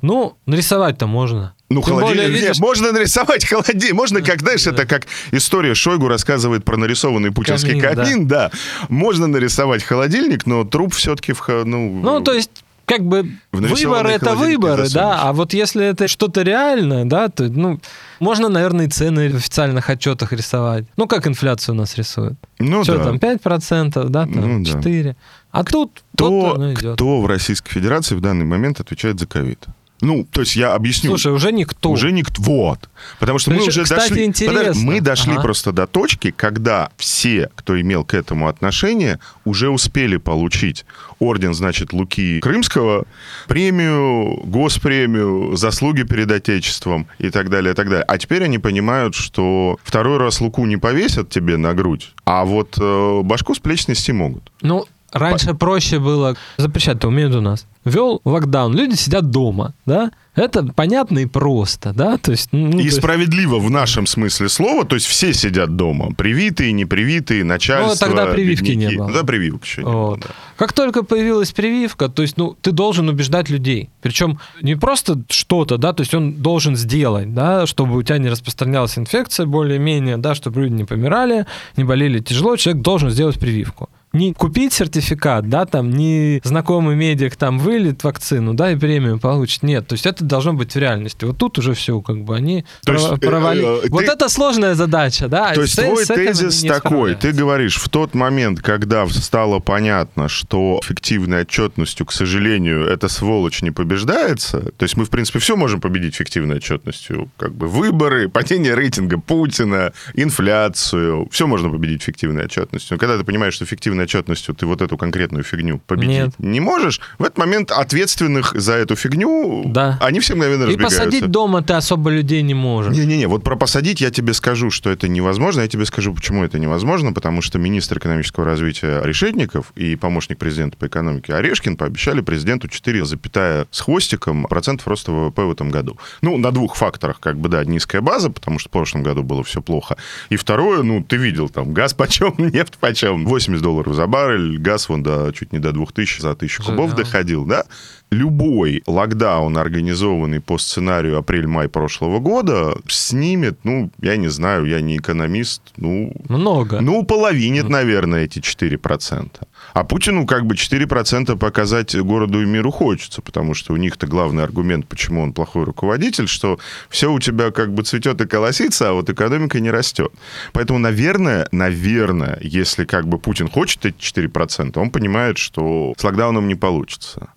Ну, 0.00 0.36
нарисовать-то 0.46 1.06
можно. 1.06 1.54
Ну, 1.72 1.80
холодильник. 1.80 2.24
Более, 2.24 2.40
видишь... 2.40 2.58
Можно 2.58 2.92
нарисовать 2.92 3.46
холодильник. 3.46 3.94
Можно, 3.94 4.22
как, 4.22 4.40
знаешь, 4.40 4.64
да. 4.64 4.72
это 4.72 4.86
как 4.86 5.06
история 5.30 5.74
Шойгу 5.74 6.08
рассказывает 6.08 6.64
про 6.64 6.76
нарисованный 6.76 7.32
путинский 7.32 7.80
камин, 7.80 7.96
камин 7.96 8.28
да. 8.28 8.50
да. 8.50 8.86
Можно 8.88 9.26
нарисовать 9.26 9.82
холодильник, 9.82 10.46
но 10.46 10.64
труп 10.64 10.94
все-таки 10.94 11.32
в... 11.32 11.42
Ну, 11.64 12.00
ну 12.02 12.20
то 12.20 12.32
есть 12.32 12.50
как 12.84 13.04
бы 13.04 13.26
выборы 13.52 14.10
это 14.10 14.34
выборы, 14.34 14.88
да, 14.92 15.22
а 15.22 15.32
вот 15.32 15.54
если 15.54 15.86
это 15.86 16.08
что-то 16.08 16.42
реальное, 16.42 17.04
да, 17.04 17.28
то, 17.28 17.44
ну, 17.44 17.80
можно, 18.20 18.48
наверное, 18.48 18.86
и 18.86 18.88
цены 18.88 19.30
в 19.30 19.36
официальных 19.36 19.88
отчетах 19.88 20.32
рисовать. 20.32 20.84
Ну, 20.96 21.06
как 21.06 21.26
инфляцию 21.26 21.74
у 21.74 21.78
нас 21.78 21.96
рисуют. 21.96 22.34
Ну, 22.58 22.82
Что 22.82 22.98
да. 22.98 23.04
там, 23.04 23.16
5%, 23.16 24.08
да, 24.08 24.24
там, 24.24 24.62
ну, 24.62 24.62
4%. 24.62 25.02
Да. 25.04 25.16
А 25.52 25.64
тут 25.64 26.02
кто, 26.14 26.72
кто 26.94 27.20
в 27.20 27.26
Российской 27.26 27.70
Федерации 27.70 28.14
в 28.14 28.20
данный 28.20 28.44
момент 28.44 28.80
отвечает 28.80 29.18
за 29.18 29.26
ковид? 29.26 29.66
Ну, 30.02 30.26
то 30.30 30.40
есть 30.40 30.56
я 30.56 30.74
объясню. 30.74 31.10
Слушай, 31.10 31.32
уже 31.32 31.52
никто. 31.52 31.90
Уже 31.90 32.10
никто. 32.10 32.42
Вот. 32.42 32.90
Потому 33.20 33.38
что 33.38 33.50
Причем, 33.50 33.62
мы 33.62 33.68
уже 33.68 33.82
кстати, 33.84 34.08
дошли... 34.10 34.24
интересно. 34.24 34.58
Подожди, 34.58 34.84
мы 34.84 35.00
дошли 35.00 35.32
Ага. 35.34 35.42
просто 35.42 35.72
до 35.72 35.86
точки, 35.86 36.32
когда 36.32 36.90
все, 36.96 37.50
кто 37.54 37.80
имел 37.80 38.04
к 38.04 38.12
этому 38.12 38.48
отношение, 38.48 39.20
уже 39.44 39.70
успели 39.70 40.16
получить 40.16 40.84
орден, 41.20 41.54
значит, 41.54 41.92
Луки 41.92 42.40
Крымского, 42.40 43.04
премию, 43.46 44.40
госпремию, 44.44 45.56
заслуги 45.56 46.02
перед 46.02 46.30
Отечеством 46.32 47.06
и 47.18 47.30
так 47.30 47.48
далее, 47.48 47.72
и 47.72 47.74
так 47.76 47.88
далее. 47.88 48.04
А 48.08 48.18
теперь 48.18 48.42
они 48.42 48.58
понимают, 48.58 49.14
что 49.14 49.78
второй 49.84 50.18
раз 50.18 50.40
Луку 50.40 50.66
не 50.66 50.78
повесят 50.78 51.30
тебе 51.30 51.56
на 51.56 51.74
грудь, 51.74 52.12
а 52.24 52.44
вот 52.44 52.76
э, 52.80 53.20
башку 53.22 53.54
с 53.54 53.60
плеч 53.60 53.82
снести 53.84 54.10
могут. 54.12 54.50
Ну, 54.62 54.84
раньше 55.12 55.54
проще 55.54 55.98
было 55.98 56.36
запрещать-то 56.56 57.08
умеют 57.08 57.34
у 57.34 57.40
нас. 57.40 57.66
Вел 57.84 58.20
локдаун, 58.24 58.74
люди 58.76 58.94
сидят 58.94 59.30
дома, 59.30 59.74
да? 59.86 60.12
Это 60.36 60.62
понятно 60.64 61.18
и 61.18 61.26
просто, 61.26 61.92
да? 61.92 62.16
То 62.16 62.30
есть, 62.30 62.48
ну, 62.52 62.70
то 62.70 62.78
И 62.78 62.84
есть- 62.84 62.98
справедливо 62.98 63.58
в 63.58 63.70
нашем 63.70 64.06
смысле 64.06 64.48
слова, 64.48 64.84
то 64.84 64.94
есть 64.94 65.06
все 65.06 65.34
сидят 65.34 65.74
дома, 65.76 66.10
привитые, 66.16 66.70
непривитые, 66.72 67.42
начальство. 67.44 68.06
Ну, 68.06 68.14
тогда 68.14 68.32
прививки 68.32 68.70
не 68.70 68.76
бедняки. 68.86 68.96
было. 68.96 69.08
Ну, 69.08 69.14
Да, 69.14 69.24
прививок 69.24 69.64
еще 69.64 69.82
не 69.82 69.84
было, 69.90 70.06
Вот. 70.06 70.20
да. 70.20 70.28
Как 70.56 70.72
только 70.72 71.02
появилась 71.02 71.50
прививка, 71.50 72.08
то 72.08 72.22
есть, 72.22 72.36
ну, 72.36 72.56
ты 72.62 72.70
должен 72.70 73.08
убеждать 73.08 73.50
людей. 73.50 73.90
Причем 74.00 74.38
не 74.62 74.76
просто 74.76 75.20
что-то, 75.28 75.76
да, 75.76 75.92
то 75.92 76.02
есть 76.02 76.14
он 76.14 76.34
должен 76.34 76.76
сделать, 76.76 77.34
да, 77.34 77.66
чтобы 77.66 77.96
у 77.96 78.02
тебя 78.04 78.18
не 78.18 78.28
распространялась 78.30 78.96
инфекция 78.96 79.44
более-менее, 79.46 80.18
да, 80.18 80.36
чтобы 80.36 80.60
люди 80.62 80.74
не 80.74 80.84
помирали, 80.84 81.46
не 81.76 81.82
болели 81.82 82.20
тяжело, 82.20 82.56
человек 82.56 82.80
должен 82.82 83.10
сделать 83.10 83.40
прививку. 83.40 83.90
Не 84.12 84.34
купить 84.34 84.74
сертификат, 84.74 85.48
да, 85.48 85.64
там, 85.64 85.90
не 85.90 86.40
знакомый 86.44 86.94
медик 86.96 87.36
там 87.36 87.58
вылет 87.58 88.04
вакцину, 88.04 88.52
да, 88.52 88.72
и 88.72 88.76
премию 88.76 89.18
получит. 89.18 89.62
Нет, 89.62 89.86
то 89.86 89.94
есть 89.94 90.04
это 90.04 90.22
должно 90.24 90.52
быть 90.52 90.74
в 90.74 90.78
реальности. 90.78 91.24
Вот 91.24 91.38
тут 91.38 91.58
уже 91.58 91.72
все, 91.72 92.00
как 92.02 92.22
бы, 92.24 92.36
они 92.36 92.64
То 92.84 92.92
есть, 92.92 93.06
э, 93.10 93.16
провали- 93.16 93.84
э, 93.84 93.88
Вот 93.88 94.04
ты- 94.04 94.12
это 94.12 94.28
сложная 94.28 94.74
задача, 94.74 95.28
да. 95.28 95.54
То 95.54 95.62
есть 95.62 95.76
твой 95.76 96.04
тезис 96.04 96.62
такой, 96.62 97.14
ты 97.14 97.32
говоришь, 97.32 97.76
в 97.76 97.88
тот 97.88 98.14
момент, 98.14 98.60
когда 98.60 99.06
стало 99.08 99.60
понятно, 99.60 100.28
что 100.28 100.80
фиктивной 100.84 101.42
отчетностью, 101.42 102.04
к 102.04 102.12
сожалению, 102.12 102.84
эта 102.86 103.08
сволочь 103.08 103.62
не 103.62 103.70
побеждается, 103.70 104.60
то 104.76 104.82
есть 104.82 104.96
мы, 104.96 105.06
в 105.06 105.10
принципе, 105.10 105.38
все 105.38 105.56
можем 105.56 105.80
победить 105.80 106.16
фиктивной 106.16 106.56
отчетностью, 106.56 107.30
как 107.38 107.54
бы 107.54 107.66
выборы, 107.66 108.28
падение 108.28 108.74
рейтинга 108.74 109.18
Путина, 109.18 109.92
инфляцию, 110.14 111.28
все 111.30 111.46
можно 111.46 111.70
победить 111.70 112.02
фиктивной 112.02 112.44
отчетностью. 112.44 112.94
Но 112.96 112.98
когда 112.98 113.16
ты 113.16 113.24
понимаешь, 113.24 113.54
что 113.54 113.64
фиктивной 114.02 114.22
отчетностью 114.22 114.54
ты 114.54 114.66
вот 114.66 114.82
эту 114.82 114.96
конкретную 114.96 115.44
фигню 115.44 115.78
победить 115.86 116.08
Нет. 116.08 116.34
не 116.38 116.60
можешь, 116.60 117.00
в 117.18 117.22
этот 117.24 117.38
момент 117.38 117.70
ответственных 117.70 118.52
за 118.54 118.74
эту 118.74 118.96
фигню, 118.96 119.62
Да. 119.66 119.98
они 120.00 120.20
все 120.20 120.34
мгновенно 120.34 120.64
И 120.64 120.66
разбегаются. 120.68 120.98
посадить 120.98 121.26
дома 121.30 121.62
ты 121.62 121.74
особо 121.74 122.10
людей 122.10 122.42
не 122.42 122.54
можешь. 122.54 122.94
Не-не-не, 122.96 123.26
вот 123.26 123.42
про 123.44 123.56
посадить 123.56 124.00
я 124.00 124.10
тебе 124.10 124.34
скажу, 124.34 124.70
что 124.70 124.90
это 124.90 125.08
невозможно. 125.08 125.60
Я 125.62 125.68
тебе 125.68 125.84
скажу, 125.86 126.14
почему 126.14 126.44
это 126.44 126.58
невозможно. 126.58 127.12
Потому 127.12 127.42
что 127.42 127.58
министр 127.58 127.98
экономического 127.98 128.44
развития 128.44 129.02
Решетников 129.04 129.72
и 129.76 129.96
помощник 129.96 130.38
президента 130.38 130.76
по 130.76 130.86
экономике 130.86 131.34
Орешкин 131.34 131.76
пообещали 131.76 132.20
президенту 132.20 132.68
4, 132.68 133.04
запятая 133.04 133.66
с 133.70 133.80
хвостиком 133.80 134.44
процентов 134.44 134.86
роста 134.88 135.12
ВВП 135.12 135.42
в 135.44 135.52
этом 135.52 135.70
году. 135.70 135.98
Ну, 136.22 136.36
на 136.38 136.50
двух 136.50 136.74
факторах, 136.76 137.20
как 137.20 137.38
бы, 137.38 137.48
да, 137.48 137.64
низкая 137.64 138.00
база, 138.02 138.30
потому 138.30 138.58
что 138.58 138.68
в 138.68 138.72
прошлом 138.72 139.02
году 139.02 139.22
было 139.22 139.42
все 139.44 139.60
плохо. 139.62 139.96
И 140.30 140.36
второе, 140.36 140.82
ну, 140.82 141.02
ты 141.02 141.16
видел, 141.16 141.48
там, 141.48 141.72
газ 141.72 141.94
почем, 141.94 142.34
нефть 142.38 142.74
почем. 142.80 143.24
80 143.26 143.62
долларов 143.62 143.91
за 143.92 144.06
баррель, 144.06 144.58
газ 144.58 144.88
вон 144.88 145.02
до, 145.02 145.32
чуть 145.32 145.52
не 145.52 145.58
до 145.58 145.72
2000 145.72 146.20
за 146.20 146.30
1000 146.30 146.62
кубов 146.62 146.94
доходил, 146.94 147.44
да? 147.44 147.64
Любой 148.12 148.82
локдаун, 148.86 149.56
организованный 149.56 150.40
по 150.40 150.58
сценарию 150.58 151.18
апрель-май 151.18 151.68
прошлого 151.68 152.20
года, 152.20 152.76
снимет, 152.86 153.58
ну, 153.64 153.90
я 154.00 154.16
не 154.16 154.28
знаю, 154.28 154.66
я 154.66 154.80
не 154.80 154.98
экономист, 154.98 155.62
ну, 155.76 156.12
Много. 156.28 156.80
ну, 156.80 157.04
половинит, 157.04 157.68
наверное, 157.68 158.24
эти 158.24 158.38
4%. 158.38 159.30
А 159.72 159.84
Путину 159.84 160.26
как 160.26 160.46
бы 160.46 160.54
4% 160.54 161.36
показать 161.38 161.96
городу 161.96 162.42
и 162.42 162.46
миру 162.46 162.70
хочется, 162.70 163.22
потому 163.22 163.54
что 163.54 163.72
у 163.72 163.76
них-то 163.76 164.06
главный 164.06 164.42
аргумент, 164.42 164.86
почему 164.86 165.22
он 165.22 165.32
плохой 165.32 165.64
руководитель, 165.64 166.28
что 166.28 166.58
все 166.90 167.10
у 167.10 167.18
тебя 167.18 167.50
как 167.50 167.72
бы 167.72 167.82
цветет 167.82 168.20
и 168.20 168.26
колосится, 168.26 168.90
а 168.90 168.92
вот 168.92 169.08
экономика 169.08 169.60
не 169.60 169.70
растет. 169.70 170.12
Поэтому, 170.52 170.78
наверное, 170.78 171.48
наверное, 171.52 172.38
если 172.42 172.84
как 172.84 173.06
бы 173.06 173.18
Путин 173.18 173.48
хочет 173.48 173.86
эти 173.86 173.96
4%, 173.96 174.78
он 174.78 174.90
понимает, 174.90 175.38
что 175.38 175.94
с 175.96 176.04
локдауном 176.04 176.48
не 176.48 176.54
получится. 176.54 177.30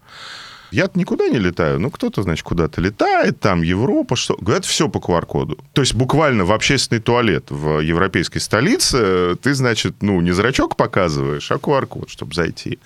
Я 0.76 0.90
никуда 0.94 1.30
не 1.30 1.40
летаю, 1.40 1.80
ну 1.80 1.90
кто-то, 1.90 2.22
значит, 2.22 2.44
куда-то 2.44 2.82
летает, 2.82 3.40
там 3.40 3.62
Европа, 3.62 4.18
что... 4.18 4.36
Говорят, 4.36 4.66
все 4.66 4.90
по 4.90 4.98
QR-коду. 4.98 5.58
То 5.72 5.82
есть 5.82 5.96
буквально 5.96 6.44
в 6.44 6.52
общественный 6.52 7.00
туалет 7.00 7.46
в 7.50 7.80
европейской 7.80 8.40
столице 8.40 9.38
ты, 9.42 9.54
значит, 9.54 9.96
ну, 10.02 10.20
не 10.20 10.34
зрачок 10.34 10.76
показываешь, 10.76 11.50
а 11.50 11.56
QR-код, 11.56 12.10
чтобы 12.10 12.34
зайти. 12.34 12.80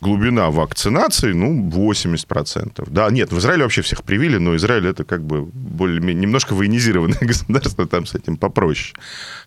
Глубина 0.00 0.50
вакцинации, 0.50 1.32
ну, 1.32 1.68
80%. 1.68 2.88
Да, 2.90 3.10
нет, 3.10 3.32
в 3.32 3.38
Израиле 3.38 3.64
вообще 3.64 3.82
всех 3.82 4.02
привили, 4.02 4.38
но 4.38 4.56
Израиль 4.56 4.86
это 4.86 5.04
как 5.04 5.22
бы 5.22 5.42
более 5.42 6.00
немножко 6.14 6.54
военизированное 6.54 7.18
государство, 7.20 7.86
там 7.86 8.06
с 8.06 8.14
этим 8.14 8.36
попроще. 8.36 8.94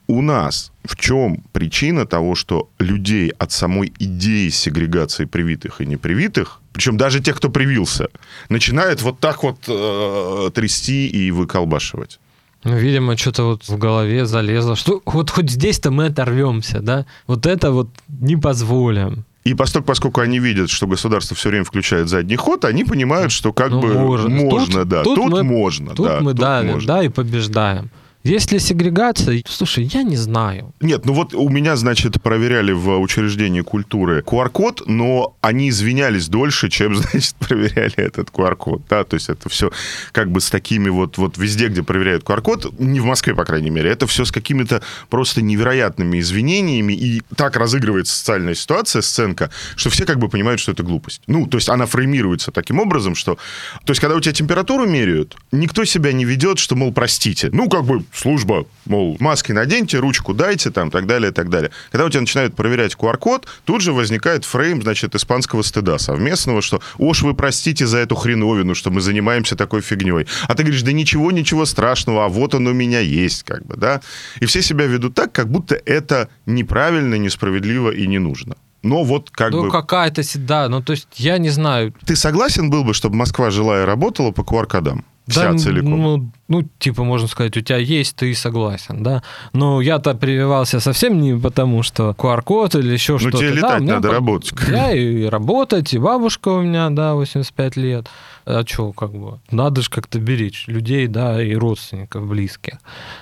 У 0.07 0.21
нас 0.21 0.71
в 0.83 0.95
чем 0.95 1.43
причина 1.53 2.05
того, 2.05 2.35
что 2.35 2.69
людей 2.77 3.29
от 3.29 3.51
самой 3.51 3.93
идеи 3.99 4.49
сегрегации 4.49 5.25
привитых 5.25 5.81
и 5.81 5.85
непривитых, 5.85 6.59
причем 6.71 6.97
даже 6.97 7.19
тех, 7.19 7.37
кто 7.37 7.49
привился, 7.49 8.09
начинает 8.49 9.01
вот 9.01 9.19
так 9.19 9.43
вот 9.43 9.57
э, 9.67 10.49
трясти 10.53 11.07
и 11.07 11.31
выколбашивать? 11.31 12.19
Ну, 12.63 12.77
видимо, 12.77 13.17
что-то 13.17 13.43
вот 13.43 13.67
в 13.67 13.77
голове 13.77 14.25
залезло. 14.25 14.75
Что 14.75 15.01
вот 15.05 15.29
хоть 15.29 15.49
здесь-то 15.49 15.91
мы 15.91 16.05
оторвемся, 16.07 16.79
да? 16.79 17.05
Вот 17.27 17.45
это 17.45 17.71
вот 17.71 17.89
не 18.07 18.37
позволим. 18.37 19.25
И 19.43 19.53
поскольку, 19.55 19.87
поскольку 19.87 20.21
они 20.21 20.39
видят, 20.39 20.69
что 20.69 20.87
государство 20.87 21.35
все 21.35 21.49
время 21.49 21.65
включает 21.65 22.07
задний 22.07 22.37
ход, 22.37 22.63
они 22.63 22.85
понимают, 22.85 23.31
что 23.31 23.51
как 23.51 23.71
Ну, 23.71 23.81
бы 23.81 23.93
можно. 23.93 24.29
можно, 24.29 24.79
Тут- 24.79 24.87
да, 24.87 25.03
тут 25.03 25.15
тут, 25.15 25.31
мы- 25.31 25.43
можно, 25.43 25.93
Тут 25.93 26.05
да, 26.07 26.19
мы 26.21 26.31
тут 26.31 26.39
давим, 26.39 26.71
можно. 26.73 26.87
да, 26.87 27.03
и 27.03 27.09
побеждаем. 27.09 27.89
Есть 28.23 28.53
ли 28.53 28.59
сегрегация? 28.59 29.43
Слушай, 29.45 29.83
я 29.83 30.01
не 30.03 30.15
знаю. 30.15 30.73
Нет, 30.79 31.05
ну 31.05 31.11
вот 31.11 31.33
у 31.33 31.49
меня, 31.49 31.75
значит, 31.75 32.21
проверяли 32.21 32.71
в 32.71 32.97
учреждении 32.99 33.59
культуры 33.59 34.21
QR-код, 34.21 34.83
но 34.87 35.35
они 35.41 35.69
извинялись 35.69 36.29
дольше, 36.29 36.69
чем, 36.69 36.95
значит, 36.95 37.35
проверяли 37.35 37.97
этот 37.97 38.29
QR-код. 38.29 38.83
Да? 38.89 39.03
То 39.03 39.15
есть 39.15 39.27
это 39.27 39.49
все 39.49 39.71
как 40.13 40.31
бы 40.31 40.39
с 40.39 40.49
такими 40.49 40.87
вот, 40.87 41.17
вот 41.17 41.37
везде, 41.37 41.67
где 41.67 41.83
проверяют 41.83 42.23
QR-код, 42.23 42.79
не 42.79 43.01
в 43.01 43.05
Москве, 43.05 43.35
по 43.35 43.43
крайней 43.43 43.69
мере, 43.69 43.89
это 43.89 44.07
все 44.07 44.23
с 44.23 44.31
какими-то 44.31 44.81
просто 45.09 45.41
невероятными 45.41 46.21
извинениями, 46.21 46.93
и 46.93 47.21
так 47.35 47.57
разыгрывается 47.57 48.15
социальная 48.15 48.55
ситуация, 48.55 49.01
сценка, 49.01 49.51
что 49.75 49.89
все 49.89 50.05
как 50.05 50.19
бы 50.19 50.29
понимают, 50.29 50.61
что 50.61 50.71
это 50.71 50.83
глупость. 50.83 51.21
Ну, 51.27 51.45
то 51.45 51.57
есть 51.57 51.67
она 51.67 51.85
фреймируется 51.87 52.51
таким 52.51 52.79
образом, 52.79 53.15
что... 53.15 53.37
То 53.83 53.91
есть 53.91 53.99
когда 53.99 54.15
у 54.15 54.21
тебя 54.21 54.33
температуру 54.33 54.87
меряют, 54.87 55.35
никто 55.51 55.83
себя 55.83 56.13
не 56.13 56.23
ведет, 56.23 56.57
что, 56.57 56.77
мол, 56.77 56.93
простите. 56.93 57.49
Ну, 57.51 57.67
как 57.67 57.83
бы 57.83 58.05
служба, 58.13 58.65
мол, 58.85 59.17
маски 59.19 59.51
наденьте, 59.51 59.97
ручку 59.99 60.33
дайте, 60.33 60.69
там, 60.69 60.91
так 60.91 61.07
далее, 61.07 61.31
так 61.31 61.49
далее. 61.49 61.71
Когда 61.91 62.05
у 62.05 62.09
тебя 62.09 62.21
начинают 62.21 62.55
проверять 62.55 62.95
QR-код, 62.95 63.47
тут 63.65 63.81
же 63.81 63.93
возникает 63.93 64.45
фрейм, 64.45 64.81
значит, 64.81 65.15
испанского 65.15 65.61
стыда 65.61 65.97
совместного, 65.97 66.61
что, 66.61 66.81
уж 66.97 67.23
вы 67.23 67.33
простите 67.33 67.87
за 67.87 67.97
эту 67.99 68.15
хреновину, 68.15 68.75
что 68.75 68.91
мы 68.91 69.01
занимаемся 69.01 69.55
такой 69.55 69.81
фигней. 69.81 70.27
А 70.47 70.55
ты 70.55 70.63
говоришь, 70.63 70.83
да 70.83 70.91
ничего, 70.91 71.31
ничего 71.31 71.65
страшного, 71.65 72.25
а 72.25 72.27
вот 72.27 72.53
он 72.53 72.67
у 72.67 72.73
меня 72.73 72.99
есть, 72.99 73.43
как 73.43 73.65
бы, 73.65 73.75
да. 73.77 74.01
И 74.39 74.45
все 74.45 74.61
себя 74.61 74.85
ведут 74.85 75.15
так, 75.15 75.31
как 75.31 75.49
будто 75.49 75.75
это 75.75 76.29
неправильно, 76.45 77.15
несправедливо 77.15 77.91
и 77.91 78.05
не 78.07 78.19
нужно. 78.19 78.55
Но 78.83 79.03
вот 79.03 79.29
как 79.31 79.51
ну, 79.51 79.63
бы... 79.63 79.71
какая-то, 79.71 80.23
си- 80.23 80.39
да, 80.39 80.67
ну, 80.67 80.81
то 80.81 80.91
есть, 80.91 81.07
я 81.15 81.37
не 81.37 81.49
знаю. 81.49 81.93
Ты 82.05 82.17
согласен 82.17 82.69
был 82.69 82.83
бы, 82.83 82.93
чтобы 82.93 83.15
Москва 83.15 83.49
жила 83.49 83.81
и 83.81 83.85
работала 83.85 84.31
по 84.31 84.41
QR-кодам? 84.41 85.05
Вся 85.27 85.51
Да, 85.53 85.57
целиком. 85.57 86.01
Ну, 86.01 86.31
ну, 86.49 86.63
типа, 86.79 87.03
можно 87.03 87.27
сказать, 87.27 87.55
у 87.57 87.61
тебя 87.61 87.77
есть, 87.77 88.15
ты 88.17 88.33
согласен, 88.35 89.03
да. 89.03 89.23
Но 89.53 89.79
я-то 89.81 90.13
прививался 90.15 90.79
совсем 90.81 91.21
не 91.21 91.33
потому, 91.39 91.81
что 91.83 92.09
QR-код 92.17 92.75
или 92.75 92.91
еще 92.93 93.13
Ну, 93.13 93.19
что-то. 93.19 93.37
тебе 93.37 93.49
Да, 93.51 93.55
летать 93.55 93.81
меня 93.81 93.93
надо, 93.95 94.07
по- 94.09 94.13
работать. 94.15 94.53
Я 94.69 94.91
и 94.91 95.25
работать, 95.25 95.93
и 95.93 95.97
бабушка 95.99 96.49
у 96.49 96.61
меня, 96.61 96.89
да, 96.89 97.13
85 97.13 97.77
лет. 97.77 98.07
А 98.45 98.65
что, 98.67 98.91
как 98.91 99.11
бы, 99.13 99.39
надо 99.51 99.81
же 99.81 99.89
как-то 99.89 100.19
беречь 100.19 100.67
людей, 100.67 101.07
да, 101.07 101.41
и 101.41 101.55
родственников 101.55 102.27
близких. 102.27 102.73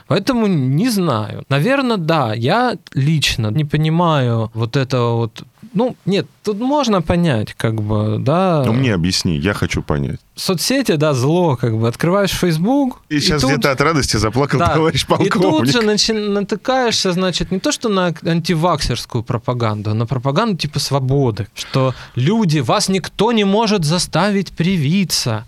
Поэтому 0.08 0.48
не 0.48 0.90
знаю. 0.90 1.44
Наверное, 1.50 1.98
да, 1.98 2.34
я 2.34 2.76
лично 2.96 3.52
не 3.52 3.64
понимаю 3.66 4.50
вот 4.56 4.76
этого 4.76 5.18
вот... 5.18 5.44
Ну, 5.74 5.96
нет, 6.06 6.28
тут 6.44 6.60
можно 6.60 7.02
понять, 7.02 7.54
как 7.54 7.82
бы, 7.82 8.18
да. 8.20 8.64
Ну, 8.66 8.74
мне 8.74 8.94
объясни, 8.94 9.38
я 9.38 9.54
хочу 9.54 9.82
понять. 9.82 10.20
Соцсети, 10.36 10.96
да, 10.96 11.14
зло, 11.14 11.56
как 11.56 11.78
бы, 11.78 11.88
открываешь 11.88 12.32
Facebook... 12.32 13.00
И, 13.10 13.20
сейчас 13.20 13.42
тут- 13.42 13.52
где-то 13.52 13.72
от 13.72 13.80
радости 13.80 14.18
заплакал 14.18 14.60
да. 14.60 14.74
товарищ 14.74 15.04
И 15.04 15.08
тут 15.08 15.34
полковник. 15.34 15.72
же 15.72 15.80
начи- 15.82 16.14
натыкаешься, 16.30 17.14
значит, 17.14 17.52
не 17.52 17.60
то 17.60 17.72
что 17.72 17.88
на 17.90 18.14
антиваксерскую 18.26 19.24
пропаганду, 19.24 19.92
а 19.92 19.94
на 19.94 20.06
пропаганду 20.06 20.58
типа 20.58 20.80
свободы, 20.80 21.48
что 21.56 21.94
люди, 22.16 22.60
вас 22.60 22.90
никто 22.90 23.32
не 23.32 23.44
может 23.46 23.86
заставить 23.86 24.52
привиться, 24.52 25.46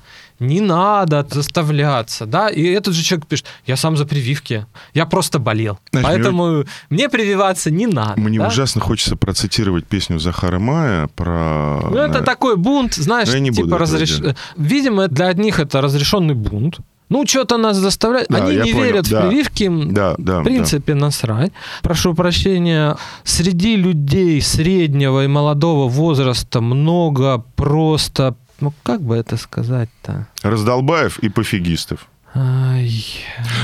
не 0.47 0.61
надо 0.61 1.25
заставляться, 1.29 2.25
да, 2.25 2.49
и 2.49 2.63
этот 2.63 2.93
же 2.93 3.03
человек 3.03 3.27
пишет, 3.27 3.45
я 3.65 3.77
сам 3.77 3.97
за 3.97 4.05
прививки, 4.05 4.65
я 4.93 5.05
просто 5.05 5.39
болел, 5.39 5.79
Знаешь, 5.91 6.07
поэтому 6.07 6.65
мне 6.89 7.09
прививаться 7.09 7.71
не 7.71 7.87
надо. 7.87 8.19
Мне 8.19 8.39
да? 8.39 8.47
ужасно 8.47 8.81
хочется 8.81 9.15
процитировать 9.15 9.85
песню 9.85 10.19
Захара 10.19 10.59
Мая 10.59 11.07
про... 11.15 11.79
Ну, 11.89 11.97
это 11.97 12.19
э, 12.19 12.23
такой 12.23 12.55
бунт, 12.55 12.93
знаешь, 12.95 13.29
я 13.29 13.39
не 13.39 13.51
типа 13.51 13.77
разреш... 13.77 14.17
делать. 14.17 14.37
Видимо, 14.57 15.07
для 15.07 15.27
одних 15.27 15.59
это 15.59 15.81
разрешенный 15.81 16.35
бунт. 16.35 16.79
Ну, 17.13 17.27
что-то 17.27 17.57
нас 17.57 17.77
заставляет. 17.77 18.27
Да, 18.29 18.37
Они 18.37 18.55
не 18.55 18.71
понял, 18.71 18.83
верят 18.85 19.09
да. 19.09 19.21
в 19.21 19.27
прививки. 19.29 19.69
Да, 19.69 20.15
да, 20.17 20.39
В 20.39 20.43
принципе, 20.43 20.95
насрать. 20.95 21.51
Прошу 21.83 22.15
прощения. 22.15 22.97
Среди 23.23 23.75
людей 23.75 24.41
среднего 24.41 25.23
и 25.23 25.27
молодого 25.27 25.87
возраста 25.87 26.59
много 26.59 27.43
просто... 27.55 28.35
Ну, 28.59 28.73
как 28.83 29.01
бы 29.01 29.15
это 29.15 29.37
сказать-то? 29.37 30.27
Раздолбаев 30.41 31.19
и 31.19 31.29
пофигистов. 31.29 32.07
Ай. 32.35 32.91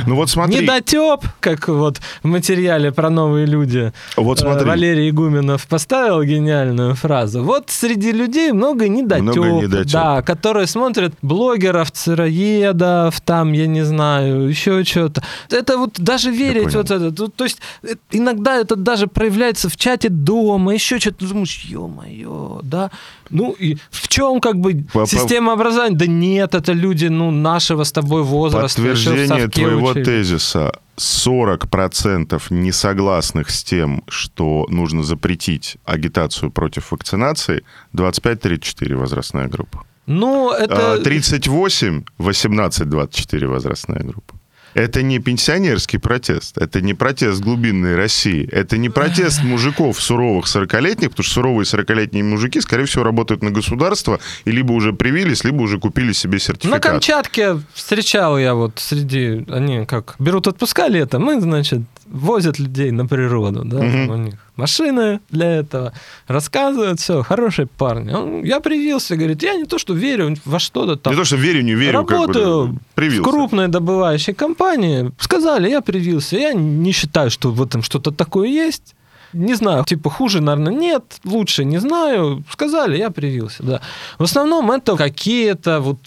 Ну 0.06 0.16
вот 0.16 0.30
смотри, 0.30 0.62
Недотеп, 0.62 1.22
как 1.40 1.68
вот 1.70 2.00
в 2.22 2.28
материале 2.28 2.92
про 2.92 3.10
новые 3.10 3.48
люди 3.48 3.92
вот 4.16 4.38
э, 4.38 4.42
смотри. 4.42 4.68
Валерий 4.68 5.10
Игуменов 5.10 5.66
поставил 5.68 6.22
гениальную 6.22 6.94
фразу. 6.94 7.44
Вот 7.44 7.72
среди 7.72 8.12
людей 8.12 8.52
много 8.52 8.88
недотеп, 8.88 9.24
Много 9.24 9.50
недотеп. 9.50 9.92
да, 9.92 10.22
которые 10.22 10.68
смотрят 10.68 11.14
блогеров, 11.24 11.90
сыроедов, 11.94 13.20
там, 13.22 13.54
я 13.54 13.66
не 13.66 13.84
знаю, 13.84 14.48
еще 14.50 14.84
что-то. 14.84 15.24
Это 15.50 15.78
вот 15.78 16.00
даже 16.00 16.30
верить 16.30 16.76
вот 16.76 16.92
это. 16.92 17.12
То, 17.12 17.44
есть 17.44 17.60
э, 17.82 17.96
иногда 18.12 18.58
это 18.58 18.76
даже 18.76 19.08
проявляется 19.08 19.70
в 19.70 19.78
чате 19.78 20.10
дома, 20.10 20.74
еще 20.76 21.00
что-то. 21.00 21.26
Думаешь, 21.28 21.64
ё-моё, 21.66 22.60
да. 22.64 22.92
Ну 23.32 23.56
и 23.60 23.78
в 23.92 24.08
чем 24.08 24.42
как 24.42 24.58
бы 24.60 24.86
по- 24.92 25.06
система 25.06 25.54
образования? 25.54 25.96
Да 25.96 26.06
нет, 26.08 26.56
это 26.56 26.72
люди, 26.74 27.08
ну, 27.08 27.32
нашего 27.32 27.84
с 27.84 27.92
тобой 27.92 28.24
возраста. 28.24 28.59
Подтверждение 28.62 29.48
твоего 29.48 29.90
учились. 29.90 30.06
тезиса. 30.06 30.72
40% 30.98 32.42
несогласных 32.50 33.50
с 33.50 33.64
тем, 33.64 34.04
что 34.08 34.66
нужно 34.70 35.04
запретить 35.04 35.78
агитацию 35.86 36.52
против 36.52 36.92
вакцинации, 36.92 37.64
25-34 37.94 38.96
возрастная 38.96 39.48
группа. 39.48 39.86
Ну, 40.08 40.52
это... 40.52 40.94
А, 40.94 40.98
38, 40.98 42.04
18-24 42.18 43.48
возрастная 43.48 44.04
группа. 44.04 44.39
Это 44.74 45.02
не 45.02 45.20
пенсионерский 45.20 46.00
протест, 46.00 46.58
это 46.58 46.82
не 46.82 46.94
протест 46.94 47.42
глубинной 47.42 47.96
России, 47.96 48.48
это 48.52 48.78
не 48.78 48.90
протест 48.90 49.44
мужиков 49.44 50.02
суровых 50.02 50.46
40-летних, 50.46 51.10
потому 51.10 51.24
что 51.24 51.34
суровые 51.34 51.66
40-летние 51.66 52.24
мужики, 52.24 52.62
скорее 52.62 52.86
всего, 52.86 53.04
работают 53.04 53.44
на 53.44 53.52
государство 53.52 54.20
и 54.46 54.52
либо 54.52 54.72
уже 54.74 54.94
привились, 54.94 55.44
либо 55.44 55.62
уже 55.62 55.80
купили 55.80 56.14
себе 56.14 56.34
На 56.34 56.40
сертификат. 56.40 56.84
Камчатке 56.84 57.60
встречал 57.74 58.38
я 58.38 58.54
вот 58.54 58.74
среди... 58.78 59.46
Они 59.50 59.86
как 59.86 60.16
берут 60.20 60.48
отпуска 60.48 60.88
летом 60.88 61.30
и, 61.32 61.40
значит, 61.40 61.82
возят 62.06 62.60
людей 62.60 62.92
на 62.92 63.06
природу, 63.06 63.64
да, 63.66 63.80
там 63.80 64.10
у 64.10 64.16
них 64.18 64.36
машины 64.60 65.20
для 65.32 65.46
этого, 65.62 65.92
рассказывают, 66.28 67.00
все, 67.00 67.24
хорошие 67.24 67.66
парни. 67.66 68.14
Он- 68.14 68.44
я 68.44 68.60
привился, 68.60 69.16
говорит, 69.16 69.44
я 69.44 69.56
не 69.56 69.66
то, 69.66 69.78
что 69.80 69.94
верю 69.94 70.36
во 70.46 70.60
что-то 70.60 70.96
там. 70.96 71.14
Не 71.14 71.18
то, 71.20 71.26
что 71.26 71.38
верю, 71.38 71.62
не 71.64 71.74
верю, 71.76 72.00
как 72.06 72.08
бы, 72.08 72.14
Работаю 72.14 72.68
да, 72.68 72.80
в 72.92 72.96
привился. 72.96 73.24
крупной 73.30 73.68
добывающей 73.68 74.34
компании. 74.34 75.12
Сказали, 75.20 75.70
я 75.70 75.82
привился. 75.82 76.38
Я 76.38 76.54
не 76.54 76.92
считаю, 76.92 77.30
что 77.32 77.52
в 77.52 77.62
этом 77.64 77.82
что-то 77.84 78.12
такое 78.12 78.48
есть. 78.50 78.96
Не 79.34 79.54
знаю, 79.56 79.84
типа 79.86 80.10
хуже, 80.10 80.42
наверное, 80.42 80.74
нет, 80.74 81.04
лучше 81.24 81.64
не 81.66 81.80
знаю. 81.80 82.44
Сказали, 82.52 82.98
я 82.98 83.10
привился, 83.12 83.64
да. 83.64 83.80
В 84.18 84.24
основном 84.24 84.72
это 84.72 84.96
какие-то 84.98 85.80
вот, 85.82 85.98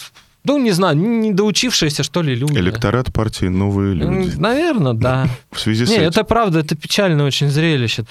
ну, 0.45 0.59
не 0.59 0.73
знаю, 0.73 0.97
недоучившиеся, 0.97 2.03
что 2.03 2.23
ли, 2.23 2.35
люди. 2.35 2.59
Электорат 2.59 3.13
партии 3.13 3.47
«Новые 3.49 3.95
люди». 3.95 4.33
Наверное, 4.39 4.93
да. 4.95 5.27
В 5.53 5.61
связи 5.61 5.85
с 5.87 5.91
Не, 5.91 5.97
этим. 5.99 6.09
это 6.09 6.25
правда, 6.25 6.59
это 6.59 6.75
печальное 6.75 7.25
очень 7.25 7.49
зрелище. 7.49 8.05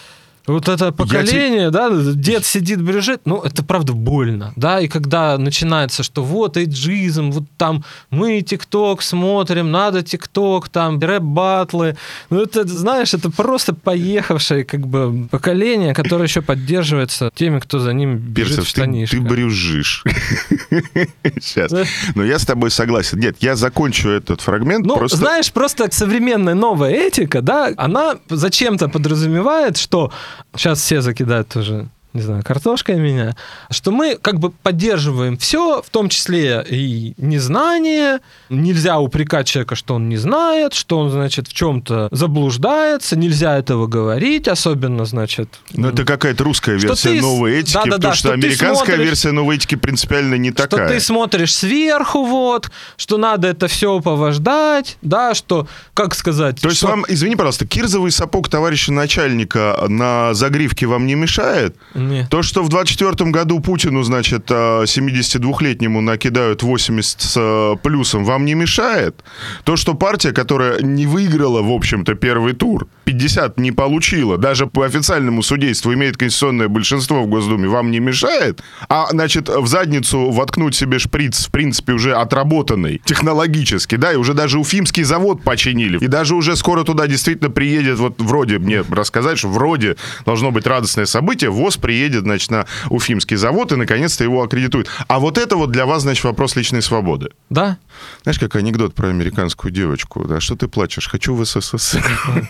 Вот 0.48 0.68
это 0.68 0.92
поколение, 0.92 1.70
да, 1.70 1.90
дед 1.92 2.46
сидит, 2.46 2.82
брежет, 2.82 3.22
ну, 3.26 3.42
это 3.42 3.64
правда 3.64 3.94
больно, 3.94 4.54
да, 4.56 4.80
и 4.80 4.88
когда 4.88 5.38
начинается, 5.38 6.02
что 6.04 6.24
вот 6.24 6.58
эйджизм, 6.58 7.32
вот 7.32 7.44
там 7.58 7.84
мы 8.10 8.42
ТикТок 8.42 9.04
смотрим, 9.04 9.72
надо 9.72 10.02
ТикТок, 10.02 10.70
там 10.70 11.00
рэп-батлы, 11.00 11.96
ну, 12.30 12.42
это, 12.42 12.68
знаешь, 12.68 13.14
это 13.14 13.30
просто 13.30 13.76
поехавшее, 13.76 14.64
как 14.64 14.88
бы, 14.88 15.28
поколение, 15.30 15.94
которое 15.94 16.24
еще 16.24 16.42
поддерживается 16.42 17.32
теми, 17.36 17.60
кто 17.60 17.80
за 17.80 17.94
ним 17.94 18.18
бежит 18.18 18.56
Перцев, 18.56 18.70
в 18.70 18.74
ты, 18.74 18.82
штанишках. 18.82 19.20
ты 19.20 19.26
брюзжишь. 19.26 20.04
Сейчас. 21.40 21.72
Но 22.16 22.24
я 22.24 22.40
с 22.40 22.46
тобой 22.46 22.72
согласен. 22.72 23.20
Нет, 23.20 23.38
я 23.42 23.56
закончу 23.56 24.10
этот 24.10 24.42
фрагмент. 24.42 24.86
Ну, 24.86 25.08
знаешь, 25.08 25.52
просто 25.52 25.88
современная 25.92 26.56
новая 26.56 26.92
этика, 26.92 27.42
да, 27.42 27.72
она 27.78 28.18
зачем-то 28.30 28.90
подразумевает, 28.90 29.78
что 29.78 30.12
сейчас 30.56 30.80
все 30.80 31.02
закидают 31.02 31.50
тоже 31.50 31.90
не 32.14 32.22
знаю, 32.22 32.44
картошкой 32.44 32.98
меня, 33.00 33.36
что 33.70 33.92
мы 33.92 34.18
как 34.22 34.40
бы 34.40 34.52
поддерживаем 34.52 35.38
все, 35.38 35.82
в 35.82 35.90
том 35.90 36.10
числе 36.10 36.66
и 36.70 37.14
незнание. 37.18 38.20
Нельзя 38.50 39.00
упрекать 39.00 39.48
человека, 39.48 39.76
что 39.76 39.96
он 39.96 40.10
не 40.10 40.18
знает, 40.18 40.74
что 40.74 40.98
он, 40.98 41.10
значит, 41.10 41.48
в 41.48 41.54
чем-то 41.54 42.10
заблуждается, 42.12 43.16
нельзя 43.16 43.58
этого 43.58 43.88
говорить, 43.88 44.48
особенно, 44.48 45.06
значит... 45.06 45.50
Ну, 45.74 45.90
это 45.90 46.04
какая-то 46.04 46.44
русская 46.44 46.78
Что 46.78 46.88
версия 46.90 47.10
ты 47.14 47.22
новой 47.22 47.60
этики, 47.60 47.74
Да-да-да, 47.74 47.96
потому 47.96 48.14
что, 48.14 48.28
что 48.30 48.38
ты 48.38 48.46
американская 48.46 48.86
смотришь- 48.96 49.06
версия 49.08 49.32
новой 49.32 49.56
этики 49.56 49.76
принципиально 49.76 50.36
не 50.36 50.52
что 50.52 50.68
такая. 50.68 50.90
ты 50.90 51.00
смотришь 51.00 51.56
сверху, 51.56 52.26
вот, 52.26 52.70
что 52.98 53.18
надо 53.18 53.48
это 53.48 53.68
все 53.68 54.00
повождать, 54.02 54.98
да, 55.02 55.34
что, 55.34 55.68
как 55.94 56.14
сказать... 56.16 56.60
То 56.62 56.68
есть 56.68 56.80
что- 56.80 56.88
вам, 56.88 57.06
извини, 57.08 57.36
пожалуйста, 57.36 57.66
кирзовый 57.66 58.12
сапог 58.12 58.50
товарища 58.50 58.92
начальника 58.92 59.86
на 59.88 60.34
загривке 60.34 60.86
вам 60.88 61.06
не 61.06 61.16
мешает? 61.16 61.76
Нет. 62.02 62.30
То, 62.30 62.42
что 62.42 62.64
в 62.64 62.70
24 62.70 63.32
году 63.32 63.60
Путину, 63.60 64.04
значит, 64.04 64.48
а, 64.50 64.84
72-летнему 64.84 66.02
накидают 66.02 66.64
80 66.64 67.22
с 67.22 67.34
а, 67.38 67.76
плюсом, 67.76 68.26
вам 68.26 68.46
не 68.46 68.54
мешает? 68.54 69.24
То, 69.64 69.76
что 69.76 69.94
партия, 69.94 70.32
которая 70.32 70.82
не 70.82 71.06
выиграла, 71.06 71.62
в 71.62 71.72
общем-то, 71.72 72.16
первый 72.16 72.54
тур, 72.54 72.88
50 73.06 73.58
не 73.58 73.72
получила, 73.72 74.38
даже 74.38 74.68
по 74.68 74.86
официальному 74.86 75.44
судейству 75.44 75.94
имеет 75.94 76.18
конституционное 76.18 76.68
большинство 76.68 77.24
в 77.24 77.28
Госдуме, 77.28 77.68
вам 77.68 77.92
не 77.92 78.00
мешает? 78.00 78.62
А, 78.90 79.08
значит, 79.12 79.50
в 79.50 79.68
задницу 79.68 80.32
воткнуть 80.32 80.76
себе 80.76 81.00
шприц, 81.00 81.48
в 81.48 81.52
принципе, 81.52 81.94
уже 81.94 82.14
отработанный 82.14 83.02
технологически, 83.06 83.96
да, 83.96 84.14
и 84.14 84.16
уже 84.16 84.34
даже 84.34 84.60
Уфимский 84.60 85.04
завод 85.04 85.44
починили. 85.44 85.98
И 86.00 86.08
даже 86.08 86.36
уже 86.36 86.56
скоро 86.56 86.84
туда 86.84 87.08
действительно 87.08 87.50
приедет, 87.50 88.00
вот 88.00 88.20
вроде 88.20 88.60
мне 88.60 88.84
рассказать, 88.90 89.38
что 89.38 89.50
вроде 89.50 89.98
должно 90.26 90.52
быть 90.52 90.66
радостное 90.68 91.06
событие, 91.06 91.50
ВОЗ 91.50 91.78
приедет, 91.92 92.24
значит, 92.24 92.52
на 92.52 92.66
Уфимский 92.90 93.36
завод 93.36 93.74
и 93.74 93.76
наконец-то 93.76 94.24
его 94.24 94.42
аккредитуют. 94.42 94.88
А 95.10 95.20
вот 95.20 95.38
это 95.38 95.58
вот 95.58 95.72
для 95.72 95.86
вас, 95.86 96.04
значит, 96.04 96.24
вопрос 96.24 96.56
личной 96.56 96.82
свободы. 96.82 97.32
Да? 97.50 97.78
Знаешь, 98.24 98.40
как 98.40 98.56
анекдот 98.56 98.96
про 98.96 99.10
американскую 99.10 99.74
девочку, 99.74 100.24
да, 100.26 100.40
что 100.40 100.56
ты 100.56 100.70
плачешь? 100.70 101.10
Хочу 101.10 101.36
в 101.36 101.44
СССР. 101.44 102.02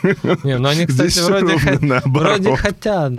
Не, 0.43 0.59
ну 0.59 0.69
они, 0.69 0.85
кстати, 0.85 1.19
вроде, 1.21 1.55
хот- 1.55 2.01
вроде 2.05 2.55
хотят. 2.55 3.13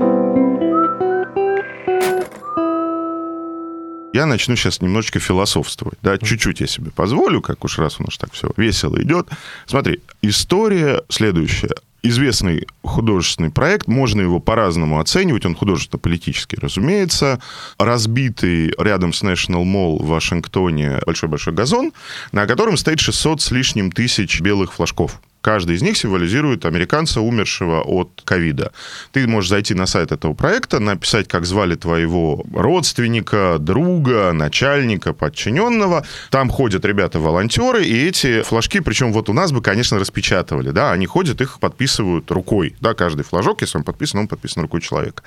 Я 4.14 4.26
начну 4.26 4.54
сейчас 4.54 4.80
немножечко 4.80 5.18
философствовать, 5.18 5.98
да, 6.02 6.18
чуть-чуть 6.18 6.60
я 6.60 6.68
себе 6.68 6.92
позволю, 6.92 7.40
как 7.40 7.64
уж 7.64 7.78
раз 7.78 7.98
у 7.98 8.04
нас 8.04 8.16
так 8.16 8.32
все 8.32 8.48
весело 8.56 9.02
идет. 9.02 9.26
Смотри, 9.66 10.02
история 10.22 11.02
следующая. 11.08 11.74
Известный 12.04 12.66
художественный 12.82 13.50
проект, 13.50 13.86
можно 13.86 14.20
его 14.20 14.40
по-разному 14.40 14.98
оценивать, 14.98 15.46
он 15.46 15.54
художественно-политический, 15.54 16.58
разумеется. 16.60 17.40
Разбитый 17.78 18.74
рядом 18.76 19.12
с 19.12 19.22
National 19.22 19.62
Mall 19.62 20.02
в 20.02 20.08
Вашингтоне 20.08 20.98
большой-большой 21.06 21.52
газон, 21.54 21.92
на 22.32 22.46
котором 22.46 22.76
стоит 22.76 22.98
600 22.98 23.40
с 23.40 23.50
лишним 23.52 23.92
тысяч 23.92 24.40
белых 24.40 24.72
флажков. 24.72 25.20
Каждый 25.42 25.74
из 25.74 25.82
них 25.82 25.96
символизирует 25.96 26.64
американца, 26.64 27.20
умершего 27.20 27.82
от 27.82 28.22
ковида. 28.24 28.72
Ты 29.10 29.26
можешь 29.26 29.50
зайти 29.50 29.74
на 29.74 29.86
сайт 29.86 30.12
этого 30.12 30.34
проекта, 30.34 30.78
написать, 30.78 31.26
как 31.26 31.44
звали 31.44 31.74
твоего 31.74 32.44
родственника, 32.54 33.56
друга, 33.58 34.32
начальника, 34.32 35.12
подчиненного. 35.12 36.06
Там 36.30 36.48
ходят 36.48 36.84
ребята-волонтеры, 36.84 37.84
и 37.84 38.06
эти 38.06 38.42
флажки, 38.42 38.78
причем 38.80 39.12
вот 39.12 39.28
у 39.28 39.32
нас 39.32 39.50
бы, 39.50 39.60
конечно, 39.60 39.98
распечатывали, 39.98 40.70
да, 40.70 40.92
они 40.92 41.06
ходят, 41.06 41.40
их 41.40 41.58
подписывают 41.58 42.30
рукой, 42.30 42.76
да, 42.80 42.94
каждый 42.94 43.24
флажок, 43.24 43.62
если 43.62 43.78
он 43.78 43.84
подписан, 43.84 44.20
он 44.20 44.28
подписан 44.28 44.62
рукой 44.62 44.80
человека. 44.80 45.24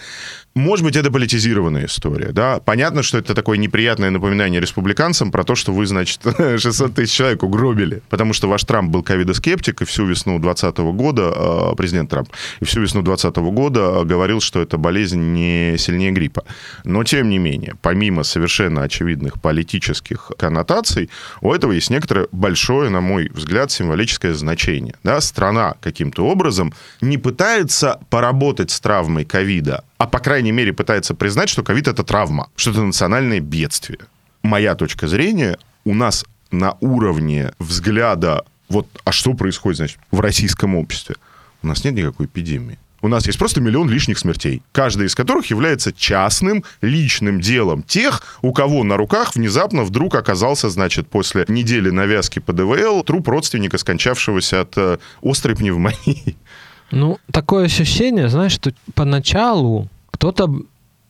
Может 0.54 0.86
быть, 0.86 0.96
это 0.96 1.12
политизированная 1.12 1.88
история, 1.88 2.32
да. 2.32 2.60
Понятно, 2.60 3.04
что 3.04 3.18
это 3.18 3.34
такое 3.36 3.58
неприятное 3.58 4.10
напоминание 4.12 4.62
республиканцам 4.62 5.30
про 5.30 5.44
то, 5.44 5.56
что 5.56 5.74
вы, 5.74 5.86
значит, 5.86 6.22
600 6.38 6.96
тысяч 6.96 7.14
человек 7.14 7.44
угробили, 7.44 8.02
потому 8.10 8.32
что 8.32 8.48
ваш 8.48 8.64
Трамп 8.64 8.90
был 8.90 9.04
ковидоскептик, 9.04 9.82
и 9.82 9.86
всю 9.86 10.05
весну 10.06 10.40
2020 10.40 10.78
года, 10.94 11.34
э, 11.36 11.76
президент 11.76 12.10
Трамп, 12.10 12.30
и 12.60 12.66
всю 12.66 12.82
весну 12.82 13.02
2020 13.02 13.52
года 13.52 14.04
говорил, 14.04 14.42
что 14.42 14.62
эта 14.62 14.78
болезнь 14.78 15.34
не 15.34 15.78
сильнее 15.78 16.12
гриппа. 16.12 16.44
Но, 16.84 17.04
тем 17.04 17.30
не 17.30 17.38
менее, 17.38 17.76
помимо 17.82 18.24
совершенно 18.24 18.84
очевидных 18.84 19.42
политических 19.42 20.32
коннотаций, 20.38 21.10
у 21.42 21.54
этого 21.54 21.72
есть 21.72 21.90
некоторое 21.90 22.28
большое, 22.32 22.90
на 22.90 23.02
мой 23.02 23.30
взгляд, 23.34 23.72
символическое 23.72 24.34
значение. 24.34 24.96
Да? 25.04 25.22
Страна 25.22 25.76
каким-то 25.82 26.26
образом 26.26 26.74
не 27.02 27.18
пытается 27.18 28.00
поработать 28.10 28.72
с 28.72 28.80
травмой 28.80 29.26
ковида, 29.26 29.84
а, 29.98 30.08
по 30.08 30.20
крайней 30.20 30.52
мере, 30.52 30.74
пытается 30.74 31.16
признать, 31.16 31.50
что 31.50 31.64
ковид— 31.64 31.88
это 31.90 32.04
травма, 32.04 32.50
что 32.56 32.72
это 32.72 32.82
национальное 32.82 33.40
бедствие. 33.40 34.00
Моя 34.44 34.76
точка 34.76 35.08
зрения, 35.08 35.58
у 35.86 35.94
нас 35.94 36.26
на 36.52 36.76
уровне 36.80 37.52
взгляда, 37.60 38.44
вот, 38.70 38.88
а 39.04 39.12
что 39.12 39.34
происходит, 39.34 39.78
значит, 39.78 40.00
в 40.12 40.20
российском 40.20 40.76
обществе? 40.76 41.16
У 41.62 41.68
нас 41.68 41.84
нет 41.84 41.96
никакой 41.96 42.26
эпидемии. 42.28 42.78
У 43.02 43.08
нас 43.08 43.28
есть 43.28 43.38
просто 43.38 43.62
миллион 43.62 43.88
лишних 43.88 44.18
смертей, 44.18 44.64
каждая 44.72 45.08
из 45.08 45.14
которых 45.14 45.48
является 45.52 45.94
частным, 45.94 46.64
личным 46.82 47.40
делом 47.40 47.84
тех, 47.84 48.40
у 48.42 48.52
кого 48.52 48.84
на 48.84 48.98
руках 48.98 49.36
внезапно 49.36 49.84
вдруг 49.84 50.16
оказался, 50.16 50.70
значит, 50.72 51.08
после 51.08 51.46
недели 51.48 51.92
навязки 51.92 52.40
ПДВЛ 52.40 53.04
труп 53.04 53.28
родственника, 53.28 53.78
скончавшегося 53.78 54.62
от 54.62 54.74
э, 54.78 54.98
острой 55.22 55.56
пневмонии. 55.56 56.36
Ну, 56.92 57.20
такое 57.32 57.66
ощущение, 57.66 58.30
знаешь, 58.30 58.54
что 58.54 58.74
поначалу 58.96 59.90
кто-то 60.12 60.64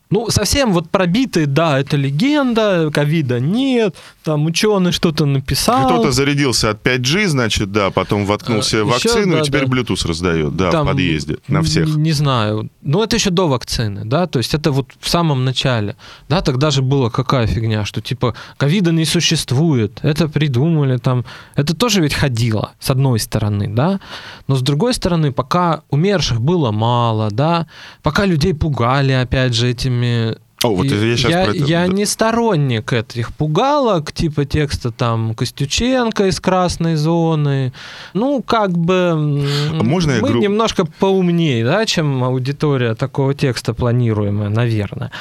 ну, 0.10 0.30
совсем 0.30 0.72
вот 0.72 0.89
пробитые, 0.89 1.48
да, 1.48 1.80
это 1.80 1.98
легенда, 1.98 2.91
ковида 2.94 3.39
нет, 3.39 3.96
там 4.24 4.46
ученый 4.46 4.91
что-то 4.91 5.26
написал. 5.26 5.86
Кто-то 5.86 6.12
зарядился 6.12 6.70
от 6.70 6.86
5G, 6.86 7.28
значит, 7.28 7.72
да, 7.72 7.89
потом 7.89 8.26
воткнулся 8.26 8.82
а, 8.82 8.86
вакцину 8.86 9.20
еще, 9.20 9.32
да, 9.32 9.39
и 9.39 9.44
теперь 9.44 9.65
да. 9.65 9.76
Bluetooth 9.76 10.08
раздает, 10.08 10.56
да, 10.56 10.72
там, 10.72 10.86
в 10.86 10.89
подъезде 10.89 11.38
на 11.48 11.62
всех. 11.63 11.88
Не, 11.88 12.04
не 12.04 12.12
знаю. 12.12 12.70
Ну, 12.82 13.02
это 13.04 13.15
еще 13.15 13.32
до 13.32 13.48
вакцины, 13.48 14.06
да, 14.06 14.28
то 14.28 14.39
есть 14.39 14.54
это 14.54 14.72
вот 14.72 14.89
в 15.00 15.10
самом 15.10 15.44
начале. 15.44 15.96
Да, 16.30 16.41
тогда 16.41 16.70
же 16.70 16.82
была 16.82 17.10
какая 17.10 17.48
фигня, 17.48 17.84
что 17.86 18.02
типа 18.02 18.36
ковида 18.58 18.91
не 18.91 19.06
существует, 19.06 20.00
это 20.04 20.28
придумали 20.28 20.98
там. 20.98 21.26
Это 21.56 21.76
тоже 21.76 22.02
ведь 22.02 22.13
ходило, 22.13 22.74
с 22.80 22.91
одной 22.91 23.20
стороны, 23.20 23.68
да, 23.68 24.00
но 24.48 24.56
с 24.56 24.62
другой 24.62 24.94
стороны, 24.94 25.32
пока 25.32 25.82
умерших 25.89 26.39
было 26.41 26.72
мало, 26.72 27.30
да, 27.32 27.68
пока 28.04 28.26
людей 28.26 28.54
пугали, 28.54 29.12
опять 29.12 29.56
же, 29.56 29.70
этими 29.70 29.94
этими 29.95 30.38
о, 30.63 30.69
вот 30.69 30.86
я, 30.86 31.13
я, 31.13 31.45
про 31.45 31.53
это... 31.53 31.65
я 31.65 31.88
не 31.88 32.05
сторонник 32.05 32.91
этих 32.91 33.34
пугалок, 33.34 34.12
типа 34.12 34.45
текста 34.45 34.89
там 34.89 35.36
Костюченко 35.36 36.27
из 36.27 36.39
красной 36.39 36.95
зоны. 36.95 37.71
Ну, 38.13 38.41
как 38.41 38.71
бы 38.71 39.12
а 39.13 39.84
можно 39.84 40.13
мы 40.21 40.29
гру... 40.29 40.39
немножко 40.39 40.86
поумнее, 40.86 41.63
да, 41.63 41.86
чем 41.86 42.23
аудитория 42.23 42.95
такого 42.95 43.36
текста 43.36 43.73
планируемая, 43.73 44.49
наверное. 44.49 45.12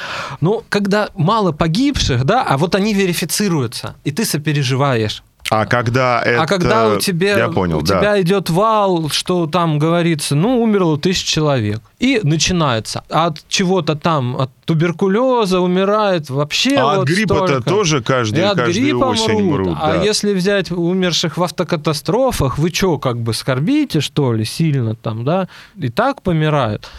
Ну, 0.41 0.63
когда 0.69 1.09
мало 1.15 1.51
погибших, 1.51 2.23
да, 2.23 2.41
а 2.41 2.57
вот 2.57 2.73
они 2.73 2.93
верифицируются, 2.93 3.95
и 4.03 4.11
ты 4.11 4.25
сопереживаешь. 4.25 5.21
А 5.51 5.65
когда 5.67 6.21
это... 6.23 6.41
А 6.41 6.47
когда 6.47 6.89
у 6.89 6.99
тебя, 6.99 7.37
Я 7.37 7.49
понял, 7.49 7.77
у 7.77 7.81
да. 7.81 7.99
тебя 7.99 8.21
идет 8.21 8.49
вал, 8.49 9.09
что 9.09 9.45
там 9.45 9.77
говорится, 9.77 10.35
ну, 10.35 10.61
умерло 10.61 10.97
тысяча 10.97 11.27
человек. 11.27 11.81
И 11.99 12.19
начинается. 12.23 13.03
От 13.09 13.47
чего-то 13.47 13.95
там, 13.95 14.35
от 14.37 14.49
туберкулеза 14.65 15.59
умирает 15.59 16.29
вообще 16.29 16.77
А 16.77 16.85
вот 16.95 16.97
от 17.03 17.07
гриппа-то 17.07 17.61
тоже 17.61 18.01
каждый, 18.01 18.39
И 18.39 18.41
от 18.41 18.57
каждую 18.57 18.85
гриппа 18.85 19.05
осень 19.05 19.43
мрут. 19.43 19.67
мрут. 19.67 19.77
А 19.79 19.93
да. 19.93 20.03
если 20.03 20.33
взять 20.33 20.71
умерших 20.71 21.37
в 21.37 21.43
автокатастрофах, 21.43 22.57
вы 22.57 22.69
что, 22.69 22.97
как 22.97 23.19
бы 23.19 23.33
скорбите, 23.33 24.01
что 24.01 24.33
ли, 24.33 24.45
сильно 24.45 24.95
там, 24.95 25.23
да? 25.25 25.47
И 25.77 25.89
так 25.89 26.23
помирают. 26.23 26.89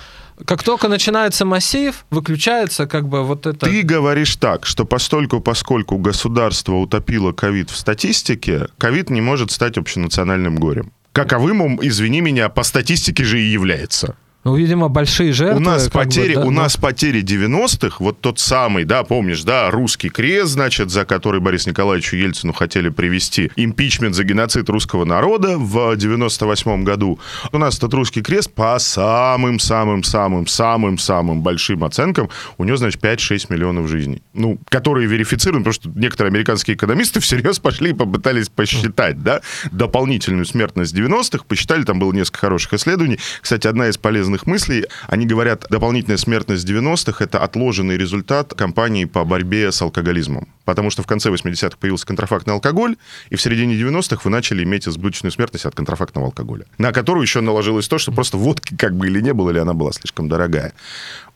Как 0.44 0.62
только 0.62 0.88
начинается 0.88 1.44
массив, 1.44 2.04
выключается 2.10 2.86
как 2.86 3.08
бы 3.08 3.24
вот 3.24 3.46
это... 3.46 3.66
Ты 3.66 3.82
говоришь 3.82 4.36
так, 4.36 4.66
что 4.66 4.84
постольку, 4.84 5.40
поскольку 5.40 5.98
государство 5.98 6.74
утопило 6.74 7.32
ковид 7.32 7.70
в 7.70 7.76
статистике, 7.76 8.68
ковид 8.78 9.10
не 9.10 9.20
может 9.20 9.50
стать 9.50 9.78
общенациональным 9.78 10.56
горем. 10.56 10.92
Каковым, 11.12 11.78
извини 11.80 12.20
меня, 12.20 12.50
по 12.50 12.62
статистике 12.62 13.24
же 13.24 13.40
и 13.40 13.46
является. 13.46 14.16
Ну, 14.46 14.54
видимо, 14.54 14.88
большие 14.88 15.32
жертвы. 15.32 15.56
У 15.56 15.60
нас 15.60 15.88
потери, 15.88 16.28
бы, 16.28 16.34
да, 16.34 16.40
у 16.42 16.52
ну, 16.52 16.62
нас 16.62 16.76
потери 16.76 17.20
90-х, 17.20 17.96
вот 17.98 18.20
тот 18.20 18.38
самый, 18.38 18.84
да, 18.84 19.02
помнишь, 19.02 19.42
да, 19.42 19.72
русский 19.72 20.08
крест, 20.08 20.52
значит, 20.52 20.90
за 20.90 21.04
который 21.04 21.40
Борис 21.40 21.66
Николаевичу 21.66 22.14
Ельцину 22.14 22.52
хотели 22.52 22.88
привести 22.88 23.50
импичмент 23.56 24.14
за 24.14 24.22
геноцид 24.22 24.68
русского 24.68 25.04
народа 25.04 25.58
в 25.58 25.96
98-м 25.96 26.84
году. 26.84 27.18
У 27.50 27.58
нас 27.58 27.76
этот 27.76 27.92
русский 27.94 28.22
крест 28.22 28.52
по 28.52 28.78
самым-самым-самым-самым-самым 28.78 31.42
большим 31.42 31.82
оценкам, 31.82 32.30
у 32.56 32.62
него, 32.62 32.76
значит, 32.76 33.02
5-6 33.02 33.46
миллионов 33.48 33.88
жизней. 33.88 34.22
Ну, 34.32 34.60
которые 34.68 35.08
верифицируем, 35.08 35.64
потому 35.64 35.74
что 35.74 35.90
некоторые 35.92 36.30
американские 36.30 36.76
экономисты 36.76 37.18
всерьез 37.26 37.58
пошли 37.58 37.90
и 37.90 37.94
попытались 37.94 38.48
посчитать, 38.48 39.24
да, 39.24 39.40
дополнительную 39.72 40.46
смертность 40.46 40.94
90-х, 40.94 41.46
посчитали, 41.48 41.82
там 41.82 41.98
было 41.98 42.12
несколько 42.12 42.38
хороших 42.38 42.74
исследований. 42.74 43.18
Кстати, 43.42 43.66
одна 43.66 43.88
из 43.88 43.98
полезных 43.98 44.35
мыслей, 44.44 44.84
они 45.06 45.24
говорят, 45.24 45.64
дополнительная 45.70 46.18
смертность 46.18 46.68
90-х– 46.68 47.24
это 47.24 47.38
отложенный 47.38 47.96
результат 47.96 48.52
кампании 48.52 49.06
по 49.06 49.24
борьбе 49.24 49.72
с 49.72 49.80
алкоголизмом. 49.80 50.48
Потому 50.66 50.90
что 50.90 51.02
в 51.02 51.06
конце 51.06 51.30
80-х 51.30 51.78
появился 51.80 52.06
контрафактный 52.06 52.52
алкоголь, 52.52 52.96
и 53.30 53.36
в 53.36 53.40
середине 53.40 53.74
90-х 53.76 54.20
вы 54.24 54.30
начали 54.30 54.64
иметь 54.64 54.86
избыточную 54.86 55.32
смертность 55.32 55.64
от 55.64 55.74
контрафактного 55.74 56.26
алкоголя, 56.26 56.66
на 56.76 56.92
которую 56.92 57.22
еще 57.22 57.40
наложилось 57.40 57.88
то, 57.88 57.96
что 57.96 58.12
просто 58.12 58.36
водки 58.36 58.76
как 58.76 58.94
бы 58.94 59.06
или 59.06 59.22
не 59.22 59.32
было, 59.32 59.50
или 59.50 59.58
она 59.58 59.72
была 59.72 59.92
слишком 59.92 60.28
дорогая. 60.28 60.72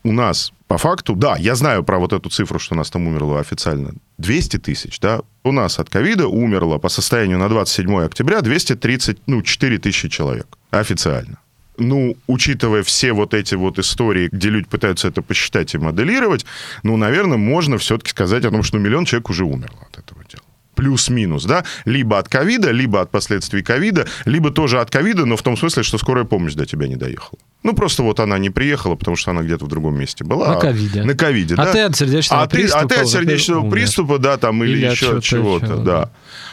У 0.03 0.13
нас 0.13 0.53
по 0.67 0.79
факту, 0.79 1.15
да, 1.15 1.37
я 1.37 1.55
знаю 1.55 1.83
про 1.85 1.99
вот 1.99 2.13
эту 2.13 2.31
цифру, 2.31 2.59
что 2.59 2.75
у 2.75 2.79
нас 2.79 2.91
там 2.91 3.07
умерло 3.07 3.41
официально 3.41 3.93
200 4.19 4.59
тысяч, 4.59 5.01
да, 5.01 5.21
у 5.43 5.53
нас 5.53 5.79
от 5.79 5.91
ковида 5.91 6.27
умерло 6.29 6.79
по 6.79 6.89
состоянию 6.89 7.39
на 7.39 7.49
27 7.49 8.05
октября 8.05 8.41
230, 8.41 9.19
ну, 9.27 9.43
4 9.43 9.79
тысячи 9.79 10.09
человек 10.09 10.47
официально 10.71 11.39
ну, 11.81 12.17
учитывая 12.27 12.83
все 12.83 13.13
вот 13.13 13.35
эти 13.35 13.55
вот 13.55 13.79
истории, 13.79 14.29
где 14.31 14.51
люди 14.51 14.69
пытаются 14.69 15.09
это 15.09 15.23
посчитать 15.23 15.75
и 15.75 15.79
моделировать, 15.79 16.47
ну, 16.83 16.97
наверное, 16.97 17.39
можно 17.39 17.79
все-таки 17.79 18.11
сказать 18.11 18.45
о 18.45 18.51
том, 18.51 18.63
что 18.63 18.79
миллион 18.79 19.05
человек 19.05 19.31
уже 19.31 19.45
умерло 19.45 19.87
от 19.91 19.99
этого 19.99 20.23
дела 20.25 20.45
плюс-минус, 20.81 21.45
да, 21.45 21.65
либо 21.85 22.19
от 22.19 22.29
ковида, 22.29 22.71
либо 22.71 23.03
от 23.03 23.11
последствий 23.11 23.63
ковида, 23.63 24.07
либо 24.25 24.51
тоже 24.51 24.81
от 24.81 24.91
ковида, 24.91 25.27
но 25.27 25.37
в 25.37 25.43
том 25.43 25.57
смысле, 25.57 25.83
что 25.83 25.99
скорая 25.99 26.25
помощь 26.25 26.55
до 26.55 26.65
тебя 26.65 26.89
не 26.89 26.97
доехала. 26.97 27.39
Ну, 27.63 27.75
просто 27.75 28.03
вот 28.03 28.21
она 28.21 28.39
не 28.39 28.49
приехала, 28.49 28.95
потому 28.95 29.17
что 29.17 29.33
она 29.33 29.43
где-то 29.43 29.67
в 29.67 29.69
другом 29.69 29.99
месте 29.99 30.25
была. 30.25 30.55
На 30.55 30.61
ковиде. 30.61 31.03
На 31.03 31.15
ковиде, 31.15 31.55
а 31.55 31.67
да. 31.67 31.73
ты 31.73 31.81
от 31.81 31.97
сердечного 31.97 32.43
а 32.43 32.49
приступа. 32.49 32.89
Ты, 32.89 32.95
а 32.95 32.97
ты 32.97 33.03
от 33.03 33.09
сердечного 33.09 33.61
умер. 33.61 33.73
приступа, 33.73 34.19
да, 34.19 34.37
там, 34.39 34.65
или, 34.65 34.79
Или 34.79 34.87
еще 34.91 35.19
от 35.19 35.25
чего-то 35.25 35.67
еще, 35.67 35.77
да. 35.77 35.83
да. 35.83 36.11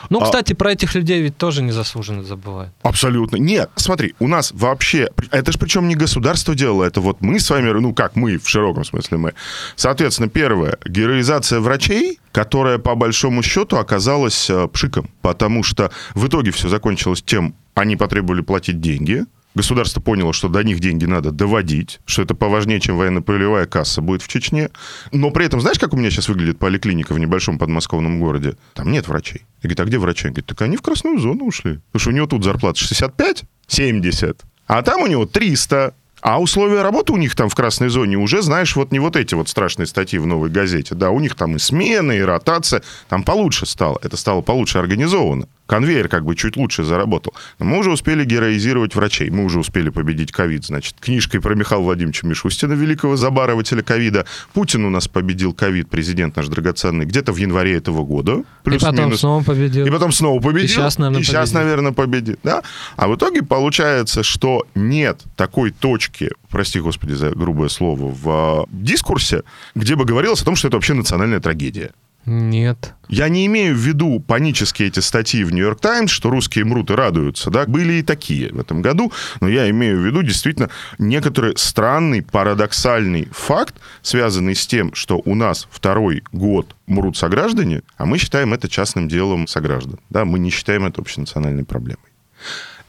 Ну, 0.10 0.20
А- 0.20 0.26
кстати, 0.26 0.54
про 0.54 0.74
этих 0.74 0.96
людей 0.96 1.22
ведь 1.22 1.38
тоже 1.38 1.64
незаслуженно 1.64 2.24
забывают. 2.24 2.74
Абсолютно. 2.82 3.38
Нет, 3.38 3.70
смотри, 3.76 4.16
у 4.20 4.28
нас 4.28 4.52
вообще... 4.54 5.10
Это 5.32 5.52
же 5.52 5.58
причем 5.58 5.88
не 5.88 5.96
государство 5.96 6.56
делало, 6.56 6.84
это 6.84 7.00
вот 7.00 7.22
мы 7.22 7.40
с 7.40 7.50
вами, 7.50 7.70
ну 7.72 7.94
как 7.94 8.16
мы, 8.16 8.38
в 8.38 8.48
широком 8.50 8.84
смысле 8.84 9.18
мы. 9.18 9.34
Соответственно, 9.76 10.30
первое, 10.30 10.78
героизация 10.86 11.60
врачей, 11.60 12.20
которая 12.32 12.78
по 12.80 12.96
большому 12.96 13.44
счету 13.44 13.78
оказалась 13.78 14.50
э, 14.50 14.68
пшиком, 14.68 15.10
потому 15.22 15.64
что 15.64 15.92
в 16.14 16.28
итоге 16.28 16.52
все 16.52 16.70
закончилось 16.70 17.24
тем, 17.26 17.56
они 17.76 17.96
потребовали 17.96 18.42
платить 18.42 18.82
деньги, 18.82 19.26
Государство 19.58 20.00
поняло, 20.00 20.34
что 20.34 20.50
до 20.50 20.64
них 20.64 20.80
деньги 20.80 21.06
надо 21.06 21.32
доводить, 21.32 22.00
что 22.06 22.22
это 22.22 22.36
поважнее, 22.36 22.80
чем 22.80 22.96
военно-полевая 22.96 23.66
касса 23.66 24.04
будет 24.04 24.22
в 24.22 24.28
Чечне. 24.28 24.70
Но 25.12 25.32
при 25.32 25.48
этом, 25.48 25.62
знаешь, 25.62 25.80
как 25.80 25.96
у 25.96 25.98
меня 25.98 26.12
сейчас 26.12 26.30
выглядит 26.30 26.60
поликлиника 26.60 27.14
в 27.14 27.20
небольшом 27.20 27.58
подмосковном 27.58 28.20
городе? 28.20 28.56
Там 28.76 28.92
нет 28.92 29.08
врачей. 29.08 29.48
Я 29.64 29.70
говорю, 29.70 29.84
а 29.84 29.86
где 29.88 29.98
врачи? 29.98 30.28
Он 30.28 30.34
говорит, 30.34 30.46
так 30.46 30.62
они 30.62 30.78
в 30.78 30.84
красную 30.84 31.18
зону 31.18 31.46
ушли. 31.46 31.80
Потому 31.92 32.00
что 32.00 32.10
у 32.12 32.14
него 32.14 32.28
тут 32.28 32.44
зарплата 32.44 32.78
65, 32.78 33.46
70, 33.66 34.42
а 34.68 34.84
там 34.84 35.02
у 35.02 35.08
него 35.08 35.26
300. 35.26 35.96
А 36.28 36.42
условия 36.42 36.82
работы 36.82 37.14
у 37.14 37.18
них 37.18 37.36
там 37.36 37.48
в 37.48 37.56
красной 37.56 37.88
зоне 37.88 38.18
уже, 38.18 38.42
знаешь, 38.42 38.76
вот 38.76 38.92
не 38.92 39.00
вот 39.00 39.16
эти 39.16 39.34
вот 39.34 39.48
страшные 39.48 39.86
статьи 39.86 40.20
в 40.20 40.28
новой 40.28 40.50
газете. 40.50 40.94
Да, 40.94 41.12
у 41.12 41.22
них 41.22 41.36
там 41.36 41.56
и 41.56 41.60
смены, 41.60 42.18
и 42.18 42.22
ротация. 42.22 42.82
Там 43.08 43.24
получше 43.24 43.66
стало. 43.66 43.98
Это 44.04 44.18
стало 44.18 44.42
получше 44.42 44.78
организовано. 44.78 45.48
Конвейер 45.68 46.08
как 46.08 46.24
бы 46.24 46.36
чуть 46.36 46.56
лучше 46.56 46.84
заработал. 46.84 47.34
Но 47.60 47.66
мы 47.66 47.80
уже 47.80 47.92
успели 47.92 48.24
героизировать 48.24 48.96
врачей. 48.96 49.30
Мы 49.30 49.44
уже 49.44 49.60
успели 49.60 49.90
победить 49.90 50.32
ковид. 50.32 50.66
Значит, 50.66 50.96
книжкой 51.00 51.42
про 51.42 51.56
Михаила 51.56 51.84
Владимировича 51.84 52.26
Мишустина, 52.26 52.74
великого 52.74 53.18
забарывателя 53.18 53.84
ковида. 53.84 54.26
Путин 54.54 54.86
у 54.86 54.90
нас 54.90 55.10
победил 55.10 55.54
ковид, 55.54 55.90
президент 55.90 56.38
наш 56.38 56.48
драгоценный, 56.48 57.06
где-то 57.06 57.34
в 57.34 57.38
январе 57.38 57.76
этого 57.76 58.04
года. 58.06 58.44
И 58.66 58.78
потом 58.78 59.16
снова 59.18 59.44
победил. 59.44 59.86
И 59.86 59.90
потом 59.90 60.14
снова 60.14 60.42
победил. 60.42 60.66
И 60.66 60.68
сейчас, 60.70 60.98
наверное, 60.98 61.22
И 61.22 61.24
сейчас, 61.24 61.50
победит. 61.50 61.54
наверное, 61.54 61.92
победит. 61.92 62.40
Да? 62.44 62.64
А 62.96 63.10
в 63.10 63.16
итоге 63.16 63.44
получается, 63.44 64.24
что 64.24 64.66
нет 64.74 65.20
такой 65.36 65.72
точки, 65.72 66.17
прости 66.50 66.80
господи 66.80 67.14
за 67.14 67.32
грубое 67.32 67.70
слово, 67.70 68.12
в 68.12 68.68
э, 68.68 68.72
дискурсе, 68.72 69.44
где 69.76 69.96
бы 69.96 70.06
говорилось 70.06 70.42
о 70.42 70.46
том, 70.46 70.56
что 70.56 70.68
это 70.68 70.78
вообще 70.78 70.94
национальная 70.94 71.40
трагедия. 71.40 71.92
Нет. 72.28 72.94
Я 73.08 73.30
не 73.30 73.46
имею 73.46 73.74
в 73.74 73.78
виду 73.78 74.20
панические 74.20 74.90
эти 74.90 75.00
статьи 75.00 75.46
в 75.46 75.54
«Нью-Йорк 75.54 75.80
Таймс», 75.80 76.12
что 76.12 76.30
русские 76.30 76.66
мрут 76.66 76.92
и 76.92 76.94
радуются, 76.94 77.50
да, 77.50 77.66
были 77.66 77.94
и 77.94 78.04
такие 78.04 78.52
в 78.52 78.60
этом 78.60 78.82
году, 78.82 79.14
но 79.40 79.48
я 79.48 79.70
имею 79.70 79.98
в 79.98 80.06
виду 80.06 80.22
действительно 80.24 80.70
некоторый 81.00 81.54
странный, 81.56 82.22
парадоксальный 82.22 83.30
факт, 83.32 83.76
связанный 84.02 84.56
с 84.56 84.68
тем, 84.68 84.94
что 84.94 85.22
у 85.24 85.36
нас 85.36 85.70
второй 85.72 86.22
год 86.34 86.76
мрут 86.86 87.16
сограждане, 87.16 87.84
а 87.96 88.06
мы 88.06 88.18
считаем 88.18 88.54
это 88.54 88.68
частным 88.68 89.08
делом 89.08 89.48
сограждан, 89.48 89.98
да, 90.10 90.26
мы 90.26 90.38
не 90.38 90.50
считаем 90.50 90.86
это 90.86 91.00
общенациональной 91.00 91.64
проблемой. 91.64 92.04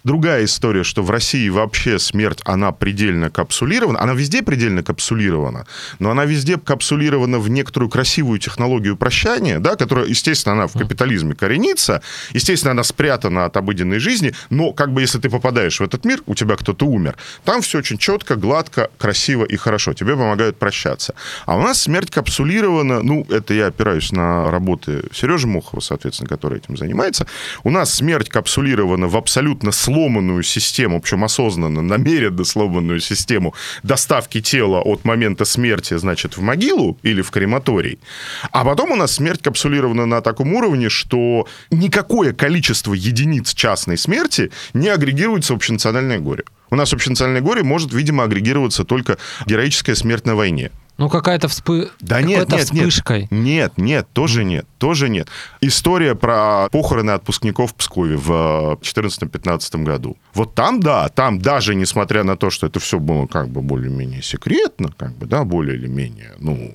Другая 0.09 0.47
история, 0.47 0.85
что 0.85 1.03
в 1.03 1.11
России 1.11 1.51
вообще 1.51 1.99
смерть, 1.99 2.41
она 2.47 2.73
предельно 2.73 3.29
капсулирована. 3.29 4.01
Она 4.01 4.15
везде 4.15 4.43
предельно 4.43 4.83
капсулирована, 4.83 5.67
но 5.99 6.11
она 6.11 6.25
везде 6.25 6.57
капсулирована 6.57 7.39
в 7.39 7.51
некоторую 7.51 7.91
красивую 7.91 8.39
технологию 8.39 8.97
прощания, 8.97 9.59
да, 9.59 9.77
которая, 9.77 10.07
естественно, 10.07 10.55
она 10.55 10.67
в 10.67 10.73
капитализме 10.73 11.35
коренится, 11.35 12.01
естественно, 12.33 12.71
она 12.71 12.85
спрятана 12.85 13.45
от 13.45 13.59
обыденной 13.59 13.99
жизни, 13.99 14.33
но 14.49 14.73
как 14.73 14.95
бы 14.95 15.03
если 15.03 15.19
ты 15.19 15.29
попадаешь 15.29 15.79
в 15.79 15.83
этот 15.83 16.07
мир, 16.07 16.23
у 16.25 16.35
тебя 16.35 16.57
кто-то 16.57 16.87
умер, 16.87 17.19
там 17.45 17.61
все 17.61 17.77
очень 17.77 17.99
четко, 17.99 18.37
гладко, 18.37 18.89
красиво 18.97 19.45
и 19.45 19.57
хорошо. 19.57 19.93
Тебе 19.93 20.17
помогают 20.17 20.59
прощаться. 20.59 21.15
А 21.45 21.55
у 21.55 21.61
нас 21.61 21.83
смерть 21.83 22.11
капсулирована, 22.11 23.03
ну, 23.03 23.27
это 23.29 23.53
я 23.53 23.67
опираюсь 23.67 24.11
на 24.13 24.51
работы 24.51 25.03
Сережи 25.13 25.47
Мохова, 25.47 25.81
соответственно, 25.81 26.31
который 26.31 26.61
этим 26.61 26.79
занимается. 26.79 27.27
У 27.63 27.69
нас 27.69 27.93
смерть 27.93 28.31
капсулирована 28.31 29.07
в 29.07 29.15
абсолютно 29.15 29.71
сломанную 29.99 30.45
систему, 30.45 31.01
причем 31.01 31.25
осознанно, 31.25 31.83
намеренно 31.83 32.45
сломанную 32.45 33.01
систему 33.01 33.55
доставки 33.83 34.41
тела 34.41 34.81
от 34.81 35.05
момента 35.05 35.45
смерти, 35.45 35.99
значит, 35.99 36.37
в 36.37 36.41
могилу 36.41 36.97
или 37.03 37.21
в 37.21 37.31
крематорий. 37.31 37.99
А 38.53 38.65
потом 38.65 38.93
у 38.93 38.97
нас 38.97 39.13
смерть 39.13 39.43
капсулирована 39.43 40.07
на 40.07 40.21
таком 40.21 40.55
уровне, 40.55 40.89
что 40.89 41.49
никакое 41.73 42.33
количество 42.33 42.95
единиц 42.95 43.55
частной 43.55 43.99
смерти 43.99 44.51
не 44.73 44.89
агрегируется 44.89 45.55
в 45.55 45.57
общенациональное 45.57 46.21
горе. 46.21 46.45
У 46.71 46.77
нас 46.77 46.93
общенациональное 46.93 47.43
горе 47.43 47.65
может, 47.65 47.93
видимо, 47.93 48.23
агрегироваться 48.23 48.85
только 48.85 49.19
героическая 49.47 49.97
смерть 49.97 50.27
на 50.27 50.37
войне. 50.37 50.71
Ну, 50.99 51.09
какая-то 51.09 51.47
вспы... 51.47 51.91
Да 52.01 52.21
нет, 52.21 52.51
нет, 52.51 52.65
вспышкой. 52.65 53.29
Нет, 53.31 53.75
нет, 53.77 54.09
тоже 54.13 54.45
нет, 54.45 54.67
тоже 54.79 55.09
нет. 55.09 55.29
История 55.61 56.17
про 56.17 56.69
похороны 56.73 57.13
отпускников 57.13 57.71
в 57.71 57.75
Пскове 57.77 58.17
в 58.17 58.79
2014-2015 58.83 59.85
году. 59.85 60.17
Вот 60.35 60.55
там, 60.55 60.81
да, 60.81 61.09
там 61.09 61.41
даже 61.41 61.77
несмотря 61.77 62.25
на 62.25 62.37
то, 62.37 62.51
что 62.51 62.67
это 62.67 62.81
все 62.81 62.99
было 62.99 63.27
как 63.27 63.49
бы 63.49 63.63
более-менее 63.63 64.23
секретно, 64.23 64.91
как 64.97 65.17
бы, 65.17 65.27
да, 65.27 65.45
более 65.45 65.77
или 65.77 65.87
менее, 65.87 66.33
ну, 66.39 66.75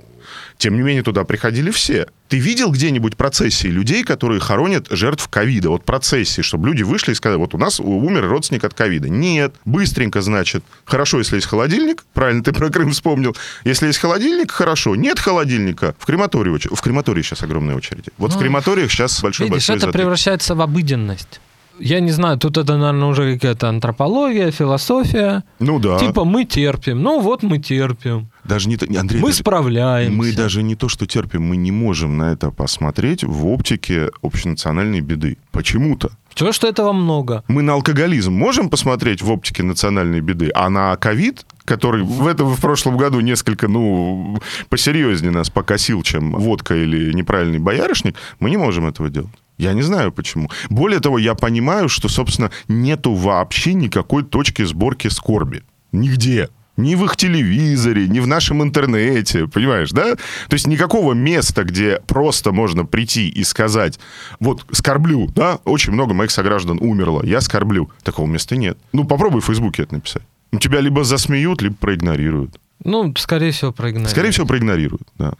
тем 0.57 0.75
не 0.75 0.81
менее, 0.81 1.03
туда 1.03 1.23
приходили 1.23 1.71
все. 1.71 2.07
Ты 2.29 2.39
видел 2.39 2.71
где-нибудь 2.71 3.15
процессии 3.15 3.67
людей, 3.67 4.03
которые 4.03 4.39
хоронят 4.39 4.87
жертв 4.89 5.27
ковида? 5.27 5.69
Вот 5.69 5.85
процессии, 5.85 6.41
чтобы 6.41 6.67
люди 6.67 6.83
вышли 6.83 7.11
и 7.11 7.15
сказали, 7.15 7.37
вот 7.37 7.53
у 7.53 7.57
нас 7.57 7.79
умер 7.79 8.27
родственник 8.27 8.63
от 8.63 8.73
ковида. 8.73 9.09
Нет. 9.09 9.53
Быстренько, 9.65 10.21
значит. 10.21 10.63
Хорошо, 10.85 11.19
если 11.19 11.35
есть 11.35 11.47
холодильник. 11.47 12.03
Правильно 12.13 12.43
ты 12.43 12.51
про 12.51 12.69
Крым 12.69 12.91
вспомнил. 12.91 13.35
Если 13.63 13.87
есть 13.87 13.99
холодильник, 13.99 14.51
хорошо. 14.51 14.95
Нет 14.95 15.19
холодильника. 15.19 15.95
В 15.99 16.05
крематории, 16.05 16.57
в 16.73 16.81
крематории 16.81 17.21
сейчас 17.21 17.43
огромная 17.43 17.75
очередь. 17.75 18.05
Вот 18.17 18.31
ну, 18.31 18.37
в 18.37 18.39
крематориях 18.39 18.91
сейчас 18.91 19.21
большой-большой 19.21 19.75
Видишь, 19.75 19.87
это 19.87 19.93
превращается 19.93 20.55
в 20.55 20.61
обыденность 20.61 21.39
я 21.79 21.99
не 21.99 22.11
знаю, 22.11 22.37
тут 22.37 22.57
это, 22.57 22.77
наверное, 22.77 23.07
уже 23.07 23.33
какая-то 23.33 23.69
антропология, 23.69 24.51
философия. 24.51 25.43
Ну 25.59 25.79
да. 25.79 25.97
Типа 25.97 26.23
мы 26.23 26.45
терпим. 26.45 27.01
Ну 27.01 27.19
вот 27.19 27.43
мы 27.43 27.59
терпим. 27.59 28.29
Даже 28.43 28.69
не 28.69 28.77
то, 28.77 28.85
Андрей, 28.85 29.19
мы 29.19 29.29
даже, 29.29 29.39
справляемся. 29.39 30.17
Мы 30.17 30.33
даже 30.33 30.63
не 30.63 30.75
то, 30.75 30.89
что 30.89 31.05
терпим, 31.05 31.43
мы 31.43 31.55
не 31.57 31.71
можем 31.71 32.17
на 32.17 32.31
это 32.31 32.51
посмотреть 32.51 33.23
в 33.23 33.47
оптике 33.47 34.11
общенациональной 34.21 35.01
беды. 35.01 35.37
Почему-то. 35.51 36.11
Чего 36.33 36.51
что 36.51 36.67
этого 36.67 36.93
много? 36.93 37.43
Мы 37.47 37.61
на 37.61 37.73
алкоголизм 37.73 38.33
можем 38.33 38.69
посмотреть 38.69 39.21
в 39.21 39.31
оптике 39.31 39.63
национальной 39.63 40.19
беды, 40.19 40.51
а 40.55 40.69
на 40.69 40.95
ковид, 40.95 41.45
который 41.63 42.03
в 42.03 42.25
этом 42.27 42.47
в 42.47 42.59
прошлом 42.59 42.97
году 42.97 43.19
несколько, 43.19 43.67
ну, 43.67 44.39
посерьезнее 44.69 45.31
нас 45.31 45.49
покосил, 45.49 46.01
чем 46.01 46.31
водка 46.31 46.75
или 46.75 47.13
неправильный 47.13 47.59
боярышник, 47.59 48.15
мы 48.39 48.49
не 48.49 48.57
можем 48.57 48.87
этого 48.87 49.09
делать. 49.09 49.31
Я 49.57 49.73
не 49.73 49.81
знаю 49.81 50.11
почему. 50.11 50.49
Более 50.69 50.99
того, 50.99 51.17
я 51.17 51.35
понимаю, 51.35 51.89
что, 51.89 52.09
собственно, 52.09 52.51
нету 52.67 53.13
вообще 53.13 53.73
никакой 53.73 54.23
точки 54.23 54.63
сборки 54.63 55.07
скорби. 55.09 55.63
Нигде. 55.91 56.49
Ни 56.75 56.95
в 56.95 57.05
их 57.05 57.17
телевизоре, 57.17 58.07
ни 58.07 58.19
в 58.19 58.25
нашем 58.25 58.63
интернете, 58.63 59.47
понимаешь, 59.47 59.91
да? 59.91 60.15
То 60.15 60.53
есть 60.53 60.65
никакого 60.65 61.13
места, 61.13 61.63
где 61.63 61.99
просто 62.07 62.51
можно 62.51 62.83
прийти 62.83 63.29
и 63.29 63.43
сказать, 63.43 63.99
вот, 64.39 64.65
скорблю, 64.71 65.27
да, 65.27 65.59
очень 65.65 65.93
много 65.93 66.15
моих 66.15 66.31
сограждан 66.31 66.79
умерло, 66.81 67.23
я 67.23 67.41
скорблю. 67.41 67.91
Такого 68.01 68.25
места 68.25 68.55
нет. 68.55 68.79
Ну, 68.91 69.03
попробуй 69.03 69.41
в 69.41 69.45
Фейсбуке 69.45 69.83
это 69.83 69.93
написать. 69.93 70.23
Тебя 70.59 70.79
либо 70.81 71.03
засмеют, 71.03 71.61
либо 71.61 71.75
проигнорируют. 71.75 72.59
Ну, 72.83 73.13
скорее 73.17 73.51
всего, 73.51 73.71
проигнорируют. 73.71 74.11
Скорее 74.11 74.31
всего, 74.31 74.47
проигнорируют, 74.47 75.07
да. 75.19 75.33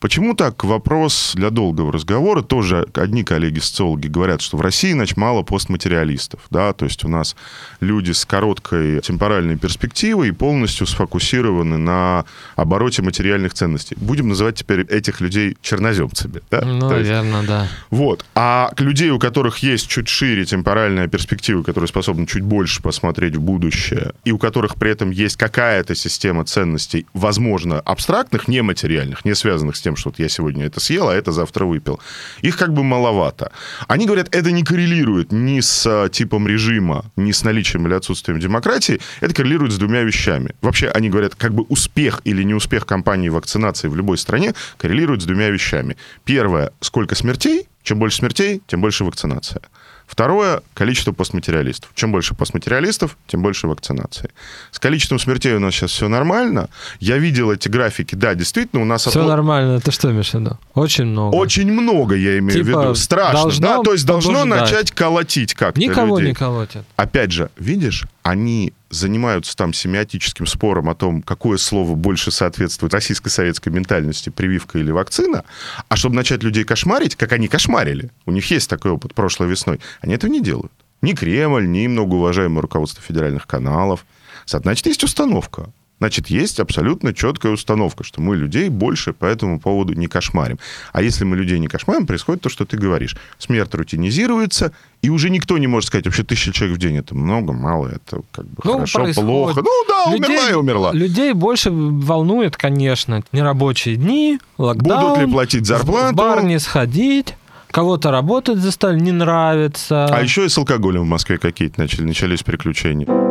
Почему 0.00 0.34
так? 0.34 0.64
Вопрос 0.64 1.32
для 1.34 1.50
долгого 1.50 1.92
разговора. 1.92 2.40
Тоже 2.40 2.86
одни 2.94 3.22
коллеги-социологи 3.22 4.06
говорят, 4.06 4.40
что 4.40 4.56
в 4.56 4.62
России, 4.62 4.92
значит, 4.92 5.18
мало 5.18 5.42
постматериалистов. 5.42 6.40
Да? 6.48 6.72
То 6.72 6.86
есть 6.86 7.04
у 7.04 7.08
нас 7.08 7.36
люди 7.80 8.12
с 8.12 8.24
короткой 8.24 9.00
темпоральной 9.02 9.58
перспективой 9.58 10.28
и 10.28 10.32
полностью 10.32 10.86
сфокусированы 10.86 11.76
на 11.76 12.24
обороте 12.56 13.02
материальных 13.02 13.52
ценностей. 13.52 13.94
Будем 14.00 14.28
называть 14.28 14.56
теперь 14.56 14.80
этих 14.80 15.20
людей 15.20 15.58
черноземцами. 15.60 16.40
Да? 16.50 16.62
Ну, 16.64 16.88
наверное, 16.88 17.46
да. 17.46 17.68
Вот. 17.90 18.24
А 18.34 18.72
людей, 18.78 19.10
у 19.10 19.18
которых 19.18 19.58
есть 19.58 19.86
чуть 19.86 20.08
шире 20.08 20.46
темпоральная 20.46 21.08
перспектива, 21.08 21.62
которые 21.62 21.88
способны 21.88 22.26
чуть 22.26 22.42
больше 22.42 22.80
посмотреть 22.80 23.36
в 23.36 23.42
будущее, 23.42 24.12
и 24.24 24.32
у 24.32 24.38
которых 24.38 24.76
при 24.76 24.92
этом 24.92 25.10
есть 25.10 25.36
какая-то 25.36 25.94
система 25.94 26.46
ценностей, 26.46 27.04
возможно, 27.12 27.80
абстрактных, 27.80 28.48
нематериальных, 28.48 29.26
не 29.26 29.34
связанных 29.34 29.76
с 29.76 29.82
тем, 29.82 29.89
тем, 29.90 29.96
что 29.96 30.10
вот 30.10 30.18
я 30.20 30.28
сегодня 30.28 30.66
это 30.66 30.78
съел, 30.80 31.08
а 31.08 31.14
это 31.14 31.32
завтра 31.32 31.64
выпил. 31.64 32.00
Их 32.42 32.56
как 32.56 32.72
бы 32.72 32.84
маловато. 32.84 33.50
Они 33.88 34.06
говорят, 34.06 34.28
это 34.34 34.52
не 34.52 34.62
коррелирует 34.62 35.32
ни 35.32 35.60
с 35.60 35.84
а, 35.86 36.08
типом 36.08 36.46
режима, 36.46 37.04
ни 37.16 37.32
с 37.32 37.44
наличием 37.44 37.86
или 37.86 37.94
отсутствием 37.94 38.38
демократии. 38.38 39.00
Это 39.20 39.34
коррелирует 39.34 39.72
с 39.72 39.78
двумя 39.78 40.02
вещами. 40.02 40.54
Вообще, 40.62 40.88
они 40.88 41.10
говорят, 41.10 41.34
как 41.34 41.54
бы 41.54 41.64
успех 41.68 42.20
или 42.24 42.44
неуспех 42.44 42.86
кампании 42.86 43.30
вакцинации 43.30 43.88
в 43.88 43.96
любой 43.96 44.16
стране 44.16 44.54
коррелирует 44.78 45.22
с 45.22 45.24
двумя 45.24 45.50
вещами. 45.50 45.96
Первое, 46.24 46.70
сколько 46.80 47.14
смертей. 47.14 47.66
Чем 47.82 47.98
больше 47.98 48.18
смертей, 48.18 48.60
тем 48.66 48.82
больше 48.82 49.04
вакцинация. 49.04 49.62
Второе– 50.10 50.62
количество 50.74 51.12
постматериалистов. 51.12 51.92
Чем 51.94 52.10
больше 52.10 52.34
постматериалистов, 52.34 53.16
тем 53.28 53.42
больше 53.42 53.68
вакцинации. 53.68 54.30
С 54.72 54.80
количеством 54.80 55.20
смертей 55.20 55.54
у 55.54 55.60
нас 55.60 55.72
сейчас 55.72 55.92
все 55.92 56.08
нормально. 56.08 56.68
Я 56.98 57.18
видел 57.18 57.52
эти 57.52 57.68
графики. 57.68 58.16
Да, 58.16 58.34
действительно, 58.34 58.82
у 58.82 58.84
нас... 58.84 59.06
Все 59.06 59.20
от... 59.20 59.28
нормально. 59.28 59.76
Это 59.76 59.92
что 59.92 60.08
в 60.08 60.10
виду? 60.10 60.58
Очень 60.74 61.04
много. 61.04 61.36
Очень 61.36 61.70
много, 61.70 62.16
я 62.16 62.38
имею 62.40 62.64
типа, 62.64 62.78
в 62.80 62.82
виду. 62.82 62.94
Страшно, 62.96 63.42
должно 63.42 63.68
да? 63.68 63.82
То 63.84 63.92
есть 63.92 64.04
должно 64.04 64.44
начать 64.44 64.90
колотить 64.90 65.54
как-то 65.54 65.80
Никого 65.80 66.18
людей. 66.18 66.30
не 66.30 66.34
колотят. 66.34 66.84
Опять 66.96 67.30
же, 67.30 67.50
видишь, 67.56 68.04
они 68.24 68.72
занимаются 68.90 69.56
там 69.56 69.72
семиотическим 69.72 70.46
спором 70.46 70.88
о 70.88 70.94
том, 70.94 71.22
какое 71.22 71.56
слово 71.56 71.94
больше 71.94 72.30
соответствует 72.30 72.92
российской 72.92 73.28
советской 73.28 73.70
ментальности, 73.70 74.28
прививка 74.30 74.78
или 74.78 74.90
вакцина, 74.90 75.44
а 75.88 75.96
чтобы 75.96 76.16
начать 76.16 76.42
людей 76.42 76.64
кошмарить, 76.64 77.16
как 77.16 77.32
они 77.32 77.48
кошмарили, 77.48 78.10
у 78.26 78.32
них 78.32 78.50
есть 78.50 78.68
такой 78.68 78.90
опыт 78.90 79.14
прошлой 79.14 79.48
весной, 79.48 79.80
они 80.00 80.14
этого 80.14 80.30
не 80.30 80.40
делают. 80.40 80.72
Ни 81.02 81.12
Кремль, 81.14 81.66
ни 81.70 81.86
многоуважаемое 81.86 82.60
руководство 82.60 83.02
федеральных 83.02 83.46
каналов. 83.46 84.04
Значит, 84.44 84.86
есть 84.86 85.04
установка. 85.04 85.70
Значит, 86.00 86.28
есть 86.28 86.60
абсолютно 86.60 87.12
четкая 87.12 87.52
установка, 87.52 88.04
что 88.04 88.22
мы 88.22 88.34
людей 88.34 88.70
больше 88.70 89.12
по 89.12 89.26
этому 89.26 89.60
поводу 89.60 89.92
не 89.92 90.06
кошмарим. 90.06 90.58
А 90.94 91.02
если 91.02 91.24
мы 91.24 91.36
людей 91.36 91.58
не 91.58 91.66
кошмарим, 91.68 92.06
происходит 92.06 92.42
то, 92.42 92.48
что 92.48 92.64
ты 92.64 92.78
говоришь. 92.78 93.16
Смерть 93.38 93.74
рутинизируется, 93.74 94.72
и 95.02 95.10
уже 95.10 95.28
никто 95.28 95.58
не 95.58 95.66
может 95.66 95.88
сказать, 95.88 96.06
вообще 96.06 96.24
тысяча 96.24 96.52
человек 96.52 96.78
в 96.78 96.80
день 96.80 96.96
это 96.96 97.14
много, 97.14 97.52
мало, 97.52 97.88
это 97.88 98.22
как 98.32 98.46
бы 98.46 98.62
ну, 98.64 98.72
хорошо, 98.72 99.00
происходит. 99.00 99.28
плохо. 99.28 99.62
Ну 99.62 99.84
да, 99.88 100.12
людей, 100.12 100.26
умерла 100.26 100.50
и 100.50 100.54
умерла. 100.54 100.92
Людей 100.94 101.32
больше 101.34 101.70
волнует, 101.70 102.56
конечно, 102.56 103.22
нерабочие 103.32 103.96
дни, 103.96 104.38
локдаун. 104.56 105.10
Будут 105.10 105.18
ли 105.26 105.30
платить 105.30 105.66
зарплату? 105.66 106.14
В 106.14 106.16
бар 106.16 106.42
не 106.44 106.58
сходить. 106.58 107.34
Кого-то 107.70 108.10
работать 108.10 108.58
заставили, 108.58 109.00
не 109.00 109.12
нравится. 109.12 110.06
А 110.06 110.22
еще 110.22 110.46
и 110.46 110.48
с 110.48 110.58
алкоголем 110.58 111.02
в 111.02 111.06
Москве 111.06 111.38
какие-то 111.38 111.78
начали, 111.78 112.02
начались 112.02 112.42
приключения. 112.42 113.29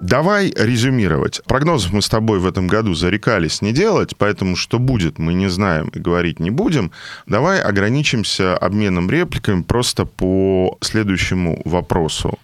Давай 0.00 0.52
резюмировать. 0.56 1.40
Прогнозов 1.44 1.92
мы 1.92 2.02
с 2.02 2.08
тобой 2.08 2.38
в 2.38 2.46
этом 2.46 2.68
году 2.68 2.94
зарекались 2.94 3.62
не 3.62 3.72
делать, 3.72 4.16
поэтому 4.16 4.54
что 4.54 4.78
будет, 4.78 5.18
мы 5.18 5.34
не 5.34 5.48
знаем 5.48 5.88
и 5.88 5.98
говорить 5.98 6.38
не 6.38 6.50
будем. 6.50 6.92
Давай 7.26 7.60
ограничимся 7.60 8.56
обменом 8.56 9.10
репликами 9.10 9.62
просто 9.62 10.04
по 10.04 10.78
следующему 10.80 11.60
вопросу. 11.64 12.38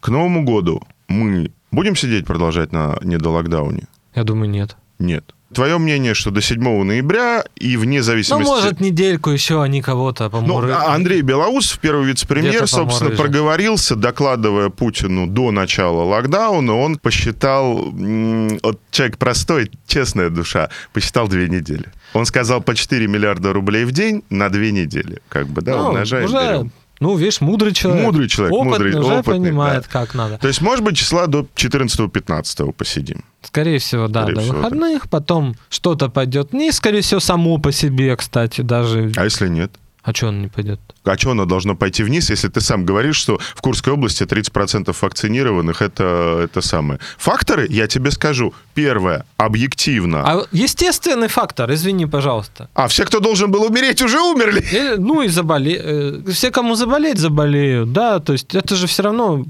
К 0.00 0.08
Новому 0.08 0.44
году 0.44 0.82
мы 1.08 1.50
будем 1.70 1.94
сидеть 1.94 2.26
продолжать 2.26 2.72
на 2.72 2.96
недолокдауне? 3.02 3.84
Я 4.14 4.24
думаю, 4.24 4.48
нет. 4.48 4.76
Нет. 4.98 5.34
Твое 5.54 5.78
мнение, 5.78 6.14
что 6.14 6.30
до 6.30 6.40
7 6.40 6.60
ноября 6.84 7.44
и 7.56 7.76
вне 7.76 7.98
Ну, 7.98 8.02
зависимости... 8.02 8.44
может, 8.46 8.80
недельку 8.80 9.30
еще 9.30 9.62
они 9.62 9.82
кого-то 9.82 10.24
Ну, 10.24 10.30
помуры... 10.30 10.72
а 10.72 10.94
Андрей 10.94 11.22
Белоусов, 11.22 11.78
первый 11.78 12.06
вице-премьер, 12.06 12.66
собственно, 12.66 13.10
проговорился, 13.10 13.96
докладывая 13.96 14.68
Путину 14.68 15.26
до 15.26 15.50
начала 15.50 16.02
локдауна, 16.02 16.74
он 16.76 16.98
посчитал, 16.98 17.76
вот 17.92 18.80
человек 18.90 19.18
простой, 19.18 19.70
честная 19.86 20.30
душа, 20.30 20.70
посчитал 20.92 21.28
две 21.28 21.48
недели. 21.48 21.84
Он 22.12 22.26
сказал 22.26 22.60
по 22.60 22.74
4 22.74 23.06
миллиарда 23.06 23.52
рублей 23.52 23.84
в 23.84 23.92
день 23.92 24.22
на 24.30 24.48
две 24.48 24.72
недели. 24.72 25.20
Как 25.28 25.48
бы, 25.48 25.62
да, 25.62 25.76
Ну, 25.76 25.88
умножаем, 25.88 26.24
уже, 26.26 26.36
берем. 26.36 26.72
ну, 27.00 27.16
видишь, 27.16 27.40
мудрый 27.40 27.72
человек. 27.72 28.04
Мудрый 28.04 28.28
человек, 28.28 28.54
опытный, 28.54 28.72
мудрый, 28.72 29.00
уже 29.00 29.14
опытный, 29.18 29.40
понимает, 29.40 29.82
да. 29.84 29.88
как 30.00 30.14
надо. 30.14 30.38
То 30.38 30.48
есть, 30.48 30.60
может 30.60 30.84
быть, 30.84 30.96
числа 30.96 31.26
до 31.26 31.46
14-15 31.56 32.72
посидим. 32.72 33.24
Скорее 33.46 33.78
всего, 33.78 34.08
да, 34.08 34.22
Скорее 34.22 34.34
до 34.36 34.40
всего, 34.40 34.52
да. 34.54 34.58
выходных, 34.60 35.08
потом 35.10 35.54
что-то 35.68 36.08
пойдет 36.08 36.52
вниз, 36.52 36.76
скорее 36.76 37.00
всего, 37.02 37.20
само 37.20 37.58
по 37.58 37.72
себе, 37.72 38.16
кстати, 38.16 38.60
даже. 38.62 39.12
А 39.16 39.24
если 39.24 39.48
нет? 39.48 39.70
А 40.02 40.12
что 40.12 40.26
он 40.28 40.42
не 40.42 40.48
пойдет? 40.48 40.78
А 41.04 41.16
что 41.16 41.30
оно 41.30 41.46
должно 41.46 41.74
пойти 41.76 42.02
вниз, 42.02 42.28
если 42.28 42.48
ты 42.48 42.60
сам 42.60 42.84
говоришь, 42.84 43.16
что 43.16 43.38
в 43.54 43.62
Курской 43.62 43.94
области 43.94 44.22
30% 44.24 44.94
вакцинированных 45.00 45.80
это, 45.80 46.40
это 46.44 46.60
самое. 46.60 47.00
Факторы, 47.16 47.66
я 47.70 47.86
тебе 47.86 48.10
скажу. 48.10 48.52
Первое, 48.74 49.24
объективно. 49.38 50.20
А, 50.22 50.40
А 50.40 50.46
естественный 50.52 51.28
фактор, 51.28 51.72
извини, 51.72 52.04
пожалуйста. 52.04 52.68
все, 52.88 53.04
кто 53.06 53.18
должен 53.20 53.50
был 53.50 53.62
умереть, 53.64 54.02
уже 54.02 54.20
умерли. 54.20 54.62
Или, 54.72 54.96
ну 54.98 55.22
и 55.22 55.28
заболе... 55.28 55.80
э, 55.82 56.20
Все, 56.32 56.50
кому 56.50 56.74
заболеть, 56.74 57.18
заболеют, 57.18 57.92
да, 57.94 58.18
то 58.20 58.34
есть 58.34 58.54
это 58.54 58.76
же 58.76 58.86
все 58.86 59.02
равно 59.04 59.44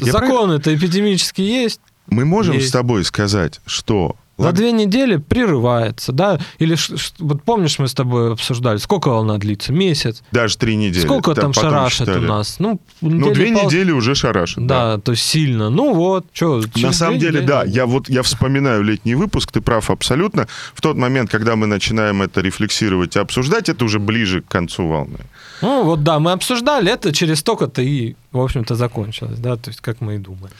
Я 0.00 0.10
закон 0.12 0.50
это 0.50 0.74
эпидемический 0.74 1.44
есть. 1.62 1.80
Мы 2.10 2.24
можем 2.24 2.56
Есть. 2.56 2.68
с 2.68 2.72
тобой 2.72 3.04
сказать, 3.04 3.60
что... 3.66 4.16
На 4.38 4.52
две 4.52 4.72
недели 4.72 5.18
прерывается, 5.18 6.12
да? 6.12 6.40
Или 6.58 6.74
вот 7.18 7.42
помнишь, 7.42 7.78
мы 7.78 7.88
с 7.88 7.92
тобой 7.92 8.32
обсуждали, 8.32 8.78
сколько 8.78 9.08
волна 9.08 9.36
длится? 9.36 9.70
Месяц. 9.70 10.22
Даже 10.32 10.56
три 10.56 10.76
недели. 10.76 11.04
Сколько 11.04 11.34
там 11.34 11.52
потом 11.52 11.70
шарашит 11.70 12.08
считали. 12.08 12.24
у 12.24 12.28
нас? 12.28 12.56
Ну, 12.58 12.80
Ну, 13.02 13.34
две 13.34 13.52
пол- 13.52 13.66
недели 13.66 13.90
уже 13.92 14.14
шарашит. 14.14 14.66
Да, 14.66 14.96
то 14.96 15.12
есть 15.12 15.24
сильно. 15.24 15.68
Ну 15.68 15.92
вот, 15.92 16.24
что. 16.32 16.62
На 16.76 16.92
самом 16.92 17.18
деле, 17.18 17.42
да, 17.42 17.64
я 17.64 17.84
вот 17.84 18.08
я 18.08 18.22
вспоминаю 18.22 18.82
летний 18.82 19.14
выпуск, 19.14 19.52
ты 19.52 19.60
прав 19.60 19.90
абсолютно. 19.90 20.48
В 20.74 20.80
тот 20.80 20.96
момент, 20.96 21.30
когда 21.30 21.54
мы 21.54 21.66
начинаем 21.66 22.22
это 22.22 22.40
рефлексировать 22.40 23.16
и 23.16 23.18
обсуждать, 23.18 23.68
это 23.68 23.84
уже 23.84 23.98
ближе 23.98 24.40
к 24.40 24.48
концу 24.48 24.86
волны. 24.86 25.18
Ну 25.60 25.84
вот 25.84 26.02
да, 26.02 26.18
мы 26.18 26.32
обсуждали 26.32 26.90
это, 26.90 27.12
через 27.12 27.40
столько-то 27.40 27.82
и, 27.82 28.14
в 28.32 28.40
общем-то, 28.40 28.74
закончилось, 28.74 29.38
да, 29.38 29.56
то 29.56 29.68
есть 29.68 29.82
как 29.82 30.00
мы 30.00 30.14
и 30.14 30.18
думали. 30.18 30.52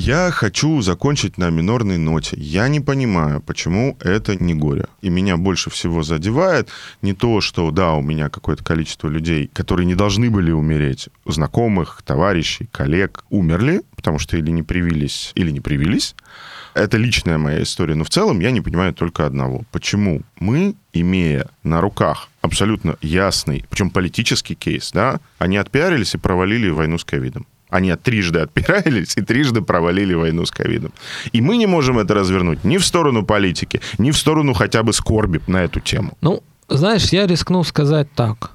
Я 0.00 0.30
хочу 0.30 0.80
закончить 0.80 1.38
на 1.38 1.50
минорной 1.50 1.98
ноте. 1.98 2.36
Я 2.38 2.68
не 2.68 2.78
понимаю, 2.78 3.40
почему 3.40 3.96
это 3.98 4.36
не 4.36 4.54
горе. 4.54 4.86
И 5.00 5.10
меня 5.10 5.36
больше 5.36 5.70
всего 5.70 6.04
задевает 6.04 6.68
не 7.02 7.14
то, 7.14 7.40
что, 7.40 7.72
да, 7.72 7.94
у 7.94 8.00
меня 8.00 8.28
какое-то 8.28 8.62
количество 8.62 9.08
людей, 9.08 9.50
которые 9.52 9.86
не 9.86 9.96
должны 9.96 10.30
были 10.30 10.52
умереть, 10.52 11.08
знакомых, 11.26 12.02
товарищей, 12.06 12.68
коллег, 12.70 13.24
умерли, 13.28 13.82
потому 13.96 14.20
что 14.20 14.36
или 14.36 14.52
не 14.52 14.62
привились, 14.62 15.32
или 15.34 15.50
не 15.50 15.58
привились. 15.58 16.14
Это 16.74 16.96
личная 16.96 17.36
моя 17.36 17.64
история. 17.64 17.96
Но 17.96 18.04
в 18.04 18.10
целом 18.10 18.38
я 18.38 18.52
не 18.52 18.60
понимаю 18.60 18.94
только 18.94 19.26
одного. 19.26 19.64
Почему 19.72 20.22
мы, 20.38 20.76
имея 20.92 21.48
на 21.64 21.80
руках 21.80 22.28
абсолютно 22.40 22.96
ясный, 23.02 23.64
причем 23.68 23.90
политический 23.90 24.54
кейс, 24.54 24.92
да, 24.92 25.18
они 25.38 25.56
отпиарились 25.56 26.14
и 26.14 26.18
провалили 26.18 26.70
войну 26.70 26.98
с 26.98 27.04
ковидом. 27.04 27.48
Они 27.70 27.94
трижды 27.96 28.40
отпирались 28.40 29.16
и 29.16 29.22
трижды 29.22 29.62
провалили 29.62 30.14
войну 30.14 30.44
с 30.46 30.50
ковидом. 30.50 30.92
И 31.32 31.40
мы 31.40 31.56
не 31.56 31.66
можем 31.66 31.98
это 31.98 32.14
развернуть 32.14 32.64
ни 32.64 32.78
в 32.78 32.84
сторону 32.84 33.24
политики, 33.24 33.80
ни 33.98 34.10
в 34.10 34.16
сторону 34.16 34.54
хотя 34.54 34.82
бы 34.82 34.92
скорби 34.92 35.40
на 35.46 35.64
эту 35.64 35.80
тему. 35.80 36.12
Ну, 36.20 36.42
знаешь, 36.68 37.12
я 37.12 37.26
рискну 37.26 37.64
сказать 37.64 38.08
так. 38.14 38.52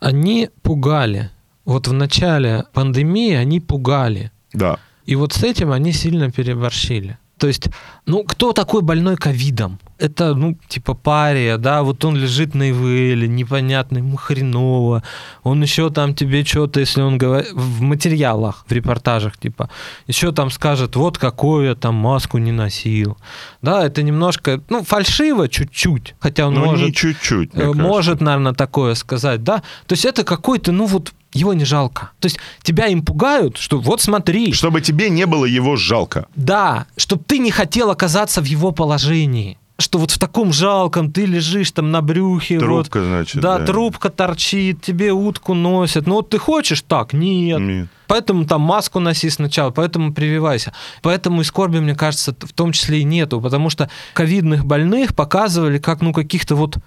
Они 0.00 0.50
пугали. 0.62 1.30
Вот 1.64 1.88
в 1.88 1.92
начале 1.92 2.64
пандемии 2.72 3.34
они 3.34 3.60
пугали. 3.60 4.30
Да. 4.52 4.78
И 5.04 5.16
вот 5.16 5.32
с 5.32 5.42
этим 5.42 5.72
они 5.72 5.92
сильно 5.92 6.30
переборщили. 6.30 7.18
То 7.38 7.46
есть, 7.46 7.68
ну, 8.06 8.24
кто 8.24 8.52
такой 8.52 8.82
больной 8.82 9.16
ковидом? 9.16 9.78
Это, 9.98 10.34
ну, 10.34 10.58
типа 10.68 10.92
пария, 10.94 11.56
да, 11.56 11.82
вот 11.82 12.04
он 12.04 12.16
лежит 12.16 12.54
на 12.54 12.70
ИВЛ, 12.70 13.26
непонятно, 13.30 13.98
ему 13.98 14.16
хреново. 14.16 15.02
Он 15.42 15.62
еще 15.62 15.88
там 15.90 16.14
тебе 16.14 16.44
что-то, 16.44 16.80
если 16.80 17.00
он 17.00 17.16
говорит, 17.16 17.50
в 17.52 17.80
материалах, 17.80 18.64
в 18.68 18.72
репортажах, 18.72 19.38
типа, 19.38 19.70
еще 20.06 20.32
там 20.32 20.50
скажет, 20.50 20.96
вот 20.96 21.16
какой 21.16 21.66
я 21.66 21.74
там 21.74 21.94
маску 21.94 22.36
не 22.38 22.52
носил. 22.52 23.16
Да, 23.62 23.86
это 23.86 24.02
немножко, 24.02 24.60
ну, 24.68 24.82
фальшиво 24.84 25.48
чуть-чуть, 25.48 26.14
хотя 26.20 26.46
он 26.48 26.54
Ну, 26.54 26.64
может... 26.66 26.86
не 26.86 26.92
чуть-чуть, 26.92 27.50
Э. 27.54 27.72
Может, 27.72 28.20
наверное, 28.20 28.52
такое 28.52 28.94
сказать, 28.94 29.42
да? 29.44 29.62
То 29.86 29.92
есть 29.94 30.04
это 30.04 30.24
какой-то, 30.24 30.72
ну 30.72 30.86
вот, 30.86 31.12
его 31.32 31.54
не 31.54 31.64
жалко. 31.64 32.10
То 32.20 32.26
есть 32.26 32.38
тебя 32.62 32.86
им 32.86 33.02
пугают, 33.02 33.56
что 33.56 33.78
вот 33.78 34.00
смотри, 34.02 34.52
Чтобы 34.52 34.80
тебе 34.80 35.08
не 35.10 35.26
было 35.26 35.44
его 35.46 35.76
жалко. 35.76 36.26
да, 36.36 36.86
чтобы 36.98 37.22
ты 37.26 37.38
не 37.38 37.50
хотел 37.50 37.90
оказаться 37.90 38.40
в 38.42 38.44
его 38.44 38.72
положении. 38.72 39.58
Что 39.78 39.98
вот 39.98 40.10
в 40.10 40.18
таком 40.18 40.54
жалком 40.54 41.12
ты 41.12 41.26
лежишь 41.26 41.70
там 41.72 41.90
на 41.90 42.00
брюхе. 42.00 42.58
Трубка, 42.58 43.00
вот, 43.00 43.06
значит, 43.06 43.42
Да, 43.42 43.58
да. 43.58 43.66
трубка 43.66 44.08
торчит, 44.08 44.80
тебе 44.80 45.12
утку 45.12 45.52
носят. 45.52 46.06
Ну 46.06 46.14
вот 46.14 46.30
ты 46.30 46.38
хочешь 46.38 46.80
так? 46.80 47.12
Нет. 47.12 47.60
Нет. 47.60 47.88
Поэтому 48.06 48.46
там 48.46 48.62
маску 48.62 49.00
носи 49.00 49.28
сначала, 49.28 49.70
поэтому 49.70 50.14
прививайся. 50.14 50.72
Поэтому 51.02 51.42
и 51.42 51.44
скорби, 51.44 51.78
мне 51.80 51.94
кажется, 51.94 52.34
в 52.38 52.52
том 52.52 52.72
числе 52.72 53.00
и 53.00 53.04
нету, 53.04 53.40
потому 53.40 53.68
что 53.68 53.90
ковидных 54.14 54.64
больных 54.64 55.14
показывали 55.14 55.78
как, 55.78 56.00
ну, 56.00 56.12
каких-то 56.14 56.54
вот 56.56 56.78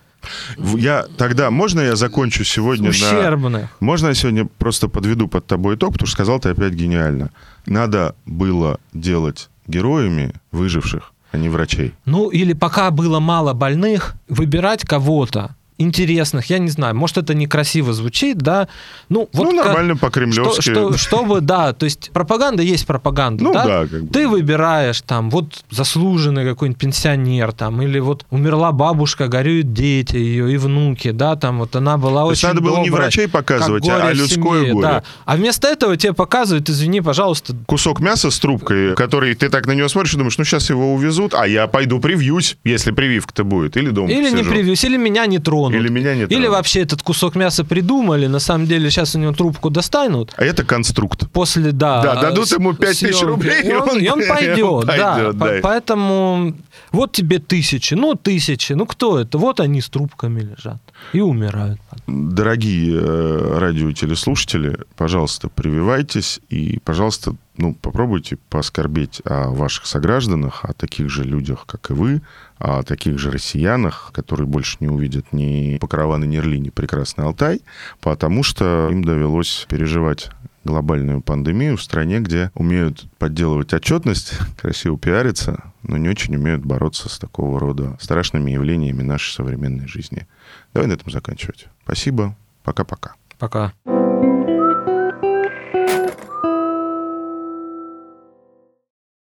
Я 0.57 1.05
тогда, 1.17 1.51
можно 1.51 1.81
я 1.81 1.95
закончу 1.95 2.43
сегодня 2.43 2.85
на... 2.85 2.89
ущербных. 2.89 3.69
Можно 3.79 4.07
я 4.07 4.13
сегодня 4.15 4.45
просто 4.57 4.87
подведу 4.87 5.27
под 5.27 5.45
тобой 5.45 5.75
итог, 5.75 5.93
потому 5.93 6.07
что 6.07 6.15
сказал 6.15 6.39
ты 6.39 6.49
опять 6.49 6.73
гениально. 6.73 7.29
Надо 7.65 8.15
было 8.25 8.79
делать 8.93 9.49
героями 9.67 10.33
выживших, 10.51 11.13
а 11.31 11.37
не 11.37 11.49
врачей. 11.49 11.93
Ну, 12.05 12.29
или 12.29 12.53
пока 12.53 12.91
было 12.91 13.19
мало 13.19 13.53
больных, 13.53 14.15
выбирать 14.27 14.85
кого-то 14.85 15.55
интересных, 15.79 16.49
я 16.49 16.59
не 16.59 16.69
знаю, 16.69 16.95
может, 16.95 17.17
это 17.17 17.33
некрасиво 17.33 17.93
звучит, 17.93 18.37
да, 18.37 18.67
ну, 19.09 19.29
вот 19.33 19.43
ну, 19.45 19.55
как- 19.57 19.65
нормально 19.67 19.95
что, 19.95 20.05
по-кремлевски. 20.05 20.61
что- 20.71 20.97
чтобы, 20.97 21.41
да, 21.41 21.73
то 21.73 21.85
есть 21.85 22.11
пропаганда 22.13 22.61
есть 22.61 22.85
пропаганда, 22.85 23.43
Ну 23.43 23.53
да? 23.53 23.65
да, 23.65 23.87
как 23.87 24.03
бы. 24.03 24.09
Ты 24.13 24.27
выбираешь 24.27 25.01
там, 25.01 25.29
вот 25.29 25.63
заслуженный 25.71 26.45
какой-нибудь 26.45 26.79
пенсионер 26.79 27.53
там, 27.53 27.81
или 27.81 27.99
вот 27.99 28.25
умерла 28.29 28.71
бабушка, 28.71 29.27
горюют 29.27 29.73
дети 29.73 30.17
ее 30.17 30.53
и 30.53 30.57
внуки, 30.57 31.11
да, 31.11 31.35
там 31.35 31.59
вот 31.59 31.75
она 31.75 31.97
была 31.97 32.21
То 32.23 32.27
очень 32.27 32.47
надо 32.49 32.61
было 32.61 32.79
не 32.79 32.89
добрая, 32.89 33.05
врачей 33.05 33.23
как 33.25 33.31
показывать, 33.31 33.87
а 33.87 34.11
людское 34.13 34.59
семье, 34.59 34.73
горе. 34.73 34.87
да. 34.87 35.03
А 35.25 35.35
вместо 35.37 35.67
этого 35.67 35.95
тебе 35.97 36.13
показывают, 36.13 36.69
извини, 36.69 37.01
пожалуйста, 37.01 37.55
Кусок 37.65 37.99
мяса 38.01 38.31
с 38.31 38.39
трубкой, 38.39 38.95
который 38.95 39.33
ты 39.35 39.49
так 39.49 39.65
на 39.65 39.71
него 39.71 39.87
смотришь 39.87 40.13
и 40.13 40.17
думаешь, 40.17 40.37
ну 40.37 40.43
сейчас 40.43 40.69
его 40.69 40.93
увезут, 40.93 41.33
а 41.33 41.47
я 41.47 41.67
пойду 41.67 41.99
привьюсь, 41.99 42.57
если 42.63 42.91
прививка-то 42.91 43.43
будет, 43.43 43.77
или 43.77 43.89
дома 43.89 44.09
Или 44.11 44.25
не 44.29 44.37
посижу. 44.37 44.49
привьюсь, 44.51 44.83
или 44.83 44.97
меня 44.97 45.25
не 45.25 45.39
тронут. 45.39 45.68
Или 45.71 45.89
меня 45.89 46.15
не 46.15 46.23
Или 46.23 46.47
вообще 46.47 46.81
этот 46.81 47.01
кусок 47.01 47.35
мяса 47.35 47.63
придумали, 47.63 48.27
на 48.27 48.39
самом 48.39 48.65
деле 48.67 48.89
сейчас 48.89 49.15
у 49.15 49.19
него 49.19 49.33
трубку 49.33 49.69
достанут. 49.69 50.33
А 50.37 50.43
это 50.43 50.63
конструкт. 50.63 51.29
После, 51.31 51.71
да. 51.71 52.01
Да, 52.01 52.21
дадут 52.21 52.47
с- 52.49 52.53
ему 52.53 52.73
5 52.73 52.99
тысяч 52.99 53.21
рублей, 53.21 53.63
и 53.63 53.73
он, 53.73 53.97
и 53.99 54.07
он 54.09 54.21
пойдет, 54.27 54.59
он 54.63 54.85
да. 54.85 55.15
пойдет, 55.15 55.39
По- 55.39 55.45
да. 55.47 55.59
Поэтому 55.61 56.55
вот 56.91 57.11
тебе 57.11 57.39
тысячи, 57.39 57.93
ну 57.93 58.15
тысячи, 58.15 58.73
ну 58.73 58.85
кто 58.85 59.19
это? 59.19 59.37
Вот 59.37 59.59
они 59.59 59.81
с 59.81 59.89
трубками 59.89 60.41
лежат 60.41 60.81
и 61.13 61.21
умирают. 61.21 61.79
Дорогие 62.07 62.97
э, 62.99 63.57
радиотелеслушатели, 63.59 64.77
пожалуйста, 64.95 65.49
прививайтесь 65.49 66.39
и, 66.49 66.79
пожалуйста, 66.83 67.35
ну, 67.57 67.73
попробуйте 67.75 68.37
поскорбеть 68.49 69.21
о 69.25 69.49
ваших 69.49 69.85
согражданах, 69.85 70.63
о 70.63 70.73
таких 70.73 71.09
же 71.09 71.23
людях, 71.23 71.65
как 71.65 71.89
и 71.89 71.93
вы, 71.93 72.21
о 72.59 72.83
таких 72.83 73.17
же 73.17 73.31
россиянах, 73.31 74.11
которые 74.13 74.45
больше 74.45 74.77
не 74.79 74.87
увидят 74.87 75.31
ни 75.31 75.77
Покрова, 75.77 76.17
ни 76.17 76.27
Нерли, 76.27 76.57
ни 76.57 76.69
Прекрасный 76.69 77.25
Алтай, 77.25 77.61
потому 78.01 78.43
что 78.43 78.89
им 78.91 79.03
довелось 79.03 79.65
переживать 79.69 80.29
глобальную 80.65 81.21
пандемию 81.21 81.77
в 81.77 81.81
стране, 81.81 82.19
где 82.19 82.51
умеют 82.53 83.05
подделывать 83.17 83.73
отчетность, 83.73 84.33
красиво 84.61 84.97
пиариться, 84.97 85.71
но 85.83 85.97
не 85.97 86.09
очень 86.09 86.35
умеют 86.35 86.63
бороться 86.63 87.09
с 87.09 87.17
такого 87.17 87.59
рода 87.59 87.97
страшными 87.99 88.51
явлениями 88.51 89.01
нашей 89.01 89.33
современной 89.33 89.87
жизни. 89.87 90.27
Давай 90.73 90.87
на 90.87 90.93
этом 90.93 91.11
заканчивать. 91.11 91.67
Спасибо. 91.83 92.35
Пока-пока. 92.63 93.15
Пока. 93.39 93.73